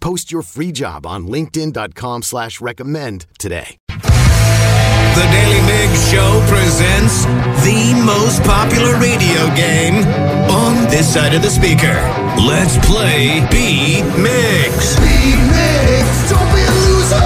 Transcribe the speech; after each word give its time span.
Post 0.00 0.32
your 0.32 0.42
free 0.42 0.72
job 0.72 1.06
on 1.06 1.26
linkedin.com 1.28 2.22
slash 2.22 2.60
recommend 2.60 3.26
today. 3.38 3.76
The 3.88 5.26
Daily 5.32 5.60
Mig 5.66 5.90
Show 6.08 6.40
presents 6.48 7.24
the 7.64 7.92
most 8.06 8.42
popular 8.44 8.94
radio 8.98 9.54
game 9.54 9.96
on 10.48 10.88
this 10.88 11.12
side 11.12 11.34
of 11.34 11.42
the 11.42 11.50
speaker. 11.50 11.98
Let's 12.40 12.78
play 12.86 13.40
Beat 13.50 14.04
Migs. 14.16 14.96
Beat 15.02 15.40
Migs, 15.50 16.30
don't 16.30 16.50
be 16.54 16.62
a 16.62 16.72
loser. 16.86 17.20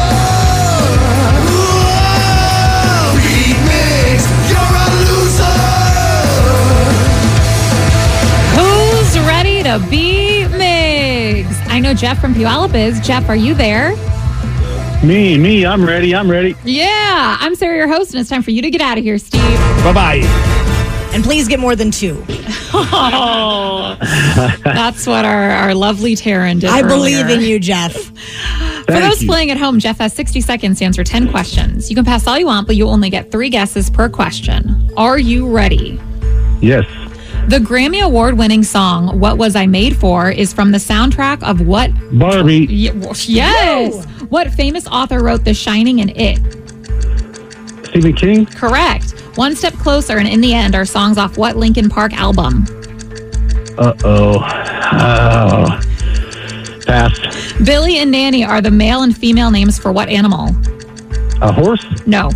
Beat 3.23 3.59
Migs, 3.69 4.27
you're 4.51 4.77
a 4.81 4.89
loser. 5.05 5.59
Who's 8.57 9.13
ready 9.29 9.63
to 9.63 9.79
be 9.91 10.03
Migs? 10.03 10.14
I 10.14 10.14
know 11.85 11.93
Jeff 11.95 12.19
from 12.19 12.33
Puyallup 12.33 12.75
is. 12.75 12.99
Jeff, 13.01 13.29
are 13.29 13.37
you 13.37 13.55
there? 13.55 13.95
Me, 15.05 15.37
me, 15.37 15.67
I'm 15.67 15.85
ready. 15.85 16.15
I'm 16.15 16.31
ready. 16.31 16.57
Yeah, 16.65 17.37
I'm 17.39 17.55
Sarah, 17.55 17.77
your 17.77 17.89
host, 17.89 18.13
and 18.13 18.21
it's 18.21 18.31
time 18.31 18.43
for 18.43 18.53
you 18.53 18.63
to 18.63 18.71
get 18.71 18.81
out 18.81 18.97
of 18.97 19.05
here, 19.05 19.19
Steve. 19.19 19.43
Bye 19.85 19.93
bye. 19.93 20.21
And 21.13 21.23
please 21.23 21.47
get 21.47 21.61
more 21.61 21.77
than 21.77 21.91
two. 21.91 22.25
Oh, 22.73 23.97
that's 24.65 25.07
what 25.07 25.27
our, 25.27 25.51
our 25.51 25.75
lovely 25.75 26.17
Taryn 26.17 26.59
did. 26.59 26.71
I 26.71 26.81
believe 26.83 27.29
in 27.29 27.43
you, 27.43 27.61
Jeff. 27.61 27.93
For 27.93 28.93
those 28.93 29.23
you. 29.23 29.29
playing 29.29 29.51
at 29.51 29.59
home, 29.59 29.79
Jeff 29.79 29.99
has 29.99 30.15
60 30.15 30.41
seconds 30.41 30.79
to 30.79 30.87
answer 30.87 31.05
10 31.05 31.31
questions. 31.31 31.91
You 31.91 31.97
can 31.97 32.05
pass 32.05 32.27
all 32.27 32.39
you 32.39 32.47
want, 32.47 32.67
but 32.67 32.77
you 32.77 32.89
only 32.89 33.11
get 33.11 33.31
three 33.31 33.51
guesses 33.51 33.91
per 33.91 34.09
question. 34.09 34.91
Are 34.97 35.19
you 35.19 35.49
ready? 35.49 36.01
Yes. 36.61 36.87
The 37.49 37.59
Grammy 37.59 38.01
Award 38.03 38.39
winning 38.39 38.63
song, 38.63 39.21
What 39.21 39.37
Was 39.37 39.55
I 39.55 39.67
Made 39.67 39.97
For, 39.97 40.31
is 40.31 40.53
from 40.53 40.73
the 40.73 40.79
soundtrack 40.79 41.43
of 41.43 41.61
what? 41.61 41.91
Barbie. 42.19 42.67
Y- 42.67 42.99
w- 42.99 43.13
yes. 43.27 44.05
What 44.31 44.51
famous 44.53 44.87
author 44.89 45.23
wrote 45.23 45.45
The 45.45 45.53
Shining 45.53 46.01
and 46.01 46.11
It? 46.17 46.39
Stephen 47.87 48.15
King. 48.15 48.47
Correct. 48.47 49.11
One 49.37 49.55
Step 49.55 49.75
Closer 49.75 50.17
and 50.17 50.27
In 50.27 50.41
the 50.41 50.55
End 50.55 50.75
are 50.75 50.87
songs 50.87 51.19
off 51.19 51.37
what 51.37 51.57
Linkin 51.57 51.89
Park 51.91 52.15
album? 52.15 52.65
Uh 53.77 53.93
oh. 54.05 54.39
Oh. 54.93 55.81
Pass. 56.87 57.53
Billy 57.65 57.99
and 57.99 58.11
Nanny 58.11 58.45
are 58.45 58.61
the 58.63 58.71
male 58.71 59.03
and 59.03 59.17
female 59.17 59.51
names 59.51 59.79
for 59.79 59.93
what 59.93 60.09
animal? 60.09 60.49
A 61.43 61.53
horse 61.53 61.85
No. 62.07 62.31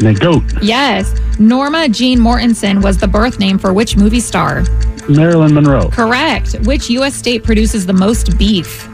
And 0.00 0.16
a 0.16 0.20
goat. 0.20 0.42
Yes. 0.62 1.14
Norma 1.38 1.88
Jean 1.88 2.18
Mortensen 2.18 2.82
was 2.82 2.98
the 2.98 3.08
birth 3.08 3.38
name 3.38 3.58
for 3.58 3.72
which 3.72 3.96
movie 3.96 4.20
star? 4.20 4.62
Marilyn 5.08 5.54
Monroe. 5.54 5.88
Correct. 5.88 6.54
Which 6.66 6.90
U.S. 6.90 7.14
state 7.14 7.42
produces 7.44 7.86
the 7.86 7.92
most 7.92 8.36
beef? 8.38 8.86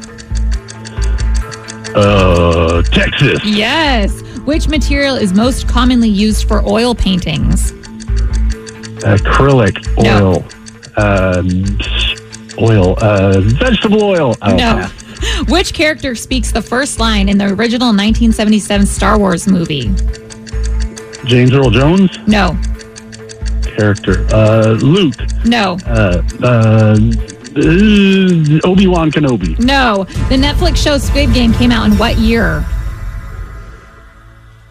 Uh, 1.94 2.82
Texas. 2.82 3.40
Yes. 3.44 4.20
Which 4.40 4.68
material 4.68 5.16
is 5.16 5.32
most 5.32 5.66
commonly 5.68 6.08
used 6.08 6.46
for 6.46 6.62
oil 6.68 6.94
paintings? 6.94 7.72
Acrylic 9.02 9.76
No. 10.02 10.34
oil. 10.34 10.44
Um, 10.98 11.78
oil. 12.58 12.96
Uh, 13.00 13.40
vegetable 13.40 14.02
oil. 14.02 14.36
Oh, 14.42 14.50
No. 14.56 14.56
pass. 14.86 14.92
Which 15.48 15.72
character 15.72 16.14
speaks 16.14 16.52
the 16.52 16.60
first 16.62 17.00
line 17.00 17.28
in 17.28 17.38
the 17.38 17.46
original 17.46 17.88
1977 17.88 18.86
Star 18.86 19.18
Wars 19.18 19.46
movie? 19.46 19.88
James 21.26 21.52
Earl 21.52 21.70
Jones. 21.70 22.16
No. 22.26 22.56
Character. 23.62 24.26
Uh, 24.32 24.78
Luke. 24.80 25.14
No. 25.44 25.76
Uh, 25.86 26.22
uh, 26.42 26.96
Obi 28.64 28.86
Wan 28.86 29.10
Kenobi. 29.10 29.58
No. 29.58 30.04
The 30.28 30.36
Netflix 30.36 30.76
show 30.76 30.98
Squid 30.98 31.32
Game 31.34 31.52
came 31.52 31.70
out 31.72 31.86
in 31.86 31.96
what 31.98 32.16
year? 32.18 32.64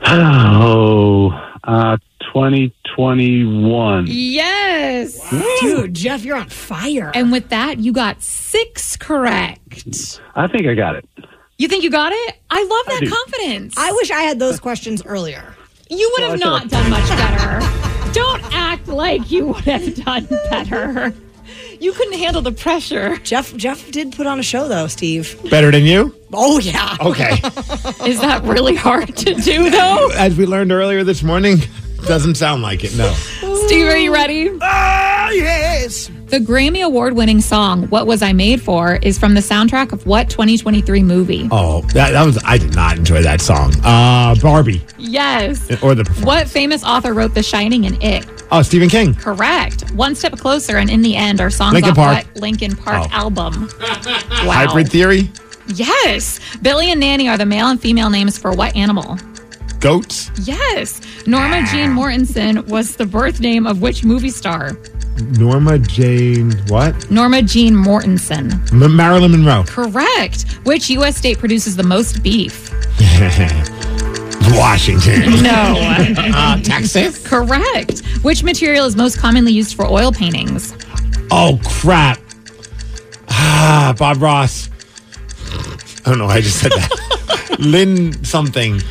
Oh, 0.07 1.31
uh, 1.63 1.97
2021. 2.33 4.05
Yes. 4.07 5.29
Dude, 5.61 5.95
Jeff, 5.95 6.23
you're 6.23 6.37
on 6.37 6.47
fire. 6.47 7.11
And 7.15 7.31
with 7.31 7.49
that, 7.49 7.79
you 7.79 7.91
got 7.91 8.21
six 8.21 8.95
correct. 8.97 10.19
I 10.35 10.47
think 10.47 10.67
I 10.67 10.75
got 10.75 10.95
it. 10.95 11.09
You 11.57 11.67
think 11.67 11.83
you 11.83 11.89
got 11.89 12.11
it? 12.13 12.35
I 12.51 12.61
love 12.63 12.85
that 12.93 12.99
do. 13.01 13.09
confidence. 13.09 13.73
I 13.77 13.91
wish 13.93 14.11
I 14.11 14.21
had 14.21 14.37
those 14.37 14.59
questions 14.59 15.01
earlier. 15.05 15.55
You 15.89 16.11
would 16.13 16.29
have 16.29 16.39
not 16.39 16.69
done 16.69 16.89
much 16.89 17.07
better. 17.09 17.59
Don't 18.13 18.43
act 18.53 18.87
like 18.87 19.29
you 19.29 19.47
would 19.47 19.65
have 19.65 19.95
done 19.95 20.25
better. 20.49 21.13
You 21.79 21.91
couldn't 21.93 22.17
handle 22.17 22.41
the 22.41 22.51
pressure. 22.53 23.17
Jeff 23.17 23.55
Jeff 23.55 23.91
did 23.91 24.13
put 24.13 24.25
on 24.25 24.39
a 24.39 24.43
show 24.43 24.67
though, 24.67 24.87
Steve. 24.87 25.37
Better 25.49 25.71
than 25.71 25.83
you? 25.83 26.15
Oh 26.33 26.59
yeah. 26.59 26.95
Okay. 27.01 27.31
Is 28.09 28.21
that 28.21 28.41
really 28.43 28.75
hard 28.75 29.15
to 29.17 29.35
do, 29.35 29.69
though? 29.71 30.09
As 30.15 30.37
we 30.37 30.45
learned 30.45 30.71
earlier 30.71 31.03
this 31.03 31.21
morning, 31.21 31.57
doesn't 32.07 32.35
sound 32.35 32.61
like 32.61 32.83
it, 32.83 32.95
no. 32.95 33.11
Steve, 33.65 33.87
are 33.87 33.97
you 33.97 34.13
ready? 34.13 34.49
Ah, 34.61 35.29
yes. 35.31 36.09
The 36.35 36.41
Grammy 36.41 36.83
Award 36.83 37.13
winning 37.13 37.39
song, 37.39 37.83
What 37.87 38.07
Was 38.07 38.21
I 38.21 38.33
Made 38.33 38.61
For, 38.61 38.97
is 38.97 39.17
from 39.17 39.35
the 39.35 39.39
soundtrack 39.39 39.93
of 39.93 40.05
what 40.05 40.29
2023 40.29 41.01
movie? 41.01 41.47
Oh, 41.49 41.79
that, 41.93 42.11
that 42.11 42.25
was, 42.25 42.37
I 42.43 42.57
did 42.57 42.75
not 42.75 42.97
enjoy 42.97 43.21
that 43.21 43.39
song. 43.39 43.71
Uh, 43.85 44.35
Barbie. 44.41 44.85
Yes. 44.97 45.61
Or 45.81 45.95
the 45.95 46.03
performance. 46.03 46.25
What 46.25 46.49
famous 46.49 46.83
author 46.83 47.13
wrote 47.13 47.33
The 47.35 47.41
Shining 47.41 47.85
and 47.85 48.03
It? 48.03 48.27
Oh, 48.51 48.61
Stephen 48.63 48.89
King. 48.89 49.13
Correct. 49.15 49.89
One 49.93 50.13
Step 50.13 50.33
Closer 50.33 50.75
and 50.75 50.89
In 50.89 51.01
the 51.01 51.15
End 51.15 51.39
are 51.39 51.49
songs 51.49 51.71
Linkin 51.71 51.91
off 51.91 51.95
Park. 51.95 52.25
what 52.25 52.35
Linkin 52.41 52.75
Park 52.75 53.07
Oh. 53.13 53.15
album? 53.15 53.69
Wow. 53.79 54.51
Hybrid 54.51 54.89
Theory. 54.89 55.31
Yes. 55.73 56.41
Billy 56.61 56.91
and 56.91 56.99
Nanny 56.99 57.29
are 57.29 57.37
the 57.37 57.45
male 57.45 57.67
and 57.67 57.81
female 57.81 58.09
names 58.09 58.37
for 58.37 58.51
what 58.51 58.75
animal? 58.75 59.17
Goats. 59.79 60.31
Yes. 60.47 60.99
Norma 61.27 61.65
Jean 61.71 61.91
Mortensen 61.91 62.65
was 62.67 62.95
the 62.95 63.05
birth 63.05 63.39
name 63.39 63.67
of 63.67 63.81
which 63.81 64.03
movie 64.03 64.29
star? 64.29 64.77
Norma 65.37 65.79
Jane, 65.79 66.51
what? 66.67 67.09
Norma 67.11 67.41
Jean 67.41 67.73
Mortensen. 67.73 68.53
M- 68.73 68.95
Marilyn 68.95 69.31
Monroe. 69.31 69.63
Correct. 69.67 70.43
Which 70.63 70.89
U.S. 70.89 71.15
state 71.17 71.37
produces 71.37 71.75
the 71.75 71.83
most 71.83 72.21
beef? 72.23 72.69
Washington. 74.57 75.41
No. 75.43 75.75
Uh, 76.37 76.61
Texas. 76.61 77.25
Correct. 77.25 77.99
Which 78.23 78.43
material 78.43 78.85
is 78.85 78.95
most 78.95 79.17
commonly 79.19 79.51
used 79.53 79.75
for 79.75 79.85
oil 79.85 80.11
paintings? 80.11 80.73
Oh, 81.31 81.59
crap. 81.65 82.19
Ah, 83.29 83.95
Bob 83.97 84.21
Ross. 84.21 84.69
I 86.05 86.09
don't 86.09 86.17
know 86.17 86.25
why 86.25 86.35
I 86.35 86.41
just 86.41 86.59
said 86.59 86.71
that. 86.71 87.57
Lynn 87.59 88.23
something. 88.25 88.81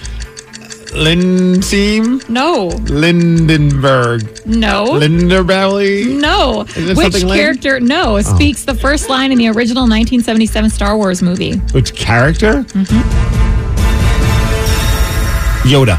Lynn 0.94 1.60
No. 2.28 2.68
Lindenberg. 2.88 4.46
No. 4.46 4.84
Linderbelly? 4.86 6.20
no. 6.20 6.62
it 6.62 6.96
Which 6.96 7.12
something 7.12 7.28
Lynn? 7.28 7.38
character, 7.38 7.80
no, 7.80 8.16
oh. 8.16 8.20
speaks 8.22 8.64
the 8.64 8.74
first 8.74 9.08
line 9.08 9.32
in 9.32 9.38
the 9.38 9.48
original 9.48 9.82
1977 9.82 10.70
Star 10.70 10.96
Wars 10.96 11.20
movie? 11.22 11.56
Which 11.72 11.94
character? 11.96 12.62
Mm-hmm. 12.62 13.00
Yoda. 15.68 15.98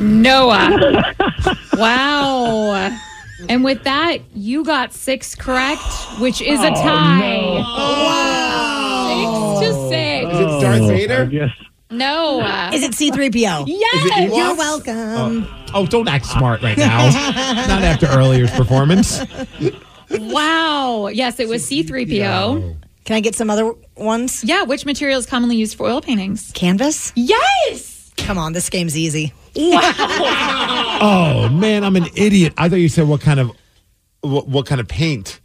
Noah. 0.00 1.14
wow. 1.78 2.90
And 3.48 3.64
with 3.64 3.82
that, 3.84 4.18
you 4.34 4.64
got 4.64 4.92
six 4.92 5.34
correct, 5.34 5.80
which 6.18 6.42
is 6.42 6.60
a 6.60 6.70
oh, 6.70 6.74
tie. 6.74 7.58
Wow, 7.60 9.58
Six 9.60 9.68
to 9.68 9.88
six. 9.88 10.34
Is 10.34 10.40
it 10.40 10.60
Darth 10.60 10.82
I 10.82 10.88
Vader? 10.88 11.26
guess. 11.26 11.50
No. 11.90 12.40
uh, 12.40 12.70
Is 12.72 12.82
it 12.82 12.92
C3PO? 12.92 13.64
yes. 13.68 14.34
You're 14.36 14.56
welcome. 14.56 15.46
Oh, 15.74 15.86
don't 15.86 16.08
act 16.08 16.26
smart 16.26 16.62
right 16.62 16.76
now. 16.78 17.04
Not 17.68 17.82
after 17.82 18.06
earlier's 18.06 18.50
performance. 18.50 19.20
Wow. 20.10 21.08
Yes, 21.08 21.38
it 21.40 21.48
was 21.48 21.68
C3PO. 21.68 22.76
Can 23.04 23.16
I 23.16 23.20
get 23.20 23.34
some 23.34 23.50
other 23.50 23.72
ones? 23.96 24.42
Yeah, 24.44 24.62
which 24.64 24.86
material 24.86 25.18
is 25.18 25.26
commonly 25.26 25.56
used 25.56 25.76
for 25.76 25.86
oil 25.86 26.00
paintings? 26.00 26.50
Canvas? 26.52 27.12
Yes. 27.14 28.12
Come 28.16 28.38
on, 28.38 28.52
this 28.54 28.70
game's 28.70 28.96
easy. 28.96 29.32
Oh 31.06 31.48
man, 31.50 31.84
I'm 31.84 31.96
an 31.96 32.06
idiot. 32.16 32.54
I 32.56 32.68
thought 32.68 32.76
you 32.76 32.88
said 32.88 33.06
what 33.06 33.20
kind 33.20 33.38
of 33.40 33.50
what, 34.20 34.48
what 34.48 34.64
kind 34.66 34.80
of 34.80 34.88
paint. 34.88 35.40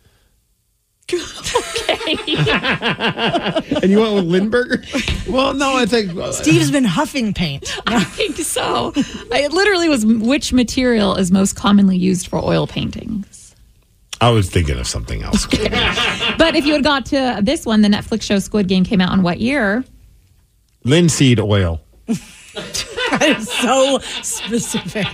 and 3.81 3.91
you 3.91 3.99
went 3.99 4.15
with 4.15 4.27
Lindberger? 4.29 5.27
Well, 5.31 5.53
no, 5.53 5.75
I 5.75 5.85
think 5.85 6.15
uh, 6.15 6.31
Steve's 6.31 6.71
been 6.71 6.85
huffing 6.85 7.33
paint. 7.33 7.75
I 7.87 8.03
think 8.03 8.37
so. 8.37 8.93
I, 9.31 9.41
it 9.41 9.51
literally 9.53 9.89
was 9.89 10.05
which 10.05 10.53
material 10.53 11.15
is 11.15 11.31
most 11.31 11.55
commonly 11.55 11.97
used 11.97 12.27
for 12.27 12.39
oil 12.39 12.67
paintings. 12.67 13.55
I 14.21 14.29
was 14.31 14.49
thinking 14.49 14.77
of 14.79 14.87
something 14.87 15.23
else. 15.23 15.47
But 16.37 16.55
if 16.55 16.65
you 16.65 16.73
had 16.73 16.83
got 16.83 17.05
to 17.07 17.39
this 17.41 17.65
one, 17.65 17.81
the 17.81 17.89
Netflix 17.89 18.21
show 18.23 18.39
Squid 18.39 18.67
Game 18.67 18.85
came 18.85 19.01
out 19.01 19.11
in 19.13 19.23
what 19.23 19.39
year? 19.39 19.83
Linseed 20.85 21.39
oil. 21.39 21.81
That 22.07 23.35
is 23.37 23.51
so 23.51 23.99
specific. 24.21 25.07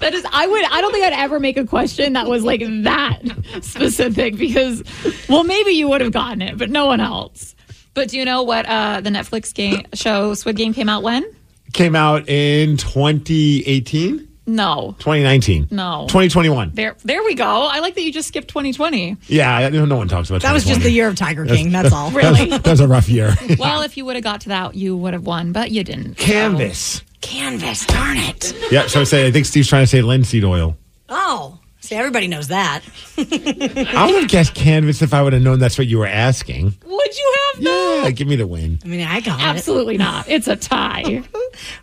That 0.00 0.14
is, 0.14 0.26
I 0.30 0.46
would, 0.46 0.64
I 0.64 0.80
don't 0.80 0.92
think 0.92 1.04
I'd 1.04 1.12
ever 1.12 1.40
make 1.40 1.56
a 1.56 1.66
question 1.66 2.12
that 2.14 2.26
was 2.26 2.44
like 2.44 2.60
that 2.60 3.20
specific 3.62 4.36
because, 4.36 4.82
well, 5.28 5.44
maybe 5.44 5.72
you 5.72 5.88
would 5.88 6.00
have 6.00 6.12
gotten 6.12 6.42
it, 6.42 6.58
but 6.58 6.70
no 6.70 6.86
one 6.86 7.00
else. 7.00 7.54
But 7.94 8.08
do 8.10 8.18
you 8.18 8.24
know 8.24 8.42
what 8.42 8.66
uh, 8.66 9.00
the 9.00 9.10
Netflix 9.10 9.54
game 9.54 9.82
show 9.94 10.34
Squid 10.34 10.56
Game 10.56 10.74
came 10.74 10.88
out 10.88 11.02
when? 11.02 11.24
Came 11.72 11.96
out 11.96 12.28
in 12.28 12.76
2018, 12.76 14.28
No, 14.46 14.94
2019, 14.98 15.68
No. 15.70 16.04
2021. 16.08 16.70
there, 16.74 16.96
there 17.04 17.22
we 17.24 17.34
go. 17.34 17.44
I 17.44 17.80
like 17.80 17.94
that 17.94 18.02
you 18.02 18.12
just 18.12 18.28
skipped 18.28 18.48
2020. 18.48 19.16
Yeah, 19.26 19.68
no 19.70 19.96
one 19.96 20.08
talks 20.08 20.28
about 20.30 20.42
That 20.42 20.52
was 20.52 20.64
just 20.64 20.82
the 20.82 20.90
year 20.90 21.08
of 21.08 21.16
Tiger 21.16 21.44
King. 21.46 21.70
That's 21.72 21.92
all. 21.92 22.10
Really? 22.16 22.46
That 22.50 22.66
was 22.66 22.80
a 22.80 22.88
rough 22.88 23.08
year. 23.08 23.34
well, 23.58 23.82
if 23.82 23.96
you 23.96 24.04
would 24.04 24.16
have 24.16 24.24
got 24.24 24.42
to 24.42 24.48
that, 24.50 24.74
you 24.74 24.96
would 24.96 25.12
have 25.12 25.26
won, 25.26 25.52
but 25.52 25.70
you 25.70 25.82
didn't. 25.84 26.16
Canvas. 26.16 27.02
Canvas, 27.26 27.84
darn 27.86 28.16
it. 28.18 28.54
Yeah, 28.70 28.86
so 28.86 29.00
I 29.00 29.04
say 29.04 29.26
I 29.26 29.30
think 29.32 29.46
Steve's 29.46 29.68
trying 29.68 29.82
to 29.82 29.86
say 29.88 30.00
linseed 30.00 30.44
oil. 30.44 30.76
Oh, 31.08 31.58
see, 31.80 31.96
everybody 31.96 32.28
knows 32.28 32.48
that. 32.48 32.82
I 33.18 34.06
would 34.10 34.22
have 34.22 34.30
guessed 34.30 34.54
canvas 34.54 35.02
if 35.02 35.12
I 35.12 35.22
would 35.22 35.32
have 35.32 35.42
known 35.42 35.58
that's 35.58 35.76
what 35.76 35.86
you 35.88 35.98
were 35.98 36.06
asking. 36.06 36.66
Would 36.84 37.16
you 37.16 37.34
have? 37.36 37.64
though? 37.64 38.02
Yeah, 38.04 38.10
give 38.10 38.28
me 38.28 38.36
the 38.36 38.46
win. 38.46 38.78
I 38.84 38.88
mean, 38.88 39.00
I 39.06 39.20
got 39.20 39.40
it. 39.40 39.44
Absolutely 39.44 39.96
not. 39.96 40.28
It's 40.28 40.46
a 40.46 40.56
tie. 40.56 41.02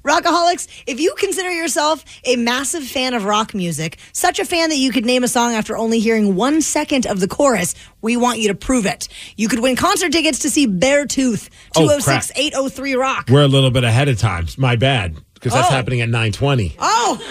Rockaholics, 0.06 0.68
if 0.88 1.00
you 1.00 1.14
consider 1.18 1.52
yourself 1.52 2.06
a 2.26 2.36
massive 2.36 2.84
fan 2.84 3.14
of 3.14 3.26
rock 3.26 3.54
music, 3.54 3.98
such 4.14 4.40
a 4.40 4.46
fan 4.46 4.70
that 4.70 4.76
you 4.78 4.92
could 4.92 5.06
name 5.06 5.24
a 5.24 5.28
song 5.28 5.54
after 5.54 5.76
only 5.76 6.00
hearing 6.00 6.36
one 6.36 6.62
second 6.62 7.06
of 7.08 7.20
the 7.20 7.28
chorus, 7.28 7.74
we 8.02 8.16
want 8.18 8.40
you 8.40 8.50
to 8.50 8.56
prove 8.56 8.86
it. 8.86 9.08
You 9.36 9.48
could 9.50 9.60
win 9.60 9.76
concert 9.76 10.12
tickets 10.12 10.40
to 10.40 10.50
see 10.50 10.68
Beartooth, 10.68 11.50
Oh, 11.76 11.82
206 11.82 12.32
803 12.36 12.94
Rock. 12.96 13.30
We're 13.32 13.44
a 13.44 13.48
little 13.48 13.72
bit 13.72 13.84
ahead 13.84 14.08
of 14.10 14.20
time. 14.20 14.46
My 14.58 14.76
bad. 14.76 15.18
Because 15.44 15.54
that's 15.54 15.68
Oh. 15.70 15.74
happening 15.76 16.00
at 16.00 16.08
920. 16.08 16.78
Oh, 16.80 17.20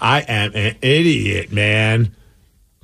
I 0.00 0.24
am 0.26 0.52
an 0.54 0.76
idiot, 0.80 1.52
man. 1.52 2.14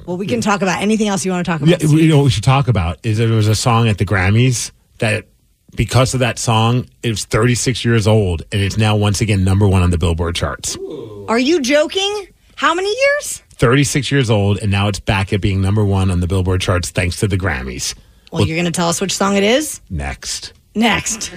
well, 0.06 0.16
we 0.18 0.26
can 0.26 0.40
talk 0.42 0.60
about 0.62 0.82
anything 0.82 1.08
else 1.08 1.24
you 1.24 1.30
want 1.30 1.44
to 1.46 1.50
talk 1.50 1.60
about. 1.62 1.82
Yeah, 1.82 1.88
you 1.88 2.08
know 2.08 2.18
what 2.18 2.24
we 2.24 2.30
should 2.30 2.44
talk 2.44 2.68
about 2.68 2.98
is 3.02 3.16
there 3.18 3.28
was 3.28 3.48
a 3.48 3.54
song 3.54 3.88
at 3.88 3.96
the 3.98 4.04
Grammys 4.04 4.72
that 4.98 5.26
because 5.74 6.12
of 6.14 6.20
that 6.20 6.38
song, 6.38 6.86
it 7.02 7.08
was 7.10 7.24
36 7.24 7.82
years 7.84 8.06
old 8.06 8.42
and 8.52 8.60
it's 8.60 8.76
now 8.76 8.94
once 8.96 9.20
again 9.22 9.42
number 9.44 9.66
one 9.66 9.80
on 9.82 9.88
the 9.90 9.96
Billboard 9.98 10.34
charts. 10.34 10.76
Are 11.28 11.38
you 11.38 11.60
joking? 11.62 12.28
How 12.56 12.74
many 12.74 12.88
years? 12.90 13.42
36 13.54 14.10
years 14.12 14.28
old 14.28 14.58
and 14.58 14.70
now 14.70 14.88
it's 14.88 15.00
back 15.00 15.32
at 15.32 15.40
being 15.40 15.62
number 15.62 15.82
one 15.84 16.10
on 16.10 16.20
the 16.20 16.26
Billboard 16.26 16.60
charts 16.60 16.90
thanks 16.90 17.16
to 17.20 17.28
the 17.28 17.38
Grammys. 17.38 17.94
Well, 18.32 18.46
you're 18.46 18.56
going 18.56 18.66
to 18.66 18.70
tell 18.70 18.88
us 18.88 19.00
which 19.00 19.14
song 19.14 19.36
it 19.36 19.44
is? 19.44 19.80
Next. 19.88 20.52
Next. 20.74 21.30
The 21.30 21.36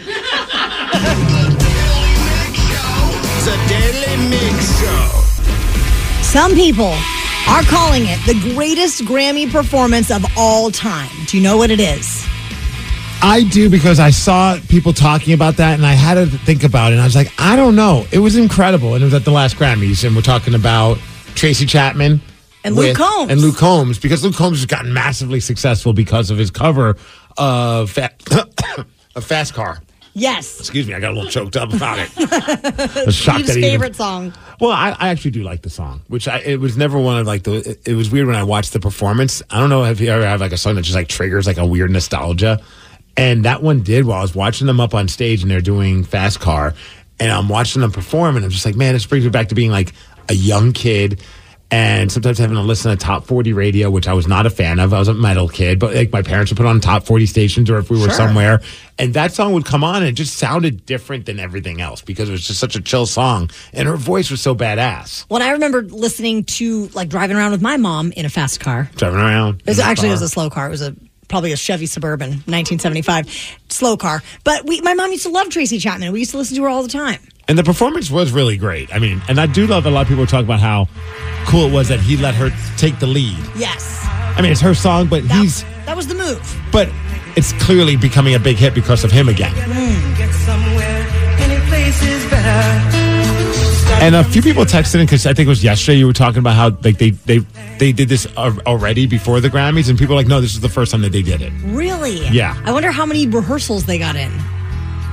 Daily 3.68 4.30
Mig 4.30 4.62
Show. 4.62 5.22
Some 6.22 6.54
people 6.54 6.94
are 7.48 7.64
calling 7.64 8.04
it 8.06 8.18
the 8.26 8.54
greatest 8.54 9.02
Grammy 9.02 9.52
performance 9.52 10.10
of 10.10 10.24
all 10.38 10.72
time. 10.72 11.10
Do 11.28 11.36
you 11.36 11.44
know 11.44 11.58
what 11.58 11.70
it 11.70 11.82
is? 11.82 12.26
I 13.22 13.44
do 13.52 13.70
because 13.70 14.00
I 14.00 14.12
saw 14.12 14.58
people 14.70 14.94
talking 14.94 15.34
about 15.34 15.58
that 15.58 15.74
and 15.74 15.86
I 15.86 15.94
had 15.94 16.14
to 16.14 16.28
think 16.28 16.64
about 16.64 16.92
it. 16.92 16.96
And 16.96 17.02
I 17.02 17.06
was 17.06 17.16
like, 17.16 17.32
I 17.38 17.58
don't 17.58 17.76
know. 17.76 18.06
It 18.14 18.20
was 18.20 18.38
incredible. 18.38 18.94
And 18.94 19.04
it 19.04 19.06
was 19.06 19.14
at 19.14 19.26
the 19.26 19.32
last 19.32 19.58
Grammys. 19.58 20.06
And 20.06 20.16
we're 20.16 20.22
talking 20.22 20.56
about 20.56 20.98
Tracy 21.36 21.66
Chapman 21.66 22.22
And 22.64 22.76
Luke 22.76 22.96
Combs. 22.96 23.32
And 23.32 23.42
Luke 23.42 23.58
Combs 23.58 24.00
because 24.00 24.24
Luke 24.24 24.36
Combs 24.36 24.60
has 24.60 24.66
gotten 24.66 24.94
massively 24.94 25.42
successful 25.42 25.92
because 25.92 26.30
of 26.32 26.38
his 26.38 26.52
cover 26.52 26.96
of, 27.38 27.98
of 29.16 29.24
Fast 29.26 29.54
Car. 29.54 29.82
Yes. 30.18 30.62
Excuse 30.62 30.88
me, 30.88 30.94
I 30.94 31.02
got 31.02 31.12
a 31.12 31.14
little 31.14 31.30
choked 31.30 31.58
up 31.58 31.74
about 31.74 32.00
it. 32.00 32.10
I 32.18 33.04
was 33.06 33.14
shocked 33.16 33.40
Steve's 33.40 33.48
that 33.48 33.54
he 33.56 33.60
even- 33.60 33.72
favorite 33.72 33.96
song. 33.98 34.34
well, 34.62 34.72
I, 34.72 34.96
I 34.98 35.10
actually 35.10 35.32
do 35.32 35.44
like 35.44 35.62
the 35.62 35.70
song, 35.70 36.02
which 36.08 36.28
I, 36.30 36.38
it 36.40 36.60
was 36.62 36.78
never 36.78 36.98
one 36.98 37.18
of 37.20 37.28
like 37.28 37.44
the. 37.44 37.56
It, 37.72 37.88
it 37.90 37.94
was 37.96 38.10
weird 38.10 38.28
when 38.28 38.38
I 38.38 38.44
watched 38.44 38.72
the 38.72 38.80
performance. 38.80 39.42
I 39.50 39.60
don't 39.60 39.70
know 39.70 39.84
if 39.84 40.00
you 40.00 40.08
ever 40.10 40.26
have 40.26 40.40
like 40.40 40.54
a 40.54 40.58
song 40.58 40.76
that 40.76 40.84
just 40.84 40.96
like 40.96 41.10
triggers 41.10 41.46
like 41.48 41.58
a 41.58 41.66
weird 41.66 41.92
nostalgia, 41.92 42.62
and 43.18 43.44
that 43.44 43.62
one 43.62 43.82
did. 43.84 44.06
While 44.06 44.20
I 44.20 44.22
was 44.22 44.34
watching 44.34 44.68
them 44.68 44.80
up 44.80 44.94
on 44.94 45.10
stage 45.10 45.42
and 45.42 45.52
they're 45.52 45.60
doing 45.60 46.06
Fast 46.06 46.40
Car, 46.40 46.74
and 47.20 47.30
I'm 47.30 47.50
watching 47.50 47.82
them 47.82 47.92
perform, 47.92 48.38
and 48.38 48.46
I'm 48.46 48.52
just 48.52 48.66
like, 48.66 48.76
man, 48.78 48.94
this 48.94 49.06
brings 49.06 49.26
me 49.26 49.32
back 49.32 49.50
to 49.50 49.56
being 49.56 49.72
like 49.72 49.94
a 50.30 50.34
young 50.34 50.72
kid. 50.72 51.22
And 51.76 52.10
sometimes 52.10 52.38
having 52.38 52.56
to 52.56 52.62
listen 52.62 52.92
to 52.92 52.96
top 52.96 53.26
40 53.26 53.52
radio, 53.52 53.90
which 53.90 54.08
I 54.08 54.14
was 54.14 54.30
not 54.30 54.46
a 54.46 54.50
fan 54.50 54.80
of. 54.80 54.94
I 54.94 55.00
was 55.00 55.10
a 55.10 55.14
metal 55.14 55.50
kid, 55.50 55.78
but 55.78 55.94
like 55.94 56.10
my 56.10 56.22
parents 56.22 56.50
would 56.50 56.56
put 56.56 56.66
on 56.66 56.80
top 56.80 57.04
40 57.04 57.26
stations 57.26 57.70
or 57.70 57.78
if 57.80 57.90
we 57.90 58.00
were 58.00 58.12
somewhere. 58.12 58.62
And 58.98 59.14
that 59.16 59.34
song 59.34 59.52
would 59.52 59.66
come 59.66 59.84
on 59.84 59.98
and 59.98 60.06
it 60.06 60.14
just 60.14 60.38
sounded 60.38 60.86
different 60.86 61.26
than 61.26 61.38
everything 61.38 61.82
else 61.82 62.02
because 62.02 62.30
it 62.30 62.32
was 62.32 62.48
just 62.48 62.62
such 62.62 62.78
a 62.78 62.82
chill 62.82 63.06
song. 63.06 63.50
And 63.74 63.90
her 63.90 63.98
voice 63.98 64.32
was 64.32 64.40
so 64.40 64.56
badass. 64.56 65.26
When 65.28 65.42
I 65.42 65.50
remember 65.50 65.82
listening 65.82 66.46
to, 66.46 66.88
like, 66.94 67.10
driving 67.10 67.36
around 67.36 67.52
with 67.52 67.62
my 67.62 67.76
mom 67.76 68.14
in 68.14 68.26
a 68.26 68.30
fast 68.30 68.62
car. 68.62 68.90
Driving 68.96 69.20
around. 69.20 69.60
It 69.62 69.68
was 69.68 69.80
actually 69.80 70.08
it 70.08 70.12
was 70.12 70.22
a 70.22 70.30
slow 70.30 70.50
car. 70.50 70.68
It 70.68 70.72
was 70.72 70.82
a 70.82 70.96
probably 71.28 71.52
a 71.52 71.58
Chevy 71.58 71.88
Suburban, 71.88 72.30
1975, 72.30 73.60
slow 73.70 73.98
car. 73.98 74.24
But 74.46 74.66
we, 74.66 74.80
my 74.82 74.94
mom 74.94 75.12
used 75.12 75.24
to 75.24 75.30
love 75.30 75.50
Tracy 75.50 75.80
Chapman. 75.80 76.14
We 76.14 76.20
used 76.20 76.32
to 76.32 76.38
listen 76.38 76.56
to 76.56 76.64
her 76.64 76.70
all 76.70 76.84
the 76.84 76.90
time. 76.90 77.20
And 77.48 77.58
the 77.58 77.64
performance 77.64 78.10
was 78.10 78.32
really 78.32 78.58
great. 78.58 78.94
I 78.94 79.00
mean, 79.00 79.22
and 79.28 79.40
I 79.40 79.46
do 79.46 79.68
love 79.68 79.84
that 79.84 79.92
a 79.92 79.94
lot 79.94 80.02
of 80.02 80.08
people 80.08 80.26
talk 80.26 80.44
about 80.44 80.60
how 80.60 80.88
cool 81.46 81.68
it 81.68 81.72
was 81.72 81.90
that 81.90 82.00
he 82.00 82.18
let 82.18 82.34
her 82.36 82.50
take 82.78 82.98
the 83.00 83.06
lead. 83.06 83.38
Yes, 83.56 84.02
I 84.38 84.42
mean, 84.42 84.52
it's 84.52 84.62
her 84.62 84.74
song, 84.74 85.08
but 85.08 85.28
that, 85.28 85.42
he's, 85.42 85.64
that 85.86 85.96
was 85.96 86.08
the 86.08 86.16
move. 86.16 86.62
but 86.72 86.90
it's 87.36 87.54
clearly 87.64 87.96
becoming 87.96 88.34
a 88.36 88.40
big 88.40 88.58
hit 88.58 88.74
because 88.74 89.04
of 89.04 89.12
him 89.12 89.30
again. 89.30 89.54
And 94.02 94.16
a 94.16 94.24
few 94.24 94.42
people 94.42 94.66
texted 94.66 94.96
in 94.96 95.06
because 95.06 95.26
I 95.26 95.34
think 95.34 95.48
it 95.48 95.50
was 95.50 95.64
yesterday 95.64 95.98
you 95.98 96.06
were 96.06 96.14
talking 96.14 96.40
about 96.40 96.56
how 96.56 96.70
like 96.84 96.98
they 96.98 97.12
they 97.12 97.40
they 97.80 97.92
did 97.92 98.10
this 98.10 98.28
already 98.38 99.06
before 99.08 99.40
the 99.40 99.50
Grammys, 99.50 99.90
and 99.90 99.98
people 99.98 100.14
are 100.14 100.18
like, 100.18 100.28
no, 100.28 100.42
this 100.42 100.54
is 100.54 100.62
the 100.62 100.70
first 100.70 100.92
time 100.92 101.02
that 101.02 101.12
they 101.12 101.22
did 101.22 101.42
it. 101.42 101.52
Really? 101.64 102.28
Yeah. 102.28 102.60
I 102.66 102.72
wonder 102.72 102.92
how 102.92 103.06
many 103.06 103.26
rehearsals 103.28 103.86
they 103.86 103.98
got 103.98 104.16
in. 104.16 104.32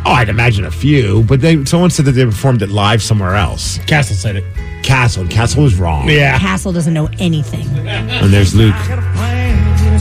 Oh, 0.05 0.13
I'd 0.13 0.29
imagine 0.29 0.65
a 0.65 0.71
few, 0.71 1.23
but 1.25 1.41
they 1.41 1.65
someone 1.65 1.91
said 1.91 2.07
that 2.07 2.13
they 2.13 2.25
performed 2.25 2.63
it 2.63 2.71
live 2.71 3.03
somewhere 3.03 3.35
else. 3.37 3.79
Castle 3.87 4.17
said 4.17 4.37
it. 4.37 4.45
Castle, 4.83 5.27
Castle 5.29 5.63
was 5.63 5.77
wrong. 5.77 6.09
Yeah. 6.09 6.39
Castle 6.39 6.73
doesn't 6.73 6.93
know 6.93 7.09
anything. 7.21 7.67
And 7.87 8.33
there's 8.33 8.55
Luke. 8.55 8.75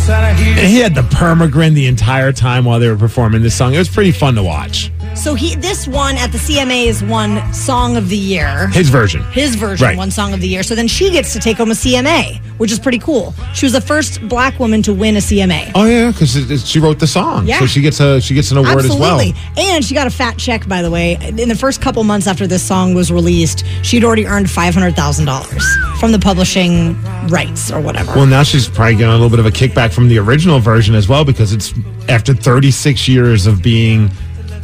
And 0.10 0.68
he 0.68 0.80
had 0.80 0.96
the 0.96 1.04
permagrin 1.04 1.76
the 1.76 1.86
entire 1.86 2.32
time 2.32 2.66
while 2.66 2.80
they 2.80 2.90
were 2.90 2.98
performing 2.98 3.44
this 3.44 3.56
song. 3.56 3.76
It 3.76 3.78
was 3.78 3.90
pretty 3.90 4.12
fun 4.12 4.34
to 4.36 4.44
watch. 4.44 4.92
So 5.16 5.36
he 5.36 5.56
this 5.56 5.88
one 5.88 6.18
at 6.18 6.32
the 6.32 6.38
CMAs 6.38 7.08
won 7.08 7.54
Song 7.54 7.96
of 7.98 8.10
the 8.10 8.18
Year. 8.18 8.68
His 8.70 8.90
version. 8.90 9.22
His 9.32 9.56
version 9.56 9.86
Right. 9.86 9.98
won 9.98 10.10
Song 10.10 10.34
of 10.34 10.40
the 10.42 10.48
Year. 10.48 10.64
So 10.64 10.74
then 10.74 10.88
she 10.88 11.12
gets 11.12 11.34
to 11.34 11.40
take 11.40 11.58
home 11.58 11.70
a 11.70 11.76
CMA, 11.76 12.40
which 12.58 12.72
is 12.72 12.80
pretty 12.80 12.98
cool. 12.98 13.36
She 13.54 13.66
was 13.66 13.74
the 13.74 13.82
first 13.82 14.26
black 14.28 14.60
woman 14.60 14.82
to 14.84 14.94
win 14.94 15.18
a 15.18 15.22
CMA. 15.22 15.72
Oh 15.76 15.86
yeah, 15.86 16.12
because 16.12 16.64
she 16.68 16.80
wrote 16.80 16.98
the 17.00 17.08
song, 17.08 17.46
Yeah. 17.46 17.60
so 17.60 17.66
she 17.68 17.82
gets 17.82 18.00
a 18.00 18.20
she 18.22 18.34
gets 18.34 18.52
an 18.52 18.58
award 18.58 18.78
Absolutely. 18.86 19.30
as 19.30 19.34
well. 19.58 19.66
And 19.76 19.86
she 19.86 19.94
got 19.94 20.08
a 20.08 20.12
fat 20.12 20.38
check, 20.38 20.68
by 20.68 20.82
the 20.82 20.90
way. 20.90 21.18
In 21.38 21.50
the 21.50 21.56
first 21.56 21.82
couple 21.82 22.04
months 22.04 22.26
after 22.26 22.48
this 22.48 22.64
song 22.64 22.94
was 22.94 23.12
released, 23.12 23.64
she'd 23.84 24.04
already 24.04 24.26
earned 24.26 24.48
$500,000 24.48 26.00
from 26.00 26.12
the 26.12 26.20
publishing 26.20 26.96
rights 27.28 27.72
or 27.72 27.80
whatever. 27.82 28.14
Well, 28.16 28.26
now 28.26 28.44
she's 28.44 28.68
probably 28.68 28.96
getting 28.96 29.10
a 29.10 29.14
little 29.14 29.30
bit 29.30 29.40
of 29.40 29.46
a 29.46 29.52
kickback 29.52 29.92
from 29.94 30.08
the 30.08 30.18
original 30.20 30.60
version 30.60 30.96
as 30.96 31.08
well 31.08 31.26
because 31.26 31.54
it's 31.54 31.74
after 32.10 32.34
36 32.34 33.08
years 33.08 33.46
of 33.46 33.62
being 33.62 34.10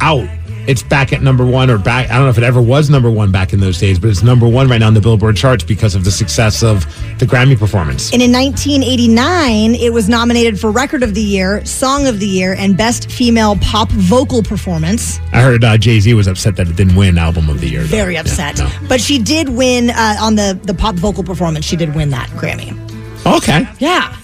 out 0.00 0.26
it's 0.68 0.82
back 0.82 1.12
at 1.12 1.22
number 1.22 1.44
one 1.46 1.70
or 1.70 1.78
back. 1.78 2.10
I 2.10 2.14
don't 2.14 2.24
know 2.24 2.28
if 2.30 2.38
it 2.38 2.44
ever 2.44 2.60
was 2.62 2.90
number 2.90 3.10
one 3.10 3.32
back 3.32 3.52
in 3.52 3.58
those 3.60 3.78
days, 3.78 3.98
but 3.98 4.10
it's 4.10 4.22
number 4.22 4.46
one 4.46 4.68
right 4.68 4.78
now 4.78 4.86
on 4.86 4.94
the 4.94 5.00
Billboard 5.00 5.34
charts 5.36 5.64
because 5.64 5.94
of 5.94 6.04
the 6.04 6.10
success 6.12 6.62
of 6.62 6.84
the 7.18 7.24
Grammy 7.26 7.58
performance. 7.58 8.12
And 8.12 8.20
in 8.22 8.30
1989, 8.30 9.74
it 9.74 9.92
was 9.92 10.08
nominated 10.08 10.60
for 10.60 10.70
Record 10.70 11.02
of 11.02 11.14
the 11.14 11.20
Year, 11.22 11.64
Song 11.64 12.06
of 12.06 12.20
the 12.20 12.26
Year, 12.26 12.54
and 12.58 12.76
Best 12.76 13.10
Female 13.10 13.56
Pop 13.56 13.88
Vocal 13.90 14.42
Performance. 14.42 15.18
I 15.32 15.40
heard 15.40 15.64
uh, 15.64 15.78
Jay 15.78 16.00
Z 16.00 16.12
was 16.14 16.26
upset 16.28 16.56
that 16.56 16.68
it 16.68 16.76
didn't 16.76 16.96
win 16.96 17.18
Album 17.18 17.48
of 17.48 17.60
the 17.60 17.68
Year. 17.68 17.80
though. 17.80 17.88
Very 17.88 18.14
Yeah, 18.14 18.20
upset. 18.20 18.58
no. 18.58 18.70
But 18.88 19.00
she 19.00 19.18
did 19.18 19.48
win 19.48 19.90
uh, 19.90 20.16
on 20.20 20.34
the, 20.36 20.58
the 20.64 20.74
pop 20.74 20.94
vocal 20.96 21.24
performance. 21.24 21.64
She 21.64 21.76
did 21.76 21.94
win 21.94 22.10
that 22.10 22.28
Grammy. 22.30 22.76
Okay. 23.26 23.66
Yeah. 23.78 24.14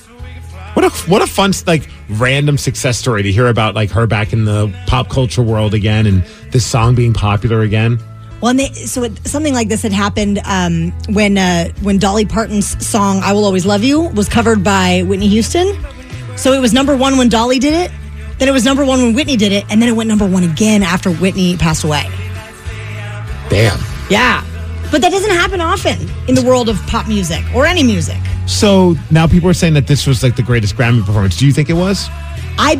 What 0.74 0.84
a 0.84 0.90
what 1.08 1.22
a 1.22 1.26
fun 1.26 1.52
like 1.68 1.88
random 2.08 2.58
success 2.58 2.98
story 2.98 3.22
to 3.22 3.32
hear 3.32 3.46
about 3.46 3.74
like 3.74 3.90
her 3.90 4.06
back 4.06 4.32
in 4.32 4.44
the 4.44 4.74
pop 4.86 5.08
culture 5.08 5.42
world 5.42 5.74
again 5.74 6.06
and 6.06 6.22
this 6.50 6.64
song 6.64 6.94
being 6.94 7.12
popular 7.12 7.62
again. 7.62 7.98
Well, 8.40 8.50
and 8.50 8.58
they, 8.58 8.72
so 8.72 9.04
it, 9.04 9.26
something 9.26 9.54
like 9.54 9.68
this 9.68 9.82
had 9.82 9.92
happened 9.92 10.40
um, 10.44 10.92
when 11.14 11.38
uh, 11.38 11.70
when 11.80 11.98
Dolly 11.98 12.26
Parton's 12.26 12.86
song 12.86 13.20
"I 13.22 13.32
Will 13.32 13.44
Always 13.44 13.64
Love 13.64 13.82
You" 13.82 14.02
was 14.08 14.28
covered 14.28 14.62
by 14.62 15.02
Whitney 15.06 15.28
Houston. 15.28 15.74
So 16.36 16.52
it 16.52 16.60
was 16.60 16.72
number 16.72 16.96
one 16.96 17.16
when 17.16 17.28
Dolly 17.28 17.58
did 17.58 17.72
it. 17.72 17.90
Then 18.38 18.48
it 18.48 18.52
was 18.52 18.64
number 18.64 18.84
one 18.84 19.00
when 19.00 19.14
Whitney 19.14 19.36
did 19.36 19.52
it, 19.52 19.64
and 19.70 19.80
then 19.80 19.88
it 19.88 19.92
went 19.92 20.08
number 20.08 20.26
one 20.26 20.42
again 20.42 20.82
after 20.82 21.10
Whitney 21.10 21.56
passed 21.56 21.84
away. 21.84 22.02
Damn. 23.48 23.78
Yeah, 24.10 24.44
but 24.94 25.00
that 25.02 25.10
doesn't 25.10 25.30
happen 25.32 25.60
often 25.60 25.98
in 26.28 26.36
the 26.36 26.42
world 26.44 26.68
of 26.68 26.76
pop 26.86 27.08
music 27.08 27.42
or 27.52 27.66
any 27.66 27.82
music. 27.82 28.16
So 28.46 28.94
now 29.10 29.26
people 29.26 29.48
are 29.50 29.52
saying 29.54 29.74
that 29.74 29.88
this 29.88 30.06
was 30.06 30.22
like 30.22 30.36
the 30.36 30.42
greatest 30.44 30.76
Grammy 30.76 31.04
performance. 31.04 31.36
Do 31.36 31.46
you 31.46 31.52
think 31.52 31.68
it 31.68 31.72
was? 31.72 32.06
I 32.58 32.76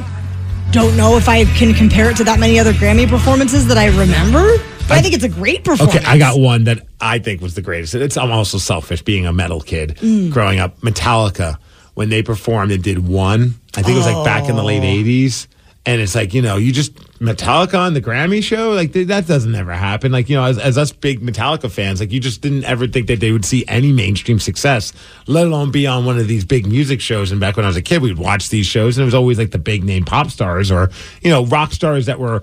don't 0.71 0.97
know 0.97 1.17
if 1.17 1.29
I 1.29 1.45
can 1.45 1.75
compare 1.75 2.09
it 2.11 2.17
to 2.19 2.25
that 2.25 2.39
many 2.39 2.61
other 2.61 2.73
Grammy 2.73 3.09
performances 3.09 3.67
that 3.67 3.79
I 3.79 3.87
remember. 3.87 4.59
But 4.87 4.99
I, 4.99 5.01
think 5.01 5.15
it's 5.15 5.25
a 5.25 5.29
great 5.29 5.65
performance. 5.65 5.97
Okay, 5.97 6.07
I 6.07 6.17
got 6.17 6.39
one 6.39 6.63
that 6.65 6.87
I 7.01 7.19
think 7.19 7.41
was 7.41 7.55
the 7.57 7.63
greatest. 7.63 7.97
It's 7.97 8.17
I'm 8.17 8.31
also 8.31 8.59
selfish 8.59 9.03
being 9.03 9.27
a 9.27 9.33
metal 9.33 9.61
kid 9.61 9.97
Mm. 10.01 10.31
growing 10.31 10.61
up. 10.61 10.79
Metallica 10.83 11.57
when 11.95 12.11
they 12.11 12.23
performed 12.23 12.71
and 12.71 12.81
did 12.81 13.09
one. 13.09 13.55
I 13.77 13.83
think 13.83 13.97
it 13.97 13.99
was 13.99 14.07
like 14.07 14.25
back 14.25 14.49
in 14.49 14.55
the 14.55 14.63
late 14.63 14.83
Oh. 14.83 15.03
'80s, 15.03 15.49
and 15.87 16.01
it's 16.01 16.15
like 16.15 16.33
you 16.33 16.43
know 16.43 16.57
you 16.57 16.73
just 16.73 16.95
Metallica 17.19 17.79
on 17.79 17.95
the 17.95 18.01
Grammy 18.01 18.43
show 18.43 18.73
like 18.73 18.93
th- 18.93 19.09
that 19.09 19.27
doesn't 19.27 19.55
ever 19.55 19.73
happen. 19.73 20.13
Like 20.13 20.29
you 20.29 20.37
know 20.37 20.45
as, 20.45 20.59
as 20.59 20.79
us 20.79 20.93
big 20.93 21.21
Metallica 21.21 21.71
fans, 21.71 22.01
like 22.01 22.13
you 22.13 22.21
just 22.21 22.41
didn't 22.41 22.65
ever 22.65 22.87
think 22.87 23.07
that 23.09 23.21
they 23.21 23.33
would 23.33 23.45
see 23.45 23.65
any 23.69 23.93
mainstream 23.93 24.39
success, 24.39 24.93
let 25.27 25.47
alone 25.47 25.71
be 25.71 25.87
on 25.87 26.05
one 26.05 26.19
of 26.19 26.27
these 26.27 26.45
big 26.45 26.67
music 26.67 27.01
shows. 27.01 27.33
And 27.33 27.41
back 27.41 27.57
when 27.57 27.65
I 27.65 27.69
was 27.69 27.77
a 27.77 27.83
kid, 27.83 28.03
we'd 28.03 28.19
watch 28.19 28.49
these 28.49 28.67
shows, 28.67 28.97
and 28.97 29.03
it 29.03 29.07
was 29.07 29.15
always 29.15 29.39
like 29.39 29.51
the 29.51 29.59
big 29.59 29.85
name 29.85 30.05
pop 30.05 30.31
stars 30.31 30.71
or 30.71 30.91
you 31.23 31.31
know 31.31 31.45
rock 31.47 31.73
stars 31.73 32.07
that 32.07 32.19
were 32.19 32.43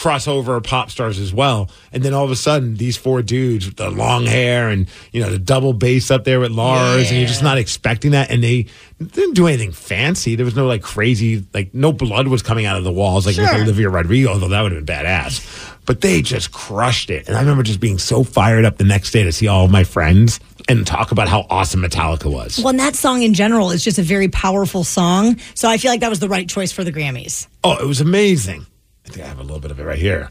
crossover 0.00 0.62
pop 0.64 0.90
stars 0.90 1.18
as 1.18 1.32
well. 1.32 1.68
And 1.92 2.02
then 2.02 2.14
all 2.14 2.24
of 2.24 2.30
a 2.30 2.36
sudden, 2.36 2.76
these 2.76 2.96
four 2.96 3.20
dudes 3.22 3.66
with 3.66 3.76
the 3.76 3.90
long 3.90 4.24
hair 4.24 4.68
and 4.70 4.88
you 5.12 5.20
know 5.20 5.30
the 5.30 5.38
double 5.38 5.72
bass 5.74 6.10
up 6.10 6.24
there 6.24 6.40
with 6.40 6.50
Lars, 6.52 7.10
and 7.10 7.18
you're 7.18 7.28
just 7.28 7.42
not 7.42 7.58
expecting 7.58 8.12
that. 8.12 8.30
And 8.30 8.42
they 8.42 8.66
didn't 8.98 9.34
do 9.34 9.46
anything 9.46 9.72
fancy. 9.72 10.36
There 10.36 10.46
was 10.46 10.56
no 10.56 10.66
like 10.66 10.82
crazy, 10.82 11.44
like 11.52 11.74
no 11.74 11.92
blood 11.92 12.28
was 12.28 12.42
coming 12.42 12.64
out 12.64 12.78
of 12.78 12.84
the 12.84 12.92
walls 12.92 13.26
like 13.26 13.36
with 13.36 13.46
Sure. 13.48 13.60
Olivia 13.62 13.90
Rodrigo, 13.90 14.30
although 14.30 14.48
that 14.48 14.62
would 14.62 14.72
have 14.72 14.86
been 14.86 14.96
badass. 14.96 15.76
But 15.86 16.00
they 16.02 16.22
just 16.22 16.52
crushed 16.52 17.10
it. 17.10 17.26
And 17.26 17.36
I 17.36 17.40
remember 17.40 17.62
just 17.62 17.80
being 17.80 17.98
so 17.98 18.22
fired 18.22 18.64
up 18.64 18.76
the 18.78 18.84
next 18.84 19.10
day 19.10 19.24
to 19.24 19.32
see 19.32 19.48
all 19.48 19.64
of 19.64 19.70
my 19.70 19.82
friends 19.84 20.38
and 20.68 20.86
talk 20.86 21.10
about 21.10 21.26
how 21.28 21.46
awesome 21.50 21.82
Metallica 21.82 22.32
was. 22.32 22.58
Well, 22.58 22.68
and 22.68 22.78
that 22.78 22.94
song 22.94 23.22
in 23.22 23.34
general 23.34 23.70
is 23.70 23.82
just 23.82 23.98
a 23.98 24.02
very 24.02 24.28
powerful 24.28 24.84
song. 24.84 25.38
So 25.54 25.68
I 25.68 25.78
feel 25.78 25.90
like 25.90 26.00
that 26.00 26.10
was 26.10 26.20
the 26.20 26.28
right 26.28 26.48
choice 26.48 26.70
for 26.70 26.84
the 26.84 26.92
Grammys. 26.92 27.48
Oh, 27.64 27.76
it 27.82 27.86
was 27.86 28.00
amazing. 28.00 28.66
I 29.06 29.10
think 29.10 29.24
I 29.24 29.28
have 29.28 29.38
a 29.38 29.42
little 29.42 29.60
bit 29.60 29.70
of 29.70 29.80
it 29.80 29.84
right 29.84 29.98
here. 29.98 30.30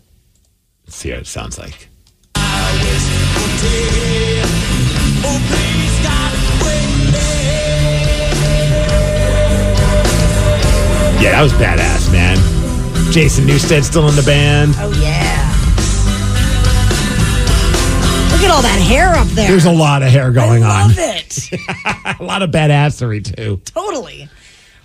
Let's 0.86 0.96
see 0.96 1.10
what 1.12 1.20
it 1.20 1.28
sounds 1.28 1.58
like. 1.58 1.90
Yeah, 11.20 11.32
that 11.32 11.42
was 11.42 11.52
badass, 11.54 12.10
man. 12.14 12.38
Jason 13.12 13.46
Newsted 13.46 13.84
still 13.84 14.08
in 14.08 14.16
the 14.16 14.22
band. 14.24 14.74
Oh, 14.78 14.90
yeah. 15.02 15.50
Look 18.32 18.42
at 18.44 18.52
all 18.56 18.62
that 18.62 18.80
hair 18.80 19.10
up 19.16 19.28
there. 19.28 19.50
There's 19.50 19.66
a 19.66 19.72
lot 19.72 20.02
of 20.02 20.08
hair 20.10 20.32
going 20.32 20.64
on. 20.64 20.70
I 20.72 20.82
on. 20.84 20.88
love 20.90 20.98
it. 20.98 21.50
A 22.22 22.24
lot 22.24 22.42
of 22.42 22.52
badassery 22.52 23.22
too. 23.36 23.60
totally. 23.66 24.30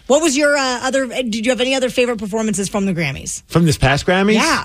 What 0.07 0.23
was 0.23 0.37
your 0.37 0.57
uh, 0.57 0.81
other? 0.83 1.07
Did 1.07 1.47
you 1.47 1.51
have 1.51 1.61
any 1.61 1.75
other 1.75 1.89
favorite 1.89 2.19
performances 2.19 2.69
from 2.69 2.87
the 2.87 2.93
Grammys? 2.93 3.43
From 3.47 3.65
this 3.65 3.79
past 3.79 4.07
Grammys? 4.07 4.35
Yeah. 4.35 4.65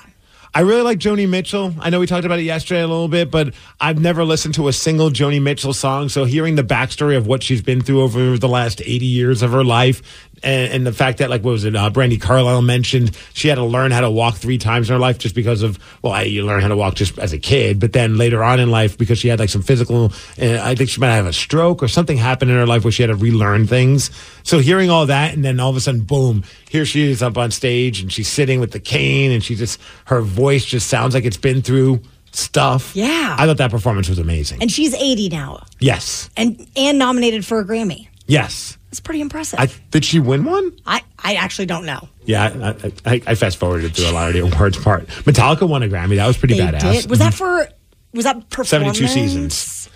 I 0.54 0.62
really 0.62 0.82
like 0.82 0.98
Joni 0.98 1.30
Mitchell. 1.30 1.76
I 1.80 1.92
know 1.92 2.00
we 2.00 2.08
talked 2.08 2.26
about 2.26 2.40
it 2.40 2.44
yesterday 2.44 2.82
a 2.82 2.88
little 2.88 3.08
bit, 3.08 3.30
but 3.30 3.54
I've 3.80 4.00
never 4.00 4.26
listened 4.26 4.56
to 4.56 4.68
a 4.68 4.74
single 4.74 5.12
Joni 5.12 5.40
Mitchell 5.40 5.74
song. 5.74 6.10
So 6.10 6.26
hearing 6.26 6.56
the 6.56 6.64
backstory 6.64 7.16
of 7.16 7.28
what 7.28 7.44
she's 7.44 7.62
been 7.62 7.82
through 7.82 8.02
over 8.02 8.38
the 8.38 8.48
last 8.50 8.82
80 8.82 9.06
years 9.06 9.44
of 9.44 9.52
her 9.52 9.64
life 9.64 10.02
and, 10.44 10.74
and 10.74 10.88
the 10.88 10.94
fact 10.94 11.20
that, 11.20 11.30
like, 11.30 11.44
what 11.44 11.52
was 11.52 11.66
it? 11.66 11.76
Uh, 11.76 11.90
Brandi 11.90 12.20
Carlile 12.20 12.62
mentioned 12.62 13.18
she 13.34 13.48
had 13.48 13.56
to 13.56 13.64
learn 13.64 13.92
how 13.92 14.02
to 14.02 14.10
walk 14.10 14.36
three 14.36 14.58
times 14.58 14.90
in 14.90 14.94
her 14.94 15.00
life 15.00 15.18
just 15.18 15.36
because 15.36 15.64
of, 15.64 15.80
well, 16.02 16.14
I, 16.14 16.24
you 16.24 16.46
learn 16.46 16.62
how 16.62 16.68
to 16.68 16.76
walk 16.76 16.96
just 16.96 17.18
as 17.20 17.34
a 17.34 17.40
kid, 17.40 17.80
but 17.80 17.94
then 17.94 18.18
later 18.18 18.44
on 18.44 18.60
in 18.60 18.72
life, 18.72 18.98
because 18.98 19.20
she 19.20 19.28
had 19.28 19.40
like 19.40 19.50
some 19.50 19.62
physical, 19.62 20.12
uh, 20.42 20.60
I 20.62 20.76
think 20.76 20.90
she 20.90 21.00
might 21.00 21.16
have 21.16 21.26
a 21.26 21.34
stroke 21.34 21.84
or 21.84 21.88
something 21.88 22.18
happened 22.18 22.52
in 22.52 22.58
her 22.58 22.68
life 22.68 22.84
where 22.84 22.92
she 22.92 23.04
had 23.04 23.08
to 23.08 23.16
relearn 23.16 23.68
things. 23.68 24.12
So 24.44 24.60
hearing 24.60 24.90
all 24.90 25.06
that, 25.06 25.34
and 25.34 25.44
then 25.44 25.60
all 25.60 25.70
of 25.70 25.76
a 25.76 25.82
sudden, 25.82 26.02
boom, 26.02 26.44
here 26.70 26.86
she 26.86 27.10
is 27.10 27.22
up 27.22 27.38
on 27.38 27.52
stage 27.52 28.02
and 28.02 28.12
she's 28.12 28.28
sitting 28.28 28.60
with 28.60 28.72
the 28.72 28.80
cane 28.80 29.32
and 29.32 29.44
she 29.44 29.56
just, 29.56 29.80
her 30.06 30.22
voice 30.22 30.66
just 30.66 30.88
sounds 30.88 31.14
like 31.14 31.26
it's 31.26 31.38
been 31.38 31.62
through 31.62 32.02
stuff. 32.32 32.96
Yeah. 32.96 33.36
I 33.38 33.46
thought 33.46 33.58
that 33.58 33.72
performance 33.72 34.10
was 34.10 34.20
amazing. 34.20 34.62
And 34.62 34.72
she's 34.72 34.94
80 34.94 35.30
now, 35.30 35.64
yes. 35.80 36.30
and 36.38 36.68
and 36.76 36.98
nominated 36.98 37.46
for 37.46 37.60
a 37.60 37.66
Grammy. 37.66 38.08
Yes. 38.28 38.78
That's 38.90 39.00
pretty 39.00 39.22
impressive. 39.22 39.60
I, 39.60 39.64
I 39.64 39.70
did 39.92 40.04
she 40.06 40.20
win 40.20 40.46
one? 40.46 40.72
I, 40.86 41.02
actually 41.36 41.68
don't 41.68 41.86
know. 41.86 42.10
Yeah, 42.26 42.74
I, 42.84 42.92
I, 43.06 43.22
I 43.28 43.36
fast 43.36 43.58
forwarded 43.58 43.96
through 43.96 44.10
a 44.10 44.14
lot 44.14 44.28
of 44.30 44.34
the 44.34 44.40
awards 44.40 44.78
part. 44.78 45.06
Metallica 45.08 45.68
won 45.70 45.84
a 45.84 45.88
Grammy. 45.88 46.16
That 46.16 46.26
was 46.28 46.38
pretty 46.38 46.56
They 46.56 46.62
badass. 46.66 46.92
did. 47.04 47.10
Was 47.10 47.20
that 47.20 47.34
for? 47.34 47.68
Was 48.14 48.24
that 48.26 48.50
performance? 48.50 48.98
72 48.98 49.08
seasons. 49.08 49.90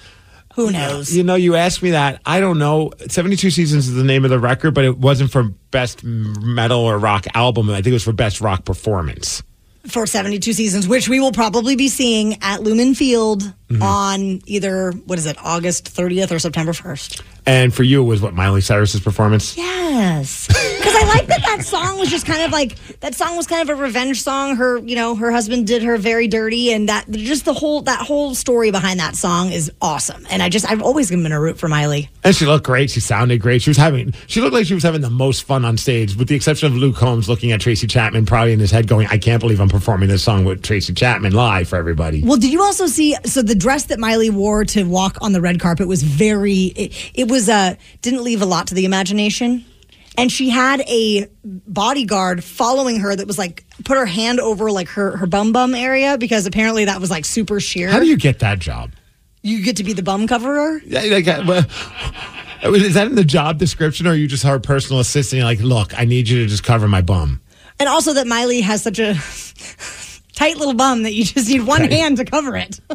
Who 0.55 0.71
knows? 0.71 1.15
You 1.15 1.23
know, 1.23 1.33
you 1.33 1.55
asked 1.55 1.81
me 1.81 1.91
that. 1.91 2.21
I 2.27 2.39
don't 2.39 2.59
know. 2.59 2.91
72 3.09 3.49
Seasons 3.49 3.87
is 3.87 3.95
the 3.95 4.03
name 4.03 4.23
of 4.23 4.29
the 4.29 4.37
record, 4.37 4.75
but 4.75 4.85
it 4.85 4.99
wasn't 4.99 5.31
for 5.31 5.45
best 5.71 6.03
metal 6.03 6.81
or 6.81 6.99
rock 6.99 7.25
album. 7.33 7.71
I 7.71 7.77
think 7.77 7.87
it 7.87 7.93
was 7.93 8.03
for 8.03 8.13
best 8.13 8.39
rock 8.39 8.63
performance. 8.63 9.41
for 9.87 10.05
72 10.05 10.53
seasons, 10.53 10.87
which 10.87 11.09
we 11.09 11.19
will 11.19 11.31
probably 11.31 11.75
be 11.75 11.87
seeing 11.87 12.37
at 12.43 12.61
Lumen 12.61 12.93
Field 12.93 13.51
Mm-hmm. 13.73 13.81
on 13.81 14.41
either, 14.45 14.91
what 14.91 15.17
is 15.17 15.25
it, 15.25 15.35
August 15.43 15.85
30th 15.95 16.31
or 16.31 16.37
September 16.37 16.73
1st. 16.73 17.23
And 17.45 17.73
for 17.73 17.83
you, 17.83 18.01
it 18.01 18.05
was 18.05 18.21
what 18.21 18.33
Miley 18.33 18.61
Cyrus's 18.61 19.01
performance. 19.01 19.57
Yes. 19.57 20.47
Because 20.47 20.95
I 20.95 21.05
like 21.07 21.27
that 21.27 21.41
that 21.45 21.65
song 21.65 21.99
was 21.99 22.09
just 22.09 22.25
kind 22.25 22.41
of 22.41 22.51
like, 22.51 22.75
that 23.01 23.15
song 23.15 23.35
was 23.35 23.47
kind 23.47 23.69
of 23.69 23.77
a 23.77 23.81
revenge 23.81 24.21
song. 24.21 24.55
Her, 24.55 24.77
you 24.79 24.95
know, 24.95 25.15
her 25.15 25.31
husband 25.31 25.67
did 25.67 25.83
her 25.83 25.97
very 25.97 26.27
dirty 26.27 26.71
and 26.71 26.89
that, 26.89 27.09
just 27.11 27.45
the 27.45 27.53
whole, 27.53 27.81
that 27.81 27.99
whole 27.99 28.33
story 28.33 28.71
behind 28.71 28.99
that 28.99 29.15
song 29.15 29.51
is 29.51 29.71
awesome. 29.81 30.25
And 30.29 30.41
I 30.41 30.49
just, 30.49 30.69
I've 30.69 30.81
always 30.81 31.09
been 31.09 31.31
a 31.31 31.39
root 31.39 31.57
for 31.57 31.67
Miley. 31.67 32.09
And 32.23 32.35
she 32.35 32.45
looked 32.45 32.65
great. 32.65 32.89
She 32.89 33.01
sounded 33.01 33.41
great. 33.41 33.61
She 33.61 33.69
was 33.69 33.77
having, 33.77 34.13
she 34.27 34.39
looked 34.39 34.53
like 34.53 34.65
she 34.65 34.73
was 34.73 34.83
having 34.83 35.01
the 35.01 35.09
most 35.09 35.43
fun 35.43 35.65
on 35.65 35.77
stage, 35.77 36.15
with 36.15 36.29
the 36.29 36.35
exception 36.35 36.71
of 36.71 36.77
Luke 36.77 36.95
Combs 36.95 37.27
looking 37.27 37.51
at 37.51 37.59
Tracy 37.59 37.87
Chapman, 37.87 38.25
probably 38.25 38.53
in 38.53 38.59
his 38.59 38.71
head 38.71 38.87
going, 38.87 39.07
I 39.07 39.17
can't 39.17 39.41
believe 39.41 39.59
I'm 39.59 39.69
performing 39.69 40.09
this 40.09 40.23
song 40.23 40.45
with 40.45 40.63
Tracy 40.63 40.93
Chapman 40.93 41.33
live 41.33 41.67
for 41.67 41.75
everybody. 41.75 42.23
Well, 42.23 42.37
did 42.37 42.51
you 42.51 42.61
also 42.61 42.87
see? 42.87 43.15
So 43.25 43.41
the 43.41 43.55
dress 43.55 43.85
that 43.85 43.99
Miley 43.99 44.29
wore 44.29 44.63
to 44.65 44.83
walk 44.85 45.17
on 45.21 45.33
the 45.33 45.41
red 45.41 45.59
carpet 45.59 45.87
was 45.87 46.03
very. 46.03 46.73
It, 46.75 47.11
it 47.13 47.29
was 47.29 47.32
uh 47.49 47.75
didn't 48.01 48.23
leave 48.23 48.41
a 48.41 48.45
lot 48.45 48.67
to 48.67 48.75
the 48.75 48.85
imagination, 48.85 49.65
and 50.17 50.31
she 50.31 50.49
had 50.49 50.81
a 50.81 51.27
bodyguard 51.43 52.43
following 52.43 52.99
her 52.99 53.15
that 53.15 53.27
was 53.27 53.37
like 53.37 53.65
put 53.83 53.97
her 53.97 54.05
hand 54.05 54.39
over 54.39 54.71
like 54.71 54.89
her 54.89 55.17
her 55.17 55.27
bum 55.27 55.51
bum 55.51 55.75
area 55.75 56.17
because 56.17 56.45
apparently 56.45 56.85
that 56.85 57.01
was 57.01 57.09
like 57.09 57.25
super 57.25 57.59
sheer. 57.59 57.89
How 57.89 57.99
do 57.99 58.07
you 58.07 58.17
get 58.17 58.39
that 58.39 58.59
job? 58.59 58.91
you 59.43 59.61
get 59.61 59.75
to 59.77 59.83
be 59.83 59.93
the 59.93 60.01
bum 60.01 60.25
coverer? 60.25 60.81
Yeah, 60.85 61.01
like, 61.01 61.27
uh, 61.27 61.43
well, 61.45 61.65
Is 62.63 62.93
that 62.93 63.07
in 63.07 63.15
the 63.15 63.25
job 63.25 63.57
description, 63.57 64.07
or 64.07 64.11
are 64.11 64.15
you 64.15 64.25
just 64.25 64.43
her 64.43 64.57
personal 64.57 65.01
assistant? 65.01 65.39
You're 65.39 65.45
like, 65.45 65.59
look, 65.59 65.99
I 65.99 66.05
need 66.05 66.29
you 66.29 66.39
to 66.43 66.47
just 66.47 66.63
cover 66.63 66.87
my 66.87 67.01
bum. 67.01 67.41
And 67.77 67.89
also 67.89 68.13
that 68.13 68.25
Miley 68.25 68.61
has 68.61 68.81
such 68.81 68.99
a 68.99 69.15
tight 70.35 70.57
little 70.57 70.73
bum 70.73 71.03
that 71.03 71.13
you 71.13 71.23
just 71.25 71.47
need 71.49 71.61
one 71.65 71.83
Okay. 71.83 71.97
hand 71.97 72.17
to 72.17 72.25
cover 72.25 72.55
it. 72.55 72.79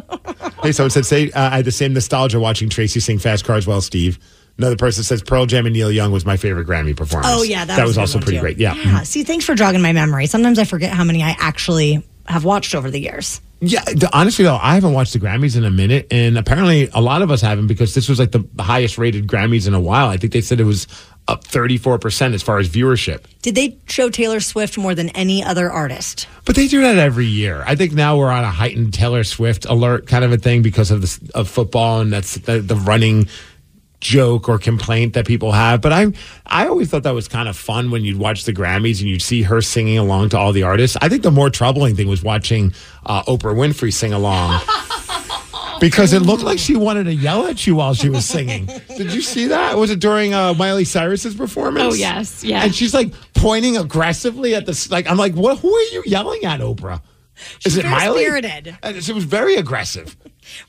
Hey, 0.61 0.73
someone 0.73 0.89
said, 0.89 1.05
say, 1.05 1.31
uh, 1.31 1.49
I 1.51 1.55
had 1.57 1.65
the 1.65 1.71
same 1.71 1.93
nostalgia 1.93 2.37
watching 2.39 2.67
Tracy 2.69 2.99
sing 2.99 3.17
Fast 3.17 3.45
Cars 3.45 3.65
Well, 3.65 3.79
Steve. 3.79 4.19
Another 4.57 4.75
person 4.75 5.03
says 5.05 5.21
Pearl 5.21 5.45
Jam 5.45 5.65
and 5.65 5.73
Neil 5.73 5.89
Young 5.89 6.11
was 6.11 6.25
my 6.25 6.35
favorite 6.35 6.67
Grammy 6.67 6.95
performance. 6.95 7.31
Oh 7.33 7.43
yeah, 7.43 7.63
that, 7.63 7.79
was, 7.79 7.91
was, 7.91 7.97
also 7.97 8.19
pretty 8.19 8.37
too. 8.37 8.41
great. 8.41 8.57
Yeah. 8.57 8.73
Yeah. 8.75 9.03
See, 9.03 9.23
thanks 9.23 9.45
for 9.45 9.55
jogging 9.55 9.81
my 9.81 9.93
memory. 9.93 10.25
Sometimes 10.25 10.59
I 10.59 10.65
forget 10.65 10.91
how 10.91 11.05
many 11.05 11.23
I 11.23 11.33
actually 11.39 12.05
have 12.27 12.43
watched 12.43 12.75
over 12.75 12.91
the 12.91 12.99
years. 12.99 13.39
Yeah, 13.61 13.83
honestly 14.13 14.43
though, 14.43 14.59
I 14.61 14.75
haven't 14.75 14.91
watched 14.93 15.13
the 15.13 15.19
Grammys 15.19 15.55
in 15.57 15.63
a 15.63 15.71
minute, 15.71 16.07
and 16.11 16.37
apparently 16.37 16.89
a 16.93 17.01
lot 17.01 17.21
of 17.21 17.31
us 17.31 17.39
haven't 17.41 17.67
because 17.67 17.93
this 17.95 18.09
was 18.09 18.19
like 18.19 18.31
the 18.31 18.43
highest 18.59 18.97
rated 18.97 19.27
Grammys 19.27 19.65
in 19.67 19.73
a 19.73 19.79
while. 19.81 20.09
I 20.09 20.17
think 20.17 20.33
they 20.33 20.41
said 20.41 20.59
it 20.59 20.65
was 20.65 20.87
up 21.29 21.45
34% 21.45 22.33
as 22.33 22.41
far 22.41 22.57
as 22.57 22.67
viewership. 22.67 23.23
Did 23.43 23.55
they 23.55 23.77
show 23.87 24.09
Taylor 24.09 24.39
Swift 24.39 24.77
more 24.77 24.95
than 24.95 25.09
any 25.09 25.43
other 25.43 25.71
artist? 25.71 26.27
But 26.43 26.55
they 26.55 26.67
do 26.67 26.81
that 26.81 26.97
every 26.97 27.27
year. 27.27 27.63
I 27.67 27.75
think 27.75 27.93
now 27.93 28.17
we're 28.17 28.31
on 28.31 28.43
a 28.43 28.49
heightened 28.49 28.93
Taylor 28.93 29.23
Swift 29.23 29.65
alert 29.65 30.07
kind 30.07 30.25
of 30.25 30.31
a 30.31 30.37
thing 30.37 30.63
because 30.63 30.89
of 30.89 31.01
the 31.01 31.31
of 31.35 31.47
football 31.47 32.01
and 32.01 32.11
that's 32.11 32.35
the, 32.35 32.59
the 32.59 32.75
running 32.75 33.27
joke 33.99 34.47
or 34.49 34.57
complaint 34.57 35.13
that 35.13 35.27
people 35.27 35.51
have. 35.51 35.81
But 35.81 35.93
I 35.93 36.07
I 36.45 36.67
always 36.67 36.89
thought 36.89 37.03
that 37.03 37.13
was 37.13 37.27
kind 37.27 37.47
of 37.47 37.55
fun 37.55 37.91
when 37.91 38.03
you'd 38.03 38.17
watch 38.17 38.45
the 38.45 38.53
Grammys 38.53 38.99
and 38.99 39.09
you'd 39.09 39.21
see 39.21 39.43
her 39.43 39.61
singing 39.61 39.97
along 39.97 40.29
to 40.29 40.37
all 40.39 40.51
the 40.51 40.63
artists. 40.63 40.97
I 41.01 41.09
think 41.09 41.23
the 41.23 41.31
more 41.31 41.49
troubling 41.49 41.95
thing 41.95 42.07
was 42.07 42.23
watching 42.23 42.73
uh, 43.05 43.23
Oprah 43.23 43.55
Winfrey 43.55 43.93
sing 43.93 44.13
along. 44.13 44.61
Because 45.79 46.13
it 46.13 46.21
looked 46.21 46.43
like 46.43 46.59
she 46.59 46.75
wanted 46.75 47.05
to 47.05 47.13
yell 47.13 47.47
at 47.47 47.65
you 47.65 47.75
while 47.75 47.93
she 47.93 48.09
was 48.09 48.25
singing. 48.25 48.65
Did 48.97 49.13
you 49.13 49.21
see 49.21 49.47
that? 49.47 49.77
Was 49.77 49.91
it 49.91 49.99
during 49.99 50.33
uh, 50.33 50.53
Miley 50.53 50.85
Cyrus's 50.85 51.35
performance? 51.35 51.93
Oh, 51.93 51.95
yes, 51.95 52.43
yes. 52.43 52.63
And 52.65 52.75
she's 52.75 52.93
like 52.93 53.13
pointing 53.33 53.77
aggressively 53.77 54.55
at 54.55 54.65
the 54.65 54.87
like. 54.91 55.09
I'm 55.09 55.17
like, 55.17 55.33
what? 55.33 55.59
Who 55.59 55.73
are 55.73 55.81
you 55.91 56.03
yelling 56.05 56.43
at, 56.45 56.59
Oprah? 56.59 57.01
Is 57.65 57.77
it 57.77 57.83
very 57.83 57.93
Miley? 57.93 58.23
spirited. 58.23 58.67
Uh, 58.69 58.77
and 58.83 58.97
it 58.97 59.09
was 59.09 59.23
very 59.23 59.55
aggressive. 59.55 60.15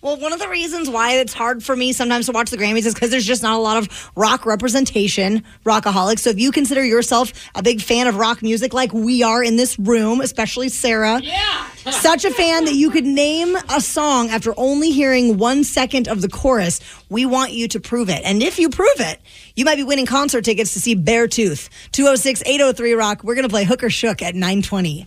Well, 0.02 0.18
one 0.18 0.32
of 0.32 0.38
the 0.38 0.48
reasons 0.48 0.90
why 0.90 1.14
it's 1.14 1.32
hard 1.32 1.62
for 1.62 1.74
me 1.74 1.92
sometimes 1.92 2.26
to 2.26 2.32
watch 2.32 2.50
the 2.50 2.58
Grammys 2.58 2.86
is 2.86 2.94
because 2.94 3.10
there's 3.10 3.26
just 3.26 3.42
not 3.42 3.54
a 3.56 3.62
lot 3.62 3.78
of 3.78 4.10
rock 4.14 4.44
representation, 4.44 5.42
rockaholics. 5.64 6.20
So 6.20 6.30
if 6.30 6.38
you 6.38 6.52
consider 6.52 6.84
yourself 6.84 7.32
a 7.54 7.62
big 7.62 7.80
fan 7.80 8.06
of 8.06 8.16
rock 8.16 8.42
music 8.42 8.74
like 8.74 8.92
we 8.92 9.22
are 9.22 9.42
in 9.42 9.56
this 9.56 9.78
room, 9.78 10.20
especially 10.20 10.68
Sarah, 10.68 11.20
yeah. 11.22 11.66
such 11.90 12.24
a 12.24 12.30
fan 12.30 12.66
that 12.66 12.74
you 12.74 12.90
could 12.90 13.06
name 13.06 13.56
a 13.70 13.80
song 13.80 14.28
after 14.28 14.52
only 14.58 14.90
hearing 14.90 15.38
one 15.38 15.64
second 15.64 16.08
of 16.08 16.20
the 16.20 16.28
chorus, 16.28 16.80
we 17.08 17.24
want 17.24 17.52
you 17.52 17.68
to 17.68 17.80
prove 17.80 18.10
it. 18.10 18.20
And 18.24 18.42
if 18.42 18.58
you 18.58 18.68
prove 18.68 18.88
it, 18.98 19.20
you 19.56 19.64
might 19.64 19.76
be 19.76 19.84
winning 19.84 20.06
concert 20.06 20.44
tickets 20.44 20.74
to 20.74 20.80
see 20.80 20.94
Beartooth. 20.94 21.68
206 21.92 22.42
803 22.44 22.92
Rock. 22.94 23.24
We're 23.24 23.34
going 23.34 23.44
to 23.46 23.52
play 23.52 23.64
Hook 23.64 23.82
or 23.82 23.90
Shook 23.90 24.20
at 24.22 24.34
920. 24.34 25.06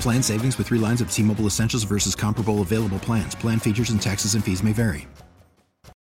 Plan 0.00 0.22
savings 0.22 0.56
with 0.56 0.68
three 0.68 0.78
lines 0.78 1.02
of 1.02 1.12
T 1.12 1.22
Mobile 1.22 1.46
Essentials 1.46 1.84
versus 1.84 2.14
comparable 2.14 2.62
available 2.62 2.98
plans. 2.98 3.34
Plan 3.34 3.58
features 3.58 3.90
and 3.90 4.00
taxes 4.00 4.34
and 4.34 4.42
fees 4.42 4.62
may 4.62 4.72
vary. 4.72 5.06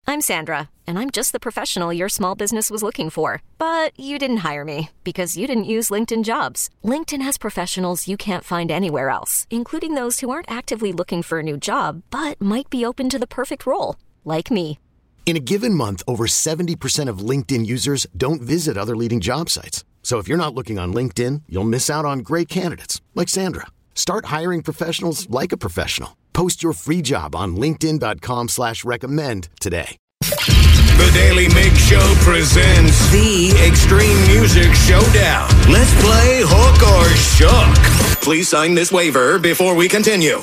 I'm 0.10 0.22
Sandra, 0.22 0.70
and 0.86 0.98
I'm 0.98 1.10
just 1.10 1.32
the 1.34 1.40
professional 1.40 1.92
your 1.92 2.08
small 2.08 2.34
business 2.34 2.72
was 2.72 2.82
looking 2.82 3.10
for. 3.10 3.42
But 3.58 4.00
you 4.00 4.18
didn't 4.20 4.38
hire 4.38 4.64
me 4.64 4.92
because 5.04 5.36
you 5.36 5.48
didn't 5.48 5.74
use 5.76 5.90
LinkedIn 5.90 6.24
jobs. 6.24 6.70
LinkedIn 6.84 7.24
has 7.24 7.38
professionals 7.38 8.08
you 8.08 8.18
can't 8.18 8.44
find 8.44 8.70
anywhere 8.72 9.10
else, 9.10 9.48
including 9.50 9.96
those 9.96 10.20
who 10.20 10.30
aren't 10.30 10.52
actively 10.52 10.94
looking 10.94 11.24
for 11.24 11.40
a 11.40 11.44
new 11.44 11.58
job 11.58 12.04
but 12.12 12.40
might 12.40 12.70
be 12.70 12.86
open 12.86 13.10
to 13.10 13.20
the 13.20 13.28
perfect 13.28 13.66
role, 13.66 13.96
like 14.24 14.52
me. 14.52 14.80
In 15.26 15.36
a 15.36 15.42
given 15.42 15.74
month, 15.74 16.04
over 16.08 16.26
70% 16.28 17.10
of 17.10 17.18
LinkedIn 17.18 17.66
users 17.66 18.06
don't 18.16 18.42
visit 18.42 18.78
other 18.78 18.96
leading 18.96 19.20
job 19.20 19.50
sites. 19.50 19.84
So 20.04 20.20
if 20.20 20.28
you're 20.28 20.38
not 20.38 20.54
looking 20.54 20.80
on 20.80 20.94
LinkedIn, 20.94 21.44
you'll 21.50 21.66
miss 21.66 21.90
out 21.90 22.06
on 22.06 22.20
great 22.20 22.48
candidates 22.48 23.02
like 23.14 23.28
Sandra. 23.28 23.68
Start 23.98 24.26
hiring 24.26 24.62
professionals 24.62 25.28
like 25.30 25.52
a 25.52 25.58
professional. 25.58 26.16
Post 26.32 26.62
your 26.62 26.74
free 26.74 27.02
job 27.02 27.36
on 27.36 27.58
linkedin.com 27.58 28.50
slash 28.50 28.86
recommend 28.86 29.50
today. 29.60 29.98
The 30.22 31.12
Daily 31.14 31.48
Mig 31.50 31.76
Show 31.76 32.14
presents 32.22 33.12
the 33.12 33.58
Extreme 33.66 34.18
Music 34.28 34.72
Showdown. 34.76 35.50
Let's 35.72 35.94
play 36.02 36.42
Hook 36.46 36.78
or 36.86 37.10
Shook. 37.18 38.22
Please 38.22 38.50
sign 38.50 38.76
this 38.76 38.92
waiver 38.92 39.40
before 39.40 39.74
we 39.74 39.90
continue. 39.90 40.38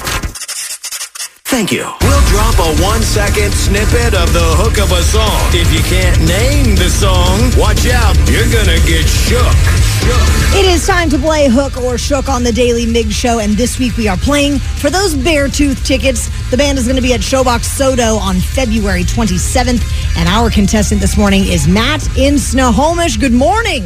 Thank 1.47 1.71
you. 1.71 1.87
We'll 2.01 2.27
drop 2.27 2.59
a 2.59 2.83
one 2.83 3.03
second 3.03 3.53
snippet 3.55 4.15
of 4.15 4.33
the 4.33 4.43
hook 4.59 4.83
of 4.83 4.91
a 4.91 5.03
song. 5.03 5.31
If 5.55 5.73
you 5.73 5.83
can't 5.87 6.19
name 6.27 6.75
the 6.75 6.91
song, 6.91 7.39
watch 7.57 7.87
out. 7.87 8.17
You're 8.29 8.51
gonna 8.51 8.83
get 8.87 9.07
shook. 9.07 9.84
It 10.07 10.67
is 10.67 10.87
time 10.87 11.09
to 11.11 11.19
play 11.19 11.49
Hook 11.49 11.79
or 11.79 11.97
Shook 11.97 12.29
on 12.29 12.45
the 12.45 12.53
Daily 12.53 12.85
Mig 12.85 13.11
Show, 13.11 13.39
and 13.39 13.55
this 13.55 13.79
week 13.79 13.97
we 13.97 14.07
are 14.07 14.17
playing 14.17 14.59
for 14.59 14.91
those 14.91 15.15
Beartooth 15.15 15.85
tickets. 15.85 16.29
The 16.51 16.57
band 16.57 16.79
is 16.79 16.85
going 16.85 16.97
to 16.97 17.03
be 17.03 17.15
at 17.15 17.21
Showbox 17.21 17.65
SoDo 17.65 18.19
on 18.19 18.37
February 18.37 19.05
27th, 19.05 20.17
and 20.17 20.29
our 20.29 20.51
contestant 20.51 21.01
this 21.01 21.17
morning 21.17 21.45
is 21.45 21.67
Matt 21.67 22.07
in 22.19 22.39
Snohomish. 22.39 23.17
Good 23.17 23.33
morning. 23.33 23.85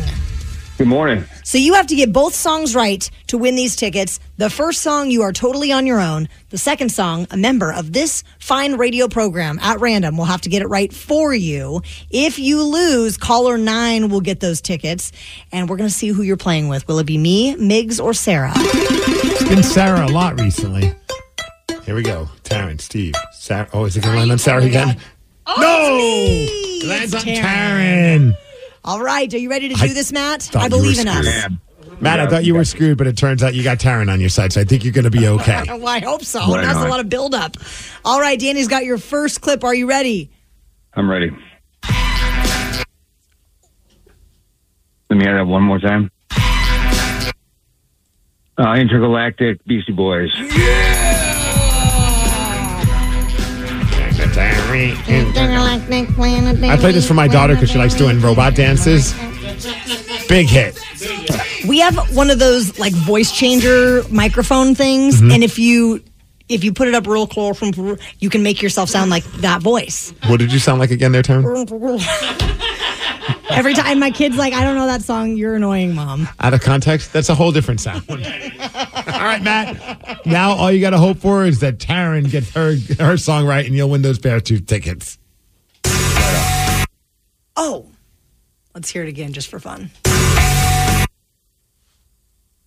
Good 0.77 0.89
morning. 0.89 1.25
So 1.49 1.57
you 1.57 1.73
have 1.73 1.87
to 1.87 1.97
get 1.97 2.13
both 2.13 2.35
songs 2.35 2.75
right 2.75 3.11
to 3.29 3.39
win 3.39 3.55
these 3.55 3.75
tickets. 3.75 4.21
The 4.37 4.51
first 4.51 4.83
song, 4.83 5.11
you 5.11 5.23
are 5.23 5.33
totally 5.33 5.73
on 5.73 5.87
your 5.87 5.99
own. 5.99 6.29
The 6.51 6.59
second 6.59 6.91
song, 6.91 7.27
a 7.31 7.39
member 7.39 7.73
of 7.73 7.95
this 7.95 8.23
fine 8.39 8.75
radio 8.75 9.09
program 9.09 9.59
at 9.63 9.81
random 9.81 10.19
will 10.19 10.27
have 10.27 10.43
to 10.43 10.51
get 10.51 10.61
it 10.61 10.67
right 10.67 10.93
for 10.93 11.33
you. 11.33 11.81
If 12.11 12.39
you 12.39 12.63
lose, 12.63 13.17
caller 13.17 13.57
nine 13.57 14.11
will 14.11 14.21
get 14.21 14.41
those 14.41 14.61
tickets. 14.61 15.11
And 15.51 15.71
we're 15.71 15.79
going 15.79 15.89
to 15.89 15.95
see 15.95 16.09
who 16.09 16.21
you're 16.21 16.37
playing 16.37 16.69
with. 16.69 16.87
Will 16.87 16.99
it 16.99 17.07
be 17.07 17.17
me, 17.17 17.57
Miggs, 17.57 17.99
or 17.99 18.13
Sarah? 18.13 18.53
It's 18.55 19.49
been 19.49 19.63
Sarah 19.63 20.05
a 20.05 20.13
lot 20.13 20.39
recently. 20.39 20.93
Here 21.85 21.95
we 21.95 22.03
go. 22.03 22.29
Taryn, 22.45 22.79
Steve. 22.79 23.15
Sarah. 23.33 23.71
Oh, 23.73 23.87
is 23.87 23.97
it 23.97 24.03
going 24.03 24.13
to 24.13 24.19
land 24.19 24.33
on 24.33 24.39
Sarah 24.39 24.63
again? 24.63 24.99
Oh, 25.47 25.55
no! 25.59 26.85
It 26.85 26.87
lands 26.87 27.15
on 27.15 27.23
Taryn. 27.23 28.48
All 28.89 29.03
right. 29.03 29.33
Are 29.35 29.39
you 29.39 29.51
ready 29.51 29.69
to 29.69 29.75
do 29.75 29.85
I 29.85 29.89
this, 29.89 30.13
Matt? 30.13 30.57
I 30.57 30.71
believe 30.71 30.99
in 30.99 31.09
us. 31.09 31.27
screwed. 31.27 31.59
Matt, 32.01 32.21
I 32.21 32.27
thought 32.27 32.47
you 32.47 32.55
were 32.55 32.65
screwed, 32.65 32.97
but 32.97 33.07
it 33.07 33.19
turns 33.19 33.43
out 33.43 33.53
you 33.55 33.63
got 33.63 33.77
Taryn 33.77 34.11
on 34.11 34.19
your 34.19 34.31
side, 34.31 34.51
so 34.51 34.63
I 34.63 34.65
think 34.65 34.83
you're 34.83 34.95
going 34.95 35.05
to 35.05 35.11
be 35.11 35.29
okay. 35.29 35.63
well, 35.69 35.89
I 35.89 35.99
hope 35.99 36.25
so. 36.25 36.41
Why 36.49 36.63
That's 36.63 36.79
a 36.79 36.89
lot 36.89 36.99
of 36.99 37.11
buildup. 37.11 37.59
All 38.03 38.19
right, 38.19 38.41
Danny's 38.41 38.67
got 38.67 38.87
your 38.87 38.97
first 38.97 39.43
clip. 39.43 39.63
Are 39.63 39.75
you 39.75 39.87
ready? 39.87 40.31
I'm 40.95 41.11
ready. 41.11 41.31
Let 45.11 45.19
me 45.19 45.23
hear 45.23 45.37
that 45.37 45.47
one 45.47 45.65
more 45.65 45.81
time. 45.81 46.11
Uh, 48.57 48.75
Intergalactic 48.75 49.63
Beastie 49.67 49.93
Boys. 49.93 50.33
I 56.71 56.77
play 56.79 56.93
this 56.93 57.07
for 57.07 57.15
my 57.15 57.29
daughter 57.29 57.55
because 57.55 57.71
she 57.71 57.79
likes 57.79 57.95
doing 57.95 58.21
robot 58.21 58.55
dances. 58.55 59.13
Big 60.29 60.47
hit. 60.49 60.79
We 61.67 61.79
have 61.81 61.97
one 62.15 62.31
of 62.31 62.39
those 62.39 62.79
like 62.79 62.93
voice 62.93 63.33
changer 63.33 64.03
microphone 64.11 64.75
things, 64.75 65.21
Mhm. 65.21 65.35
and 65.35 65.45
if 65.45 65.59
you 65.59 66.03
if 66.49 66.65
you 66.65 66.73
put 66.73 66.89
it 66.89 66.95
up 66.95 67.07
real 67.07 67.27
close, 67.27 67.59
from 67.59 67.99
you 68.21 68.31
can 68.31 68.43
make 68.43 68.63
yourself 68.63 68.89
sound 68.89 69.11
like 69.11 69.25
that 69.43 69.61
voice. 69.63 70.13
What 70.29 70.39
did 70.39 70.51
you 70.53 70.59
sound 70.59 70.81
like 70.81 70.91
again 70.91 71.13
there, 71.13 71.23
Taryn? 71.23 71.45
Every 73.51 73.75
time 73.75 73.99
my 73.99 74.11
kid's 74.11 74.37
like, 74.37 74.53
I 74.53 74.63
don't 74.63 74.77
know 74.77 74.87
that 74.87 75.03
song, 75.03 75.37
you're 75.37 75.57
annoying, 75.57 75.95
mom. 75.95 76.29
Out 76.41 76.55
of 76.55 76.61
context, 76.61 77.13
that's 77.13 77.29
a 77.29 77.35
whole 77.35 77.53
different 77.53 77.81
sound. 77.81 78.05
all 78.11 78.17
right, 78.17 79.43
Matt. 79.43 80.27
Now 80.27 80.53
all 80.53 80.71
you 80.71 80.81
got 80.81 80.91
to 80.91 80.99
hope 80.99 81.19
for 81.19 81.45
is 81.45 81.61
that 81.61 81.79
Taryn 81.79 82.31
gets 82.31 82.51
her 82.51 82.77
her 82.99 83.17
song 83.17 83.47
right, 83.47 83.65
and 83.65 83.75
you'll 83.75 83.91
win 83.91 84.03
those 84.03 84.19
Beartooth 84.19 84.67
tickets. 84.67 85.19
Oh, 87.57 87.87
let's 88.75 88.91
hear 88.91 89.03
it 89.03 89.09
again 89.09 89.33
just 89.33 89.49
for 89.49 89.59
fun. 89.59 89.91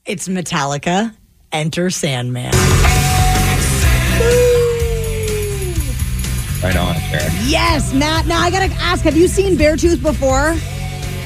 It's 0.05 0.27
Metallica. 0.27 1.15
Enter 1.51 1.89
Sandman. 1.89 2.53
Right 6.63 6.75
on, 6.77 6.95
Sarah. 7.09 7.29
Yes, 7.45 7.91
Matt. 7.93 8.27
Now 8.27 8.39
I 8.39 8.51
gotta 8.51 8.71
ask: 8.75 9.03
Have 9.03 9.17
you 9.17 9.27
seen 9.27 9.57
Beartooth 9.57 10.01
before? 10.01 10.55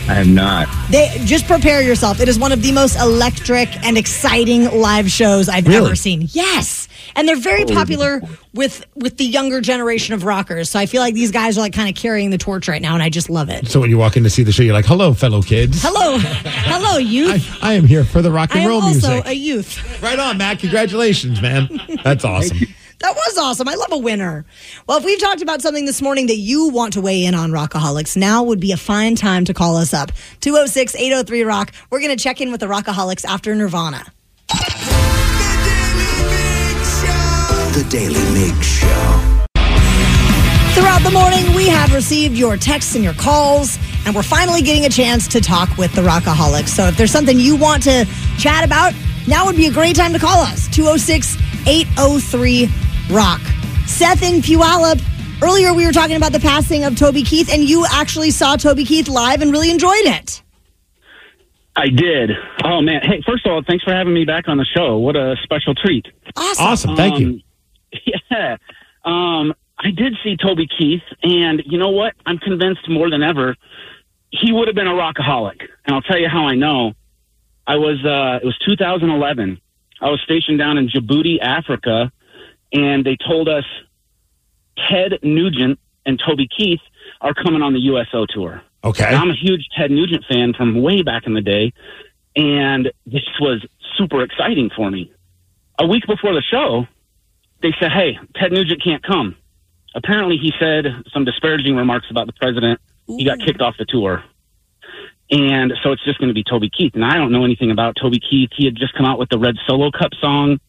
I 0.08 0.14
have 0.14 0.28
not. 0.28 0.68
They 0.92 1.12
just 1.26 1.46
prepare 1.48 1.82
yourself. 1.82 2.20
It 2.22 2.30
is 2.30 2.38
one 2.38 2.52
of 2.52 2.62
the 2.62 2.72
most 2.72 2.96
electric 2.98 3.76
and 3.84 3.98
exciting 3.98 4.66
live 4.80 5.10
shows 5.10 5.50
I've 5.50 5.68
Really? 5.68 5.84
ever 5.88 5.96
seen. 5.96 6.28
Yes, 6.32 6.88
and 7.16 7.28
they're 7.28 7.36
very 7.36 7.66
popular 7.66 8.22
with 8.54 8.86
with 8.96 9.18
the 9.18 9.26
younger 9.26 9.60
generation 9.62 10.14
of 10.14 10.24
rockers. 10.24 10.70
So 10.70 10.80
I 10.80 10.86
feel 10.86 11.02
like 11.02 11.16
these 11.16 11.32
guys 11.32 11.58
are 11.58 11.62
like 11.62 11.74
kind 11.74 11.90
of 11.90 11.96
carrying 11.96 12.30
the 12.30 12.38
torch 12.38 12.68
right 12.70 12.82
now, 12.82 12.94
and 12.94 13.04
I 13.04 13.10
just 13.10 13.30
love 13.30 13.50
it. 13.50 13.68
So 13.68 13.82
when 13.82 13.90
you 13.90 13.98
walk 13.98 14.16
in 14.16 14.24
to 14.24 14.30
see 14.30 14.44
the 14.44 14.52
show, 14.54 14.64
you're 14.64 14.74
like, 14.76 14.86
"Hello, 14.86 15.14
fellow 15.14 15.42
kids. 15.42 15.82
Hello, 15.82 16.18
hello, 16.20 16.98
youth. 16.98 17.58
I 17.62 17.74
am 17.74 17.86
here 17.86 18.06
for 18.06 18.22
the 18.22 18.32
rock 18.32 18.52
I, 18.56 18.60
and 18.60 18.64
am 18.66 18.70
roll 18.70 18.82
also 18.84 19.10
music." 19.10 19.26
a 19.26 19.34
youth. 19.36 20.02
right 20.02 20.20
on, 20.20 20.38
Matt. 20.38 20.60
Congratulations, 20.60 21.42
man. 21.42 21.68
That's 22.06 22.24
awesome. 22.24 22.60
That 23.00 23.14
was 23.14 23.38
awesome. 23.38 23.68
I 23.68 23.76
love 23.76 23.92
a 23.92 23.98
winner. 23.98 24.46
Well, 24.88 24.98
if 24.98 25.06
we've 25.06 25.20
talked 25.20 25.42
about 25.42 25.62
something 25.62 25.86
this 25.86 26.02
morning 26.02 26.28
that 26.28 26.38
you 26.38 26.70
want 26.70 26.94
to 26.94 27.02
weigh 27.02 27.26
in 27.26 27.36
on 27.36 27.52
Rockaholics, 27.52 28.16
now 28.16 28.44
would 28.44 28.60
be 28.60 28.72
a 28.72 28.78
fine 28.78 29.16
time 29.16 29.46
to 29.46 29.54
call 29.54 29.78
us 29.78 29.94
up. 29.94 30.12
206 30.42 30.96
803 30.96 31.44
Rock. 31.44 31.72
We're 31.90 32.00
going 32.00 32.16
to 32.16 32.24
check 32.24 32.42
in 32.42 32.52
with 32.52 32.62
the 32.62 32.68
Rockaholics 32.68 33.26
after 33.26 33.54
Nirvana. 33.54 34.06
The 37.74 37.86
Daily 37.90 38.14
Mig 38.34 38.64
Show. 38.64 39.36
Throughout 40.74 41.04
the 41.04 41.12
morning, 41.12 41.54
we 41.56 41.68
have 41.68 41.94
received 41.94 42.36
your 42.36 42.58
texts 42.58 42.96
and 42.96 43.04
your 43.04 43.14
calls, 43.14 43.78
and 44.06 44.16
we're 44.16 44.24
finally 44.24 44.62
getting 44.62 44.86
a 44.86 44.90
chance 44.90 45.28
to 45.30 45.42
talk 45.42 45.78
with 45.78 45.94
the 45.94 46.02
Rockaholics. 46.02 46.70
So 46.70 46.86
if 46.86 46.98
there's 46.98 47.12
something 47.12 47.40
you 47.40 47.56
want 47.56 47.84
to 47.84 48.06
chat 48.38 48.64
about, 48.64 48.94
now 49.28 49.46
would 49.46 49.56
be 49.56 49.68
a 49.68 49.72
great 49.72 49.96
time 49.96 50.14
to 50.14 50.20
call 50.20 50.40
us 50.40 50.68
206 50.70 51.38
803 51.68 52.70
Rock. 53.10 53.42
Seth 53.86 54.24
in 54.24 54.42
Puyallup. 54.42 55.02
Earlier, 55.42 55.74
we 55.74 55.86
were 55.86 55.92
talking 55.92 56.16
about 56.16 56.32
the 56.32 56.40
passing 56.40 56.86
of 56.86 56.96
Toby 56.98 57.24
Keith, 57.24 57.52
and 57.52 57.64
you 57.64 57.86
actually 57.90 58.32
saw 58.32 58.56
Toby 58.56 58.86
Keith 58.86 59.08
live 59.08 59.42
and 59.42 59.52
really 59.52 59.70
enjoyed 59.70 60.06
it. 60.06 60.42
I 61.76 61.90
did. 61.90 62.32
Oh 62.64 62.82
man! 62.82 63.02
Hey, 63.04 63.22
first 63.28 63.46
of 63.46 63.52
all, 63.52 63.62
thanks 63.68 63.84
for 63.84 63.94
having 63.94 64.14
me 64.14 64.24
back 64.24 64.48
on 64.48 64.58
the 64.58 64.66
show. 64.66 64.98
What 64.98 65.18
a 65.18 65.36
special 65.44 65.76
treat. 65.76 66.08
Awesome. 66.36 66.66
Awesome. 66.66 66.96
Thank 66.96 67.20
you. 67.20 67.28
Um, 67.28 67.42
Yeah. 68.32 68.58
Um, 69.04 69.54
I 69.78 69.92
did 69.92 70.16
see 70.24 70.36
Toby 70.36 70.68
Keith, 70.68 71.04
and 71.22 71.62
you 71.66 71.78
know 71.78 71.90
what? 71.90 72.14
I'm 72.26 72.38
convinced 72.38 72.90
more 72.90 73.10
than 73.10 73.24
ever 73.24 73.56
he 74.42 74.52
would 74.52 74.68
have 74.68 74.76
been 74.76 74.88
a 74.88 74.94
rockaholic. 74.94 75.62
And 75.86 75.96
I'll 75.96 76.02
tell 76.02 76.20
you 76.20 76.30
how 76.30 76.46
I 76.48 76.56
know. 76.56 76.94
I 77.68 77.78
was 77.78 78.04
uh, 78.06 78.40
it 78.42 78.46
was 78.46 78.58
2011. 78.66 79.60
I 80.02 80.10
was 80.10 80.22
stationed 80.24 80.60
down 80.60 80.78
in 80.78 80.88
Djibouti, 80.90 81.40
Africa, 81.42 82.12
and 82.76 83.06
they 83.06 83.16
told 83.16 83.48
us 83.48 83.64
Ted 84.78 85.20
Nugent 85.24 85.80
and 86.06 86.22
Toby 86.24 86.48
Keith 86.48 86.82
are 87.22 87.34
coming 87.34 87.62
on 87.62 87.74
the 87.74 87.80
USO 87.80 88.26
tour. 88.28 88.62
Okay. 88.84 89.06
And 89.06 89.16
I'm 89.16 89.30
a 89.30 89.36
huge 89.36 89.68
Ted 89.76 89.90
Nugent 89.90 90.26
fan 90.30 90.54
from 90.54 90.82
way 90.82 91.02
back 91.02 91.26
in 91.26 91.34
the 91.34 91.42
day, 91.42 91.74
and 92.36 92.92
this 93.06 93.24
was 93.40 93.66
super 93.98 94.22
exciting 94.22 94.70
for 94.76 94.92
me. 94.92 95.12
A 95.80 95.88
week 95.88 96.04
before 96.06 96.34
the 96.34 96.42
show, 96.42 96.86
they 97.62 97.74
said, 97.80 97.92
"Hey, 97.92 98.20
Ted 98.36 98.52
Nugent 98.52 98.84
can't 98.84 99.02
come." 99.02 99.36
Apparently, 99.96 100.38
he 100.38 100.52
said 100.60 100.86
some 101.14 101.24
disparaging 101.24 101.76
remarks 101.76 102.08
about 102.12 102.28
the 102.28 102.34
president. 102.34 102.80
He 103.08 103.24
got 103.24 103.40
kicked 103.40 103.62
off 103.62 103.76
the 103.78 103.86
tour, 103.86 104.24
and 105.32 105.74
so 105.82 105.92
it's 105.92 106.04
just 106.04 106.20
going 106.20 106.28
to 106.28 106.34
be 106.34 106.44
Toby 106.44 106.70
Keith. 106.70 106.94
And 106.96 107.06
I 107.06 107.16
don't 107.16 107.32
know 107.32 107.46
anything 107.46 107.72
about 107.72 107.96
Toby 108.00 108.20
Keith. 108.20 108.50
He 108.56 108.66
had 108.66 108.76
just 108.76 108.94
come 108.94 109.06
out 109.06 109.18
with 109.18 109.30
the 109.30 109.40
Red 109.40 109.56
Solo 109.68 109.90
Cup 109.92 110.12
song, 110.20 110.60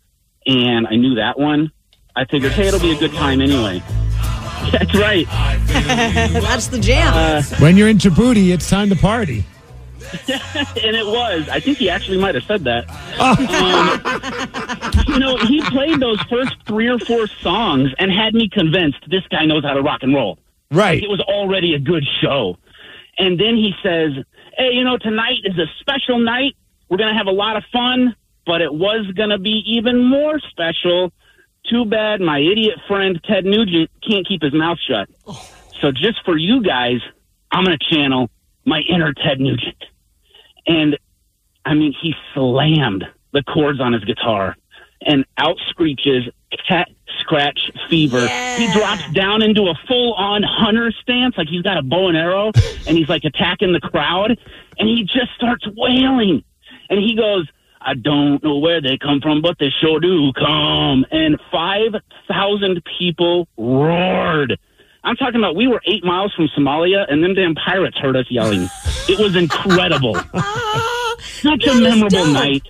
and 0.46 0.86
I 0.86 0.96
knew 0.96 1.16
that 1.16 1.38
one. 1.38 1.72
I 2.16 2.24
figured, 2.24 2.52
hey, 2.52 2.66
it'll 2.68 2.80
be 2.80 2.92
a 2.92 2.98
good 2.98 3.12
time 3.12 3.40
anyway. 3.40 3.82
That's 4.72 4.94
right. 4.98 5.26
That's 5.68 6.66
the 6.68 6.78
jam. 6.80 7.12
Uh, 7.14 7.42
When 7.58 7.76
you're 7.76 7.88
in 7.88 7.98
Djibouti, 7.98 8.52
it's 8.52 8.68
time 8.68 8.88
to 8.88 8.96
party. 8.96 9.44
and 10.28 10.96
it 10.96 11.06
was. 11.06 11.48
I 11.48 11.60
think 11.60 11.78
he 11.78 11.90
actually 11.90 12.18
might 12.18 12.34
have 12.34 12.44
said 12.44 12.64
that. 12.64 12.88
Um, 13.20 13.36
you 15.08 15.18
know, 15.18 15.36
he 15.36 15.60
played 15.62 16.00
those 16.00 16.20
first 16.22 16.54
three 16.66 16.88
or 16.88 16.98
four 16.98 17.26
songs 17.42 17.90
and 17.98 18.10
had 18.10 18.32
me 18.34 18.48
convinced 18.48 18.98
this 19.10 19.26
guy 19.30 19.44
knows 19.44 19.64
how 19.64 19.74
to 19.74 19.82
rock 19.82 20.02
and 20.02 20.14
roll. 20.14 20.38
Right. 20.70 20.94
Like, 20.94 21.02
it 21.04 21.10
was 21.10 21.20
already 21.20 21.74
a 21.74 21.78
good 21.78 22.04
show. 22.20 22.56
And 23.18 23.38
then 23.38 23.56
he 23.56 23.72
says, 23.82 24.12
Hey, 24.56 24.70
you 24.72 24.84
know, 24.84 24.96
tonight 24.96 25.40
is 25.44 25.58
a 25.58 25.66
special 25.80 26.18
night. 26.18 26.56
We're 26.88 26.98
going 26.98 27.12
to 27.12 27.18
have 27.18 27.26
a 27.26 27.32
lot 27.32 27.56
of 27.56 27.64
fun, 27.72 28.14
but 28.46 28.62
it 28.62 28.72
was 28.72 29.06
going 29.16 29.30
to 29.30 29.38
be 29.38 29.62
even 29.66 30.02
more 30.04 30.38
special. 30.50 31.12
Too 31.70 31.84
bad 31.84 32.20
my 32.20 32.38
idiot 32.38 32.78
friend 32.86 33.20
Ted 33.24 33.44
Nugent 33.44 33.90
can't 34.08 34.26
keep 34.26 34.42
his 34.42 34.52
mouth 34.52 34.78
shut. 34.86 35.08
So 35.80 35.90
just 35.90 36.24
for 36.24 36.36
you 36.36 36.62
guys, 36.62 37.00
I'm 37.50 37.64
going 37.64 37.76
to 37.76 37.94
channel 37.94 38.30
my 38.64 38.80
inner 38.88 39.12
Ted 39.12 39.40
Nugent. 39.40 39.84
And 40.66 40.98
I 41.64 41.74
mean, 41.74 41.94
he 42.00 42.14
slammed 42.34 43.04
the 43.32 43.42
chords 43.42 43.80
on 43.80 43.92
his 43.92 44.04
guitar 44.04 44.56
and 45.02 45.24
out 45.38 45.56
screeches 45.68 46.24
cat 46.68 46.88
scratch 47.20 47.70
fever. 47.88 48.26
He 48.56 48.72
drops 48.72 49.02
down 49.12 49.42
into 49.42 49.62
a 49.62 49.74
full 49.88 50.14
on 50.14 50.42
hunter 50.42 50.92
stance, 51.02 51.36
like 51.36 51.48
he's 51.48 51.62
got 51.62 51.76
a 51.76 51.82
bow 51.82 52.08
and 52.08 52.16
arrow 52.16 52.52
and 52.86 52.96
he's 52.96 53.08
like 53.08 53.24
attacking 53.24 53.72
the 53.72 53.80
crowd 53.80 54.38
and 54.78 54.88
he 54.88 55.02
just 55.02 55.34
starts 55.36 55.66
wailing. 55.76 56.44
And 56.88 57.00
he 57.00 57.16
goes, 57.16 57.48
I 57.86 57.94
don't 57.94 58.42
know 58.42 58.58
where 58.58 58.80
they 58.80 58.98
come 58.98 59.20
from, 59.20 59.40
but 59.40 59.60
they 59.60 59.70
sure 59.80 60.00
do 60.00 60.32
come. 60.32 61.06
And 61.12 61.38
5,000 61.52 62.82
people 62.98 63.46
roared. 63.56 64.58
I'm 65.04 65.14
talking 65.14 65.36
about 65.36 65.54
we 65.54 65.68
were 65.68 65.80
eight 65.86 66.04
miles 66.04 66.34
from 66.34 66.48
Somalia, 66.48 67.06
and 67.08 67.22
them 67.22 67.34
damn 67.34 67.54
pirates 67.54 67.96
heard 67.96 68.16
us 68.16 68.26
yelling. 68.28 68.68
It 69.08 69.20
was 69.20 69.36
incredible. 69.36 70.16
Such 71.20 71.64
a 71.68 71.74
memorable 71.76 72.26
night. 72.26 72.64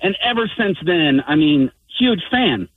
And 0.00 0.16
ever 0.20 0.50
since 0.58 0.76
then, 0.84 1.22
I 1.28 1.36
mean, 1.36 1.70
huge 1.96 2.22
fan. 2.28 2.68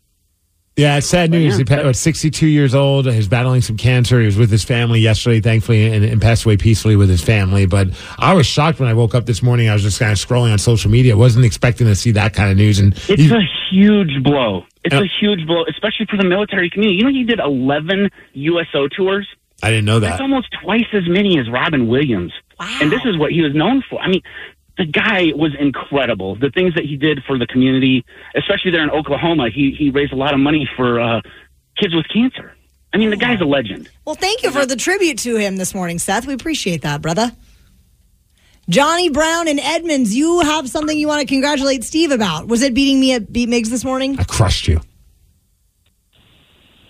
Yeah, 0.79 0.97
it's 0.97 1.07
sad 1.07 1.29
news. 1.29 1.57
He 1.57 1.65
pa- 1.65 1.81
was 1.83 1.99
62 1.99 2.47
years 2.47 2.73
old. 2.73 3.05
He's 3.11 3.27
battling 3.27 3.61
some 3.61 3.75
cancer. 3.75 4.19
He 4.19 4.25
was 4.25 4.37
with 4.37 4.49
his 4.49 4.63
family 4.63 4.99
yesterday, 5.01 5.41
thankfully, 5.41 5.87
and, 5.93 6.05
and 6.05 6.21
passed 6.21 6.45
away 6.45 6.55
peacefully 6.57 6.95
with 6.95 7.09
his 7.09 7.21
family. 7.21 7.65
But 7.65 7.89
I 8.17 8.33
was 8.33 8.45
shocked 8.47 8.79
when 8.79 8.87
I 8.87 8.93
woke 8.93 9.13
up 9.13 9.25
this 9.25 9.43
morning. 9.43 9.67
I 9.69 9.73
was 9.73 9.83
just 9.83 9.99
kind 9.99 10.11
of 10.11 10.17
scrolling 10.17 10.51
on 10.51 10.57
social 10.57 10.89
media. 10.89 11.13
I 11.13 11.17
wasn't 11.17 11.43
expecting 11.45 11.85
to 11.87 11.95
see 11.95 12.11
that 12.11 12.33
kind 12.33 12.49
of 12.51 12.57
news. 12.57 12.79
And 12.79 12.93
It's 13.09 13.21
he- 13.23 13.29
a 13.29 13.41
huge 13.69 14.23
blow. 14.23 14.63
It's 14.85 14.93
Yeah. 14.95 15.01
a 15.01 15.07
huge 15.19 15.45
blow, 15.45 15.65
especially 15.69 16.05
for 16.09 16.15
the 16.17 16.23
military 16.23 16.69
community. 16.69 16.97
You 16.97 17.03
know, 17.03 17.11
he 17.11 17.23
did 17.25 17.39
11 17.39 18.09
USO 18.33 18.87
tours. 18.87 19.27
I 19.61 19.69
didn't 19.71 19.85
know 19.85 19.99
that. 19.99 20.11
That's 20.11 20.21
almost 20.21 20.47
twice 20.63 20.87
as 20.93 21.03
many 21.07 21.37
as 21.37 21.49
Robin 21.49 21.87
Williams. 21.89 22.31
Wow. 22.57 22.77
And 22.81 22.89
this 22.91 23.01
is 23.03 23.17
what 23.17 23.31
he 23.33 23.41
was 23.41 23.53
known 23.53 23.83
for. 23.89 23.99
I 23.99 24.07
mean, 24.07 24.21
the 24.79 24.85
guy 24.85 25.33
was 25.35 25.51
incredible. 25.59 26.35
The 26.35 26.49
things 26.49 26.73
that 26.75 26.85
he 26.85 26.95
did 26.95 27.21
for 27.27 27.37
the 27.37 27.45
community, 27.45 28.05
especially 28.33 28.71
there 28.71 28.81
in 28.81 28.89
Oklahoma, 28.89 29.49
he 29.53 29.75
he 29.77 29.89
raised 29.89 30.13
a 30.13 30.15
lot 30.15 30.33
of 30.33 30.39
money 30.39 30.67
for 30.77 31.01
uh, 31.01 31.21
kids 31.77 31.93
with 31.93 32.07
cancer. 32.07 32.55
I 32.93 32.97
mean, 32.97 33.09
the 33.11 33.17
guy's 33.17 33.41
a 33.41 33.45
legend. 33.45 33.89
Well, 34.05 34.15
thank 34.15 34.41
you 34.41 34.49
for 34.49 34.65
the 34.65 34.77
tribute 34.77 35.19
to 35.19 35.35
him 35.35 35.57
this 35.57 35.75
morning, 35.75 35.99
Seth. 35.99 36.25
We 36.25 36.33
appreciate 36.33 36.81
that, 36.81 37.01
brother. 37.01 37.31
Johnny 38.67 39.09
Brown 39.09 39.47
and 39.47 39.59
Edmonds, 39.59 40.15
you 40.15 40.39
have 40.41 40.69
something 40.69 40.97
you 40.97 41.07
want 41.07 41.21
to 41.21 41.27
congratulate 41.27 41.83
Steve 41.83 42.11
about. 42.11 42.47
Was 42.47 42.61
it 42.61 42.73
beating 42.73 42.99
me 42.99 43.13
at 43.13 43.31
Beat 43.31 43.49
Migs 43.49 43.67
this 43.67 43.83
morning? 43.83 44.17
I 44.17 44.23
crushed 44.23 44.67
you. 44.67 44.81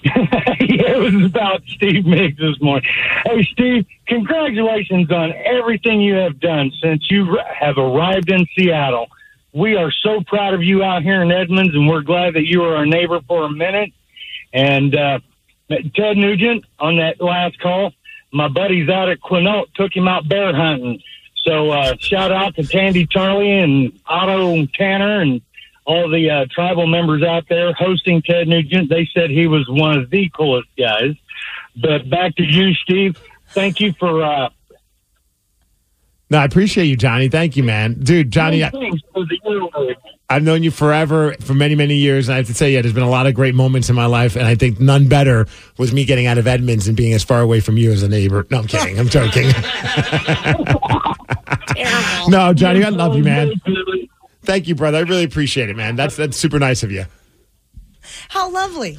yeah, 0.06 0.56
it 0.60 1.14
was 1.14 1.26
about 1.26 1.62
Steve 1.68 2.06
Miggs 2.06 2.38
this 2.38 2.60
morning. 2.62 2.90
Hey, 3.26 3.44
Steve, 3.52 3.86
congratulations 4.08 5.12
on 5.12 5.34
everything 5.34 6.00
you 6.00 6.16
have 6.16 6.40
done 6.40 6.72
since 6.82 7.12
you 7.12 7.38
have 7.60 7.78
arrived 7.78 8.32
in 8.32 8.48
Seattle. 8.58 9.08
We 9.52 9.76
are 9.76 9.92
so 9.92 10.22
proud 10.26 10.54
of 10.54 10.64
you 10.64 10.84
out 10.84 11.04
here 11.04 11.22
in 11.22 11.32
Edmonds, 11.32 11.74
and 11.76 11.90
we're 11.90 12.02
glad 12.02 12.36
that 12.36 12.46
you 12.46 12.62
were 12.62 12.78
our 12.78 12.86
neighbor 12.86 13.20
for 13.28 13.44
a 13.44 13.50
minute. 13.50 13.92
And 14.54 14.96
uh, 14.96 15.20
Ted 15.70 16.16
Nugent 16.16 16.64
on 16.80 16.98
that 16.98 17.20
last 17.20 17.60
call, 17.60 17.92
my 18.32 18.48
buddies 18.48 18.88
out 18.88 19.10
at 19.10 19.20
Quinault 19.20 19.74
took 19.74 19.94
him 19.94 20.08
out 20.08 20.30
bear 20.30 20.56
hunting. 20.56 21.02
So 21.44 21.72
uh, 21.72 21.96
shout 22.00 22.32
out 22.32 22.56
to 22.56 22.64
Tandy 22.64 23.06
Charlie 23.06 23.52
and 23.52 24.00
Otto 24.06 24.66
Tanner 24.68 25.22
and 25.22 25.42
all 25.90 26.08
the 26.08 26.30
uh, 26.30 26.46
tribal 26.52 26.86
members 26.86 27.24
out 27.24 27.46
there 27.50 27.74
hosting 27.74 28.22
Ted 28.22 28.48
Nugent. 28.48 28.90
They 28.90 29.10
said 29.12 29.32
he 29.32 29.48
was 29.48 29.68
one 29.68 29.98
of 29.98 30.12
the 30.12 30.30
coolest 30.30 30.70
guys. 30.78 31.16
But 31.76 32.08
back 32.08 32.36
to 32.36 32.44
you, 32.44 32.76
Steve. 32.76 33.18
Thank 33.50 33.80
you 33.80 33.94
for 33.94 34.24
uh, 34.24 34.50
No, 36.30 36.38
I 36.38 36.46
appreciate 36.46 36.86
you, 36.86 36.96
Johnny. 36.96 37.28
Thank 37.28 37.58
you, 37.58 37.64
man. 37.64 37.96
Dude, 37.96 38.30
Johnny, 38.30 38.64
I, 38.64 38.70
things 38.70 39.02
for 39.12 39.26
the 39.26 39.40
airwaves. 39.44 39.96
I've 40.30 40.44
known 40.44 40.62
you 40.62 40.70
forever 40.70 41.34
for 41.40 41.56
many, 41.56 41.74
many 41.74 41.96
years. 41.96 42.28
And 42.28 42.36
I 42.36 42.38
have 42.38 42.46
to 42.48 42.54
tell 42.54 42.68
you, 42.68 42.80
there's 42.84 42.94
been 42.94 43.02
a 43.02 43.10
lot 43.10 43.26
of 43.26 43.34
great 43.34 43.56
moments 43.56 43.90
in 43.90 43.96
my 43.96 44.06
life. 44.06 44.36
And 44.36 44.46
I 44.46 44.54
think 44.54 44.80
none 44.80 45.08
better 45.08 45.48
was 45.80 45.92
me 45.92 46.06
getting 46.06 46.28
out 46.28 46.38
of 46.38 46.46
Edmonds 46.46 46.88
and 46.88 46.96
being 46.96 47.14
as 47.14 47.24
far 47.24 47.42
away 47.42 47.62
from 47.62 47.78
you 47.78 47.92
as 47.92 48.04
a 48.04 48.08
neighbor. 48.08 48.46
No, 48.52 48.60
I'm 48.60 48.68
kidding. 48.68 49.00
I'm 49.00 49.10
joking. 49.10 49.48
no, 52.28 52.54
Johnny, 52.54 52.84
I 52.84 52.90
love 52.90 53.16
you, 53.16 53.24
man. 53.24 53.54
Thank 54.50 54.68
you, 54.68 54.74
brother. 54.74 54.98
I 54.98 55.02
really 55.02 55.26
appreciate 55.26 55.70
it, 55.70 55.76
man. 55.76 55.96
That's 55.96 56.16
that's 56.16 56.36
super 56.36 56.58
nice 56.58 56.82
of 56.82 56.92
you. 56.92 57.06
How 58.30 58.50
lovely. 58.50 58.98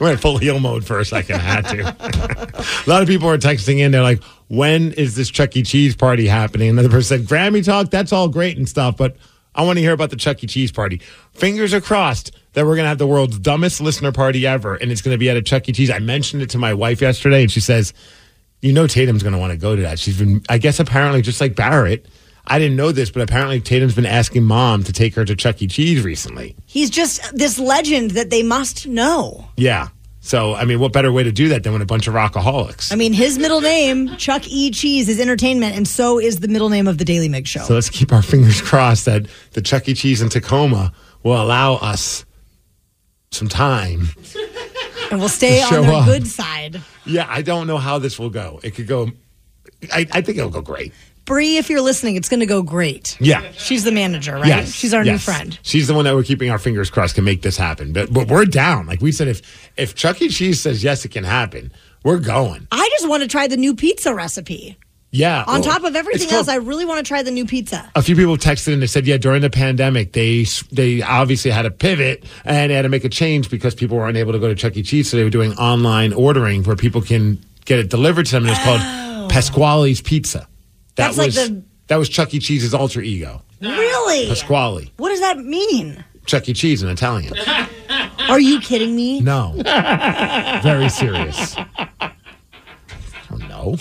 We're 0.00 0.10
in 0.10 0.18
full 0.18 0.38
heel 0.38 0.58
mode 0.58 0.84
for 0.84 0.98
a 0.98 1.04
second. 1.04 1.36
I 1.36 1.38
had 1.38 1.60
to. 1.68 1.82
a 2.84 2.90
lot 2.90 3.00
of 3.00 3.06
people 3.06 3.28
are 3.30 3.38
texting 3.38 3.78
in. 3.78 3.92
They're 3.92 4.02
like, 4.02 4.20
when 4.48 4.90
is 4.94 5.14
this 5.14 5.30
Chuck 5.30 5.56
E. 5.56 5.62
Cheese 5.62 5.94
party 5.94 6.26
happening? 6.26 6.68
Another 6.68 6.88
person 6.88 7.20
said, 7.20 7.28
Grammy 7.28 7.64
talk, 7.64 7.90
that's 7.90 8.12
all 8.12 8.28
great 8.28 8.56
and 8.56 8.68
stuff, 8.68 8.96
but 8.96 9.16
I 9.54 9.62
want 9.62 9.76
to 9.76 9.82
hear 9.82 9.92
about 9.92 10.10
the 10.10 10.16
Chuck 10.16 10.42
E. 10.42 10.48
Cheese 10.48 10.72
party. 10.72 11.00
Fingers 11.30 11.72
are 11.72 11.80
crossed 11.80 12.32
that 12.54 12.64
we're 12.66 12.74
going 12.74 12.84
to 12.84 12.88
have 12.88 12.98
the 12.98 13.06
world's 13.06 13.38
dumbest 13.38 13.80
listener 13.80 14.10
party 14.10 14.48
ever, 14.48 14.74
and 14.74 14.90
it's 14.90 15.00
going 15.00 15.14
to 15.14 15.18
be 15.18 15.30
at 15.30 15.36
a 15.36 15.42
Chuck 15.42 15.68
E. 15.68 15.72
Cheese. 15.72 15.92
I 15.92 16.00
mentioned 16.00 16.42
it 16.42 16.50
to 16.50 16.58
my 16.58 16.74
wife 16.74 17.00
yesterday, 17.00 17.42
and 17.42 17.52
she 17.52 17.60
says, 17.60 17.94
you 18.60 18.72
know, 18.72 18.88
Tatum's 18.88 19.22
going 19.22 19.32
to 19.32 19.38
want 19.38 19.52
to 19.52 19.58
go 19.58 19.76
to 19.76 19.82
that. 19.82 20.00
She's 20.00 20.18
been, 20.18 20.42
I 20.48 20.58
guess, 20.58 20.80
apparently, 20.80 21.22
just 21.22 21.40
like 21.40 21.54
Barrett. 21.54 22.08
I 22.46 22.58
didn't 22.58 22.76
know 22.76 22.92
this, 22.92 23.10
but 23.10 23.22
apparently 23.22 23.60
Tatum's 23.60 23.94
been 23.94 24.06
asking 24.06 24.42
mom 24.44 24.82
to 24.84 24.92
take 24.92 25.14
her 25.14 25.24
to 25.24 25.34
Chuck 25.36 25.62
E. 25.62 25.66
Cheese 25.68 26.02
recently. 26.04 26.56
He's 26.66 26.90
just 26.90 27.36
this 27.36 27.58
legend 27.58 28.12
that 28.12 28.30
they 28.30 28.42
must 28.42 28.86
know. 28.86 29.46
Yeah. 29.56 29.88
So, 30.24 30.54
I 30.54 30.64
mean, 30.64 30.78
what 30.78 30.92
better 30.92 31.10
way 31.10 31.24
to 31.24 31.32
do 31.32 31.48
that 31.48 31.64
than 31.64 31.72
with 31.72 31.82
a 31.82 31.86
bunch 31.86 32.06
of 32.06 32.14
rockaholics? 32.14 32.92
I 32.92 32.96
mean, 32.96 33.12
his 33.12 33.38
middle 33.38 33.60
name, 33.60 34.08
Chuck 34.18 34.46
E. 34.46 34.70
Cheese, 34.70 35.08
is 35.08 35.18
entertainment, 35.18 35.74
and 35.76 35.86
so 35.86 36.20
is 36.20 36.38
the 36.40 36.46
middle 36.48 36.68
name 36.68 36.86
of 36.86 36.98
the 36.98 37.04
Daily 37.04 37.28
Mig 37.28 37.46
Show. 37.48 37.60
So 37.62 37.74
let's 37.74 37.90
keep 37.90 38.12
our 38.12 38.22
fingers 38.32 38.60
crossed 38.60 39.06
that 39.06 39.26
the 39.52 39.62
Chuck 39.62 39.88
E. 39.88 39.94
Cheese 39.94 40.22
in 40.22 40.28
Tacoma 40.28 40.92
will 41.24 41.40
allow 41.40 41.74
us 41.74 42.24
some 43.32 43.48
time. 43.48 44.10
and 45.10 45.18
we'll 45.18 45.28
stay 45.28 45.60
on 45.62 45.72
the 45.86 46.02
good 46.04 46.26
side. 46.26 46.80
Yeah, 47.04 47.26
I 47.28 47.42
don't 47.42 47.66
know 47.66 47.78
how 47.78 47.98
this 47.98 48.18
will 48.18 48.30
go. 48.30 48.60
It 48.62 48.76
could 48.76 48.86
go. 48.86 49.10
I, 49.92 50.06
I 50.12 50.20
think 50.20 50.38
it'll 50.38 50.50
go 50.50 50.60
great. 50.60 50.92
Bree, 51.24 51.56
if 51.56 51.70
you're 51.70 51.80
listening, 51.80 52.16
it's 52.16 52.28
going 52.28 52.40
to 52.40 52.46
go 52.46 52.62
great. 52.62 53.16
Yeah. 53.20 53.52
She's 53.52 53.84
the 53.84 53.92
manager, 53.92 54.34
right? 54.34 54.46
Yes. 54.46 54.72
She's 54.72 54.92
our 54.92 55.04
new 55.04 55.18
friend. 55.18 55.58
She's 55.62 55.86
the 55.86 55.94
one 55.94 56.04
that 56.04 56.14
we're 56.14 56.24
keeping 56.24 56.50
our 56.50 56.58
fingers 56.58 56.90
crossed 56.90 57.14
can 57.14 57.24
make 57.24 57.42
this 57.42 57.56
happen. 57.56 57.92
But 57.92 58.12
but 58.12 58.28
we're 58.28 58.44
down. 58.44 58.86
Like 58.86 59.00
we 59.00 59.12
said, 59.12 59.28
if 59.28 59.70
if 59.76 59.94
Chuck 59.94 60.20
E. 60.20 60.28
Cheese 60.28 60.60
says 60.60 60.82
yes, 60.82 61.04
it 61.04 61.10
can 61.10 61.24
happen. 61.24 61.72
We're 62.04 62.18
going. 62.18 62.66
I 62.72 62.88
just 62.92 63.08
want 63.08 63.22
to 63.22 63.28
try 63.28 63.46
the 63.46 63.56
new 63.56 63.74
pizza 63.74 64.12
recipe. 64.12 64.78
Yeah. 65.12 65.44
On 65.46 65.60
well, 65.60 65.62
top 65.62 65.84
of 65.84 65.94
everything 65.94 66.30
else, 66.30 66.48
I 66.48 66.56
really 66.56 66.86
want 66.86 67.04
to 67.04 67.08
try 67.08 67.22
the 67.22 67.30
new 67.30 67.44
pizza. 67.44 67.88
a 67.94 68.02
few 68.02 68.16
people 68.16 68.38
texted 68.38 68.72
and 68.72 68.80
they 68.80 68.86
said, 68.86 69.06
yeah, 69.06 69.18
during 69.18 69.42
the 69.42 69.50
pandemic, 69.50 70.14
they 70.14 70.44
they 70.72 71.02
obviously 71.02 71.50
had 71.50 71.62
to 71.62 71.70
pivot 71.70 72.24
and 72.44 72.70
they 72.70 72.74
had 72.74 72.82
to 72.82 72.88
make 72.88 73.04
a 73.04 73.10
change 73.10 73.50
because 73.50 73.74
people 73.74 73.98
were 73.98 74.08
unable 74.08 74.32
to 74.32 74.38
go 74.38 74.48
to 74.48 74.54
Chuck 74.54 74.76
E. 74.76 74.82
Cheese, 74.82 75.10
so 75.10 75.18
they 75.18 75.24
were 75.24 75.30
doing 75.30 75.52
online 75.52 76.14
ordering 76.14 76.64
where 76.64 76.76
people 76.76 77.02
can 77.02 77.38
get 77.66 77.78
it 77.78 77.90
delivered 77.90 78.26
to 78.26 78.32
them, 78.32 78.44
and 78.44 78.52
it's 78.52 78.64
called 78.64 78.80
oh. 78.82 79.28
Pasquale's 79.30 80.00
Pizza. 80.00 80.48
That. 80.96 81.06
That's 81.06 81.18
like 81.18 81.26
was 81.26 81.34
the- 81.36 81.62
that 81.88 81.96
was 81.96 82.08
Chuck 82.08 82.32
E. 82.32 82.38
Cheese's 82.38 82.72
alter 82.74 83.02
ego, 83.02 83.42
Really? 83.60 84.26
Pasquale. 84.28 84.90
What 84.96 85.10
does 85.10 85.20
that 85.20 85.38
mean? 85.38 86.02
Chuck 86.26 86.48
E. 86.48 86.52
Cheese 86.54 86.82
in 86.82 86.88
Italian. 86.88 87.34
Are 88.28 88.40
you 88.40 88.60
kidding 88.60 88.94
me? 88.96 89.20
No, 89.20 89.54
very 90.62 90.88
serious. 90.88 91.56
I 91.56 92.12
don't 93.28 93.48
know. 93.48 93.76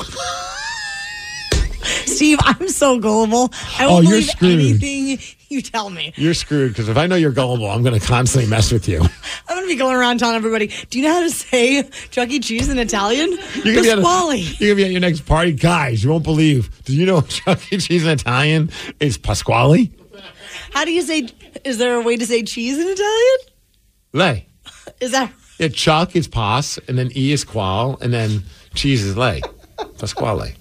Steve, 2.15 2.37
I'm 2.41 2.67
so 2.67 2.99
gullible. 2.99 3.51
I 3.79 3.85
Oh, 3.85 3.93
won't 3.93 4.03
you're 4.05 4.11
believe 4.13 4.29
screwed. 4.29 4.59
anything 4.59 5.19
you 5.49 5.61
tell 5.61 5.89
me. 5.89 6.13
You're 6.15 6.33
screwed 6.33 6.71
because 6.71 6.87
if 6.89 6.97
I 6.97 7.07
know 7.07 7.15
you're 7.15 7.31
gullible, 7.31 7.69
I'm 7.69 7.83
going 7.83 7.99
to 7.99 8.05
constantly 8.05 8.49
mess 8.49 8.71
with 8.71 8.87
you. 8.87 8.99
I'm 9.47 9.55
going 9.57 9.63
to 9.63 9.67
be 9.67 9.75
going 9.75 9.95
around 9.95 10.19
telling 10.19 10.35
everybody, 10.35 10.71
do 10.89 10.99
you 10.99 11.05
know 11.07 11.13
how 11.13 11.21
to 11.21 11.29
say 11.29 11.83
Chuck 12.11 12.29
E. 12.29 12.39
Cheese 12.39 12.69
in 12.69 12.77
Italian? 12.79 13.31
You're 13.63 13.75
gonna, 13.75 13.81
be 13.81 13.89
at 13.91 13.97
Pasquale. 13.99 14.39
you're 14.39 14.69
gonna 14.69 14.75
be 14.75 14.85
at 14.85 14.91
your 14.91 15.01
next 15.01 15.21
party, 15.25 15.51
guys. 15.53 16.03
You 16.03 16.09
won't 16.11 16.23
believe. 16.23 16.83
Do 16.85 16.95
you 16.95 17.05
know 17.05 17.21
Chuck 17.27 17.59
E. 17.73 17.77
Cheese 17.77 18.03
in 18.03 18.09
Italian 18.09 18.69
is 18.99 19.17
Pasquale? 19.17 19.91
How 20.71 20.85
do 20.85 20.91
you 20.91 21.01
say, 21.01 21.27
is 21.65 21.77
there 21.79 21.95
a 21.95 22.01
way 22.01 22.15
to 22.17 22.25
say 22.25 22.43
cheese 22.43 22.77
in 22.77 22.87
Italian? 22.87 23.37
Lei. 24.13 24.45
Is 25.01 25.11
that, 25.11 25.31
Yeah, 25.57 25.67
Chuck 25.69 26.15
is 26.15 26.27
pas, 26.27 26.77
and 26.87 26.97
then 26.97 27.09
E 27.15 27.31
is 27.31 27.43
qual, 27.43 27.97
and 28.01 28.13
then 28.13 28.43
cheese 28.75 29.03
is 29.03 29.17
lei. 29.17 29.41
Pasquale. 29.97 30.53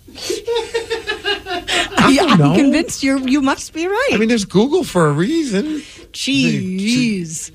I 2.18 2.22
don't 2.26 2.32
am 2.32 2.38
know. 2.38 2.54
convinced 2.54 3.02
you're, 3.02 3.18
you 3.18 3.40
must 3.40 3.72
be 3.72 3.86
right. 3.86 4.10
I 4.12 4.16
mean, 4.16 4.28
there's 4.28 4.44
Google 4.44 4.84
for 4.84 5.08
a 5.08 5.12
reason. 5.12 5.82
cheese. 6.12 7.52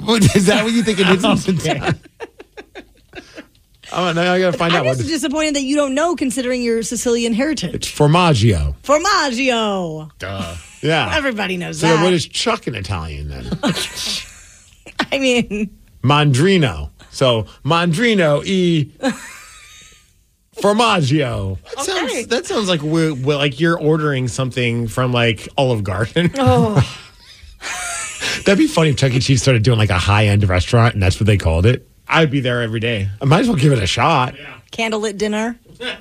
What, 0.00 0.22
is 0.36 0.46
that 0.46 0.64
what 0.64 0.72
you 0.72 0.82
think 0.82 0.98
it 1.00 1.08
is? 1.08 1.24
oh, 3.92 4.12
now 4.12 4.32
I 4.32 4.38
gotta 4.40 4.56
find 4.56 4.72
I'm 4.72 4.80
out 4.80 4.86
what 4.86 4.96
just 4.98 5.08
disappointed 5.08 5.54
that 5.56 5.62
you 5.62 5.76
don't 5.76 5.94
know 5.94 6.14
considering 6.14 6.62
your 6.62 6.82
Sicilian 6.82 7.32
heritage. 7.34 7.74
It's 7.74 7.88
formaggio. 7.88 8.76
Formaggio. 8.82 10.10
Duh. 10.18 10.54
Yeah. 10.82 11.12
Everybody 11.16 11.56
knows 11.56 11.80
So 11.80 11.88
that. 11.88 12.02
what 12.04 12.12
is 12.12 12.26
Chuck 12.28 12.68
in 12.68 12.74
Italian 12.76 13.28
then? 13.28 13.46
I 15.12 15.18
mean, 15.18 15.76
Mondrino. 16.02 16.90
So 17.10 17.46
Mondrino 17.64 18.44
e 18.46 18.92
formaggio. 20.60 21.58
That 21.62 21.84
sounds, 21.84 22.26
that 22.28 22.46
sounds 22.46 22.68
like 22.68 22.82
we're, 22.82 23.14
we're 23.14 23.36
like 23.36 23.60
you're 23.60 23.78
ordering 23.78 24.28
something 24.28 24.88
from 24.88 25.12
like 25.12 25.48
Olive 25.56 25.84
Garden. 25.84 26.30
oh, 26.36 26.74
That'd 28.44 28.58
be 28.58 28.66
funny 28.66 28.90
if 28.90 28.96
Chuck 28.96 29.12
E. 29.12 29.20
Cheese 29.20 29.42
started 29.42 29.62
doing 29.62 29.78
like 29.78 29.90
a 29.90 29.98
high 29.98 30.26
end 30.26 30.48
restaurant 30.48 30.94
and 30.94 31.02
that's 31.02 31.20
what 31.20 31.26
they 31.26 31.36
called 31.36 31.66
it. 31.66 31.86
I'd 32.08 32.30
be 32.30 32.40
there 32.40 32.62
every 32.62 32.80
day. 32.80 33.08
I 33.20 33.24
might 33.26 33.40
as 33.40 33.48
well 33.48 33.56
give 33.56 33.72
it 33.72 33.82
a 33.82 33.86
shot. 33.86 34.34
candlelit 34.72 35.18
dinner. 35.18 35.58
well, 35.80 35.96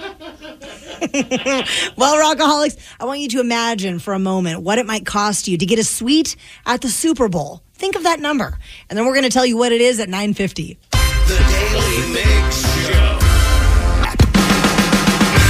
Rockaholics, 2.17 2.78
I 3.00 3.06
want 3.06 3.20
you 3.20 3.30
to 3.30 3.39
imagine 3.39 4.00
for 4.00 4.13
a 4.13 4.20
moment 4.20 4.62
what 4.62 4.80
it 4.80 4.86
might 4.86 5.06
cost 5.06 5.48
you 5.48 5.58
to 5.58 5.65
get 5.65 5.80
a 5.80 5.84
suite 5.84 6.36
at 6.65 6.82
the 6.82 6.89
Super 6.89 7.28
Bowl. 7.28 7.62
Think 7.76 7.96
of 7.96 8.04
that 8.04 8.20
number, 8.20 8.58
and 8.89 8.98
then 8.98 9.06
we're 9.06 9.13
going 9.13 9.26
to 9.26 9.30
tell 9.30 9.46
you 9.46 9.58
what 9.58 9.72
it 9.72 9.82
is 9.82 10.00
at 10.00 10.10
950. 10.10 10.80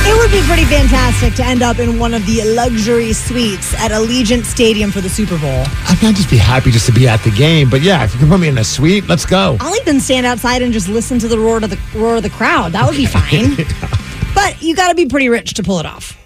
It 0.10 0.18
would 0.18 0.32
be 0.32 0.42
pretty 0.48 0.64
fantastic 0.64 1.34
to 1.36 1.44
end 1.44 1.62
up 1.62 1.80
in 1.80 2.00
one 2.00 2.14
of 2.14 2.26
the 2.26 2.42
luxury 2.56 3.12
suites 3.12 3.74
at 3.76 3.92
Allegiant 3.92 4.46
Stadium 4.46 4.90
for 4.90 5.02
the 5.02 5.10
Super 5.10 5.38
Bowl. 5.38 5.64
I'd 5.86 6.00
not 6.02 6.16
just 6.16 6.30
be 6.30 6.38
happy 6.38 6.72
just 6.72 6.86
to 6.86 6.94
be 6.94 7.08
at 7.10 7.22
the 7.24 7.32
game, 7.32 7.70
but 7.70 7.82
yeah, 7.82 8.06
if 8.06 8.14
you 8.14 8.20
can 8.20 8.30
put 8.30 8.40
me 8.40 8.48
in 8.48 8.58
a 8.58 8.64
suite, 8.64 9.08
let's 9.10 9.26
go. 9.26 9.58
I'll 9.60 9.76
even 9.76 10.00
stand 10.00 10.26
outside 10.26 10.62
and 10.62 10.72
just 10.72 10.88
listen 10.88 11.20
to 11.20 11.28
the 11.28 11.38
roar 11.38 11.58
of 11.58 11.70
the 11.70 11.80
roar 11.94 12.16
of 12.16 12.24
the 12.24 12.30
crowd. 12.30 12.72
That 12.72 12.88
would 12.88 12.96
be 12.96 13.06
fine. 13.06 13.56
but 14.34 14.62
you 14.62 14.76
got 14.78 14.88
to 14.88 14.96
be 14.96 15.08
pretty 15.08 15.28
rich 15.28 15.56
to 15.56 15.64
pull 15.64 15.80
it 15.80 15.86
off. 15.86 16.18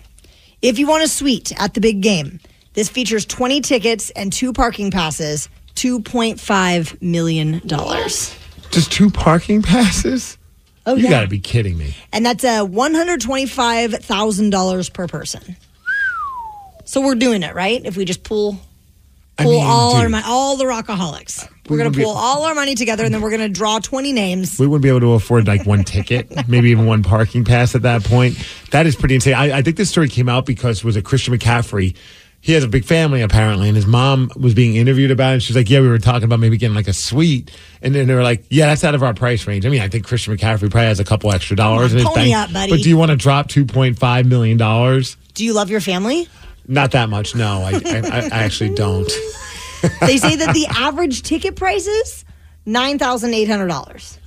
If 0.62 0.78
you 0.78 0.86
want 0.86 1.04
a 1.04 1.08
suite 1.08 1.52
at 1.60 1.74
the 1.74 1.82
big 1.82 2.02
game, 2.02 2.40
this 2.74 2.88
features 2.88 3.26
20 3.26 3.62
tickets 3.62 4.12
and 4.12 4.32
two 4.32 4.54
parking 4.54 4.92
passes, 4.92 5.50
2.5 5.76 7.02
million 7.02 7.62
dollars. 7.66 8.36
Just 8.70 8.92
two 8.92 9.10
parking 9.10 9.64
passes? 9.64 10.38
Oh 10.86 10.96
you 10.96 11.04
yeah. 11.04 11.10
gotta 11.12 11.28
be 11.28 11.40
kidding 11.40 11.78
me. 11.78 11.96
And 12.12 12.26
that's 12.26 12.44
uh, 12.44 12.66
a 12.66 12.68
$125,000 12.68 14.94
per 14.94 15.08
person. 15.08 15.56
So 16.86 17.02
we're 17.02 17.16
doing 17.16 17.44
it, 17.44 17.54
right? 17.56 17.82
If 17.86 17.96
we 17.98 18.06
just 18.06 18.24
pull 18.24 18.58
I 19.38 19.44
pull 19.44 19.52
mean, 19.54 19.64
all 19.66 19.96
our 19.96 20.04
dude. 20.04 20.12
money, 20.12 20.24
all 20.28 20.58
the 20.58 20.66
rockaholics. 20.66 21.48
We 21.70 21.78
We're 21.78 21.84
going 21.84 21.94
to 21.94 22.02
pull 22.04 22.12
all 22.12 22.44
our 22.44 22.54
money 22.54 22.76
together 22.76 23.06
and 23.06 23.14
then 23.14 23.22
we're 23.22 23.30
going 23.30 23.40
to 23.42 23.48
draw 23.50 23.80
20 23.80 24.12
names. 24.12 24.60
We 24.60 24.68
wouldn't 24.68 24.84
be 24.84 24.90
able 24.90 25.00
to 25.02 25.14
afford 25.14 25.48
like 25.48 25.66
one 25.66 25.84
ticket, 25.86 26.30
maybe 26.50 26.72
even 26.72 26.86
one 26.86 27.02
parking 27.04 27.46
pass 27.46 27.74
at 27.76 27.84
that 27.84 28.04
point. 28.04 28.36
That 28.72 28.86
is 28.88 28.96
pretty 28.96 29.16
insane. 29.16 29.36
I, 29.36 29.60
I 29.60 29.62
think 29.62 29.78
this 29.78 29.90
story 29.90 30.10
came 30.10 30.28
out 30.28 30.46
because 30.46 30.80
it 30.80 30.84
was 30.84 30.98
a 30.98 31.02
Christian 31.02 31.34
McCaffrey? 31.38 31.96
He 32.44 32.54
has 32.54 32.64
a 32.64 32.68
big 32.68 32.86
family 32.86 33.22
apparently, 33.22 33.68
and 33.68 33.76
his 33.76 33.86
mom 33.86 34.32
was 34.36 34.54
being 34.56 34.76
interviewed 34.76 35.12
about 35.12 35.36
it. 35.36 35.42
She's 35.42 35.56
like, 35.56 35.70
"Yeah, 35.70 35.82
we 35.82 35.88
were 35.88 36.00
talking 36.00 36.24
about 36.24 36.40
maybe 36.40 36.58
getting 36.58 36.76
like 36.76 36.88
a 36.88 36.94
suite," 36.94 37.52
and 37.84 37.94
then 37.94 38.08
they 38.08 38.16
were 38.16 38.24
like, 38.24 38.44
"Yeah, 38.50 38.66
that's 38.66 38.84
out 38.84 38.96
of 38.96 39.04
our 39.04 39.14
price 39.14 39.46
range." 39.46 39.66
I 39.66 39.70
mean, 39.70 39.82
I 39.82 39.88
think 39.88 40.06
Christian 40.06 40.36
McCaffrey 40.36 40.72
probably 40.72 40.88
has 40.88 41.00
a 41.00 41.04
couple 41.04 41.32
extra 41.32 41.56
dollars 41.56 41.92
in 41.94 42.00
his 42.00 42.08
Pony 42.08 42.32
bank. 42.32 42.36
up, 42.36 42.54
buddy. 42.54 42.72
But 42.72 42.82
do 42.82 42.90
you 42.90 42.98
want 42.98 43.12
to 43.12 43.18
drop 43.18 43.48
two 43.48 43.66
point 43.66 44.00
five 44.00 44.26
million 44.26 44.58
dollars? 44.58 45.18
Do 45.36 45.46
you 45.46 45.54
love 45.54 45.70
your 45.70 45.82
family? 45.82 46.28
Not 46.68 46.92
that 46.92 47.10
much. 47.10 47.36
No, 47.36 47.62
I, 47.62 47.72
I, 47.74 48.02
I 48.12 48.20
I 48.32 48.44
actually 48.44 48.74
don't. 48.76 49.12
They 50.00 50.18
say 50.18 50.36
that 50.36 50.54
the 50.54 50.68
average 50.70 51.24
ticket 51.24 51.56
price 51.56 51.88
is 51.88 52.24
$9,800. 52.68 54.18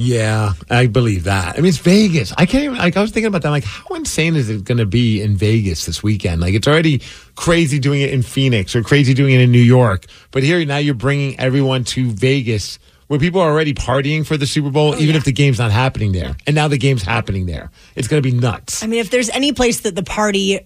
Yeah, 0.00 0.52
I 0.70 0.86
believe 0.86 1.24
that. 1.24 1.54
I 1.54 1.60
mean, 1.60 1.70
it's 1.70 1.78
Vegas. 1.78 2.32
I 2.38 2.46
can't 2.46 2.62
even, 2.62 2.78
like, 2.78 2.96
I 2.96 3.00
was 3.00 3.10
thinking 3.10 3.26
about 3.26 3.42
that. 3.42 3.50
Like, 3.50 3.64
how 3.64 3.96
insane 3.96 4.36
is 4.36 4.48
it 4.48 4.62
going 4.62 4.78
to 4.78 4.86
be 4.86 5.20
in 5.20 5.36
Vegas 5.36 5.86
this 5.86 6.04
weekend? 6.04 6.40
Like, 6.40 6.54
it's 6.54 6.68
already 6.68 7.02
crazy 7.34 7.80
doing 7.80 8.02
it 8.02 8.12
in 8.12 8.22
Phoenix 8.22 8.76
or 8.76 8.84
crazy 8.84 9.12
doing 9.12 9.34
it 9.34 9.40
in 9.40 9.50
New 9.50 9.58
York. 9.58 10.06
But 10.30 10.44
here, 10.44 10.64
now 10.64 10.76
you're 10.76 10.94
bringing 10.94 11.36
everyone 11.40 11.82
to 11.86 12.12
Vegas 12.12 12.78
where 13.08 13.18
people 13.18 13.40
are 13.40 13.50
already 13.50 13.74
partying 13.74 14.24
for 14.24 14.36
the 14.36 14.46
Super 14.46 14.70
Bowl, 14.70 14.94
oh, 14.94 14.98
even 15.00 15.16
if 15.16 15.24
the 15.24 15.32
game's 15.32 15.58
not 15.58 15.72
happening 15.72 16.12
there. 16.12 16.36
And 16.46 16.54
now 16.54 16.68
the 16.68 16.78
game's 16.78 17.02
happening 17.02 17.46
there. 17.46 17.72
It's 17.96 18.06
going 18.06 18.22
to 18.22 18.30
be 18.30 18.36
nuts. 18.36 18.84
I 18.84 18.86
mean, 18.86 19.00
if 19.00 19.10
there's 19.10 19.30
any 19.30 19.52
place 19.52 19.80
that 19.80 19.96
the 19.96 20.04
party 20.04 20.60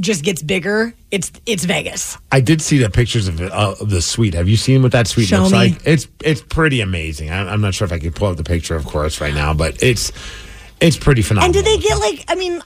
just 0.00 0.24
gets 0.24 0.42
bigger, 0.42 0.94
it's 1.10 1.32
it's 1.46 1.64
Vegas. 1.64 2.18
I 2.32 2.40
did 2.40 2.60
see 2.60 2.78
the 2.78 2.90
pictures 2.90 3.28
of, 3.28 3.40
uh, 3.40 3.74
of 3.80 3.90
the 3.90 4.02
suite. 4.02 4.34
Have 4.34 4.48
you 4.48 4.56
seen 4.56 4.82
what 4.82 4.92
that 4.92 5.06
suite 5.06 5.28
Show 5.28 5.38
looks 5.38 5.52
me. 5.52 5.58
like? 5.58 5.86
It's 5.86 6.08
it's 6.22 6.42
pretty 6.42 6.80
amazing. 6.80 7.30
I, 7.30 7.50
I'm 7.52 7.60
not 7.60 7.74
sure 7.74 7.84
if 7.84 7.92
I 7.92 7.98
could 7.98 8.14
pull 8.14 8.28
up 8.28 8.36
the 8.36 8.44
picture, 8.44 8.76
of 8.76 8.84
course, 8.84 9.20
right 9.20 9.34
now, 9.34 9.54
but 9.54 9.82
it's 9.82 10.12
it's 10.80 10.96
pretty 10.96 11.22
phenomenal. 11.22 11.46
And 11.46 11.54
do 11.54 11.62
they 11.62 11.78
get 11.78 11.98
like, 11.98 12.24
I 12.28 12.34
mean, 12.34 12.62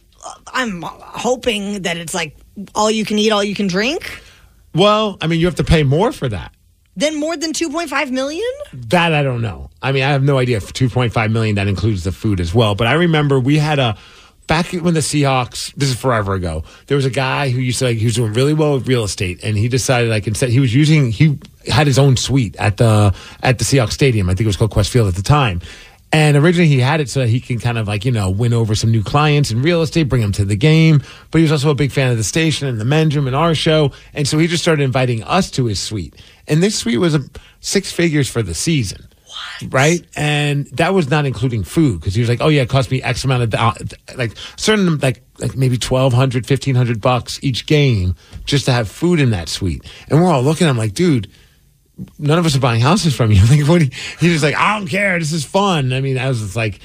I'm 0.52 0.82
hoping 0.82 1.82
that 1.82 1.96
it's 1.96 2.14
like 2.14 2.36
all 2.74 2.90
you 2.90 3.04
can 3.04 3.18
eat, 3.18 3.30
all 3.30 3.44
you 3.44 3.54
can 3.54 3.66
drink. 3.66 4.22
Well, 4.74 5.16
I 5.20 5.26
mean, 5.26 5.40
you 5.40 5.46
have 5.46 5.56
to 5.56 5.64
pay 5.64 5.82
more 5.82 6.12
for 6.12 6.28
that. 6.28 6.52
Then 6.96 7.18
more 7.18 7.36
than 7.36 7.52
2.5 7.52 8.10
million? 8.10 8.44
That 8.72 9.14
I 9.14 9.22
don't 9.22 9.40
know. 9.40 9.70
I 9.80 9.92
mean, 9.92 10.02
I 10.02 10.10
have 10.10 10.22
no 10.22 10.38
idea 10.38 10.58
if 10.58 10.72
2.5 10.72 11.32
million 11.32 11.54
that 11.54 11.66
includes 11.66 12.04
the 12.04 12.12
food 12.12 12.40
as 12.40 12.54
well. 12.54 12.74
But 12.74 12.88
I 12.88 12.94
remember 12.94 13.40
we 13.40 13.58
had 13.58 13.78
a 13.78 13.96
back 14.50 14.72
when 14.72 14.94
the 14.94 15.00
Seahawks. 15.00 15.72
This 15.76 15.90
is 15.90 15.94
forever 15.94 16.34
ago. 16.34 16.64
There 16.88 16.96
was 16.96 17.06
a 17.06 17.10
guy 17.10 17.50
who 17.50 17.60
used 17.60 17.78
to 17.78 17.84
like 17.84 17.98
he 17.98 18.04
was 18.04 18.16
doing 18.16 18.32
really 18.32 18.52
well 18.52 18.74
with 18.74 18.88
real 18.88 19.04
estate, 19.04 19.44
and 19.44 19.56
he 19.56 19.68
decided 19.68 20.10
like 20.10 20.26
instead 20.26 20.50
he 20.50 20.58
was 20.58 20.74
using 20.74 21.12
he 21.12 21.38
had 21.68 21.86
his 21.86 22.00
own 22.00 22.16
suite 22.16 22.56
at 22.56 22.76
the 22.76 23.14
at 23.44 23.58
the 23.58 23.64
Seahawks 23.64 23.92
stadium. 23.92 24.28
I 24.28 24.34
think 24.34 24.42
it 24.42 24.46
was 24.48 24.56
called 24.56 24.72
Qwest 24.72 24.90
Field 24.90 25.06
at 25.06 25.14
the 25.14 25.22
time. 25.22 25.60
And 26.12 26.36
originally 26.36 26.66
he 26.66 26.80
had 26.80 27.00
it 27.00 27.08
so 27.08 27.20
that 27.20 27.28
he 27.28 27.38
can 27.38 27.60
kind 27.60 27.78
of 27.78 27.86
like, 27.86 28.04
you 28.04 28.10
know, 28.10 28.30
win 28.30 28.52
over 28.52 28.74
some 28.74 28.90
new 28.90 29.04
clients 29.04 29.52
in 29.52 29.62
real 29.62 29.80
estate, 29.80 30.08
bring 30.08 30.22
them 30.22 30.32
to 30.32 30.44
the 30.44 30.56
game. 30.56 31.00
But 31.30 31.38
he 31.38 31.42
was 31.42 31.52
also 31.52 31.70
a 31.70 31.74
big 31.76 31.92
fan 31.92 32.10
of 32.10 32.16
the 32.16 32.24
station 32.24 32.66
and 32.66 32.80
the 32.80 32.84
men's 32.84 33.14
room 33.14 33.28
and 33.28 33.36
our 33.36 33.54
show. 33.54 33.92
And 34.12 34.26
so 34.26 34.36
he 34.36 34.48
just 34.48 34.60
started 34.60 34.82
inviting 34.82 35.22
us 35.22 35.52
to 35.52 35.66
his 35.66 35.78
suite. 35.78 36.16
And 36.48 36.60
this 36.60 36.76
suite 36.76 36.98
was 36.98 37.14
a 37.14 37.20
six 37.60 37.92
figures 37.92 38.28
for 38.28 38.42
the 38.42 38.54
season. 38.54 39.06
Right. 39.68 40.04
And 40.16 40.66
that 40.68 40.94
was 40.94 41.10
not 41.10 41.26
including 41.26 41.64
food 41.64 42.00
because 42.00 42.14
he 42.14 42.20
was 42.20 42.28
like, 42.28 42.40
oh, 42.40 42.48
yeah, 42.48 42.62
it 42.62 42.68
cost 42.68 42.90
me 42.90 43.02
X 43.02 43.24
amount 43.24 43.42
of, 43.42 43.54
uh, 43.54 43.74
like 44.16 44.32
certain, 44.56 44.98
like, 44.98 45.22
like 45.38 45.56
maybe 45.56 45.76
1200 45.76 46.48
1500 46.48 47.00
bucks 47.00 47.38
each 47.42 47.66
game 47.66 48.14
just 48.44 48.64
to 48.66 48.72
have 48.72 48.88
food 48.88 49.20
in 49.20 49.30
that 49.30 49.48
suite. 49.48 49.84
And 50.08 50.20
we're 50.20 50.30
all 50.30 50.42
looking 50.42 50.66
at 50.66 50.70
him 50.70 50.78
like, 50.78 50.94
dude, 50.94 51.30
none 52.18 52.38
of 52.38 52.46
us 52.46 52.56
are 52.56 52.60
buying 52.60 52.80
houses 52.80 53.14
from 53.14 53.30
you. 53.30 53.40
Like, 53.50 53.68
what? 53.68 53.82
He, 53.82 53.90
he's 54.20 54.32
just 54.32 54.44
like, 54.44 54.54
I 54.54 54.78
don't 54.78 54.88
care. 54.88 55.18
This 55.18 55.32
is 55.32 55.44
fun. 55.44 55.92
I 55.92 56.00
mean, 56.00 56.18
I 56.18 56.28
was 56.28 56.40
just 56.40 56.56
like, 56.56 56.80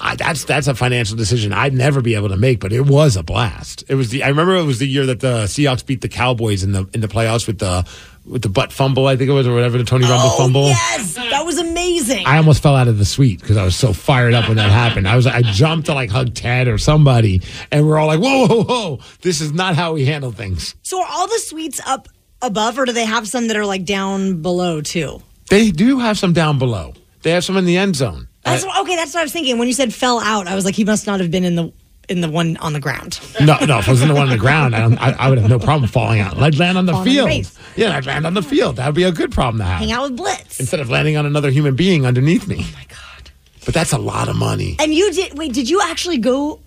I, 0.00 0.14
that's 0.14 0.44
that's 0.44 0.68
a 0.68 0.74
financial 0.74 1.16
decision 1.16 1.52
I'd 1.52 1.74
never 1.74 2.00
be 2.00 2.14
able 2.14 2.28
to 2.28 2.36
make, 2.36 2.60
but 2.60 2.72
it 2.72 2.82
was 2.82 3.16
a 3.16 3.22
blast. 3.22 3.84
It 3.88 3.94
was 3.94 4.10
the 4.10 4.22
I 4.22 4.28
remember 4.28 4.54
it 4.56 4.64
was 4.64 4.78
the 4.78 4.86
year 4.86 5.06
that 5.06 5.20
the 5.20 5.44
Seahawks 5.44 5.84
beat 5.84 6.00
the 6.00 6.08
Cowboys 6.08 6.62
in 6.62 6.72
the 6.72 6.88
in 6.94 7.00
the 7.00 7.08
playoffs 7.08 7.46
with 7.46 7.58
the 7.58 7.86
with 8.26 8.42
the 8.42 8.48
butt 8.48 8.72
fumble 8.72 9.06
I 9.06 9.16
think 9.16 9.30
it 9.30 9.32
was 9.32 9.46
or 9.46 9.54
whatever 9.54 9.78
the 9.78 9.84
Tony 9.84 10.04
Romo 10.04 10.20
Oh, 10.22 10.36
fumble. 10.38 10.66
yes. 10.66 11.14
That 11.14 11.44
was 11.46 11.58
amazing. 11.58 12.26
I 12.26 12.36
almost 12.36 12.62
fell 12.62 12.76
out 12.76 12.86
of 12.88 12.98
the 12.98 13.04
suite 13.04 13.40
because 13.40 13.56
I 13.56 13.64
was 13.64 13.74
so 13.76 13.92
fired 13.92 14.34
up 14.34 14.46
when 14.48 14.56
that 14.58 14.70
happened. 14.70 15.08
I 15.08 15.16
was 15.16 15.26
I 15.26 15.42
jumped 15.42 15.86
to 15.86 15.94
like 15.94 16.10
hug 16.10 16.34
Ted 16.34 16.68
or 16.68 16.78
somebody, 16.78 17.42
and 17.72 17.86
we're 17.86 17.98
all 17.98 18.06
like, 18.06 18.20
"Whoa, 18.20 18.46
whoa, 18.46 18.64
whoa! 18.64 18.98
This 19.22 19.40
is 19.40 19.52
not 19.52 19.74
how 19.74 19.94
we 19.94 20.04
handle 20.04 20.32
things." 20.32 20.74
So 20.82 21.00
are 21.00 21.08
all 21.10 21.26
the 21.26 21.38
suites 21.38 21.80
up 21.86 22.08
above, 22.42 22.78
or 22.78 22.84
do 22.84 22.92
they 22.92 23.04
have 23.04 23.26
some 23.28 23.48
that 23.48 23.56
are 23.56 23.66
like 23.66 23.84
down 23.84 24.42
below 24.42 24.80
too? 24.80 25.22
They 25.48 25.70
do 25.70 25.98
have 25.98 26.18
some 26.18 26.32
down 26.32 26.58
below. 26.58 26.94
They 27.22 27.30
have 27.32 27.44
some 27.44 27.56
in 27.56 27.64
the 27.64 27.76
end 27.76 27.96
zone. 27.96 28.28
That's 28.44 28.64
okay. 28.64 28.96
That's 28.96 29.12
what 29.12 29.20
I 29.20 29.24
was 29.24 29.32
thinking 29.32 29.58
when 29.58 29.68
you 29.68 29.74
said 29.74 29.92
fell 29.92 30.18
out. 30.20 30.46
I 30.46 30.54
was 30.54 30.64
like, 30.64 30.74
he 30.74 30.84
must 30.84 31.06
not 31.06 31.20
have 31.20 31.30
been 31.30 31.44
in 31.44 31.56
the 31.56 31.72
in 32.10 32.20
the 32.20 32.28
one 32.28 32.56
on 32.58 32.72
the 32.72 32.80
ground. 32.80 33.20
No, 33.40 33.56
no. 33.64 33.78
If 33.78 33.88
I 33.88 33.92
was 33.92 34.02
in 34.02 34.08
the 34.08 34.14
one 34.14 34.24
on 34.24 34.28
the 34.30 34.36
ground, 34.36 34.74
I, 34.74 34.84
I, 34.96 35.12
I 35.12 35.28
would 35.30 35.38
have 35.38 35.48
no 35.48 35.58
problem 35.58 35.88
falling 35.88 36.20
out. 36.20 36.36
I'd 36.36 36.58
land 36.58 36.76
on 36.76 36.86
the 36.86 36.92
Fall 36.92 37.00
on 37.02 37.06
the 37.06 37.12
field. 37.12 37.28
face. 37.28 37.58
yeah, 37.76 37.96
I'd 37.96 38.04
land 38.06 38.26
on 38.26 38.34
the 38.34 38.42
field. 38.42 38.76
That 38.76 38.86
would 38.86 38.94
be 38.94 39.04
a 39.04 39.12
good 39.12 39.30
problem 39.32 39.58
to 39.58 39.64
have. 39.64 39.78
Hang 39.78 39.92
out 39.92 40.02
with 40.10 40.16
Blitz. 40.16 40.58
Instead 40.60 40.80
of 40.80 40.90
landing 40.90 41.16
on 41.16 41.24
another 41.24 41.50
human 41.50 41.76
being 41.76 42.04
underneath 42.04 42.46
me. 42.48 42.56
Oh 42.60 42.72
my 42.74 42.84
god! 42.88 43.30
But 43.64 43.74
that's 43.74 43.92
a 43.92 43.98
lot 43.98 44.28
of 44.28 44.36
money. 44.36 44.76
And 44.80 44.92
you 44.92 45.12
did 45.12 45.38
wait? 45.38 45.52
Did 45.52 45.70
you 45.70 45.80
actually 45.82 46.18
go? 46.18 46.60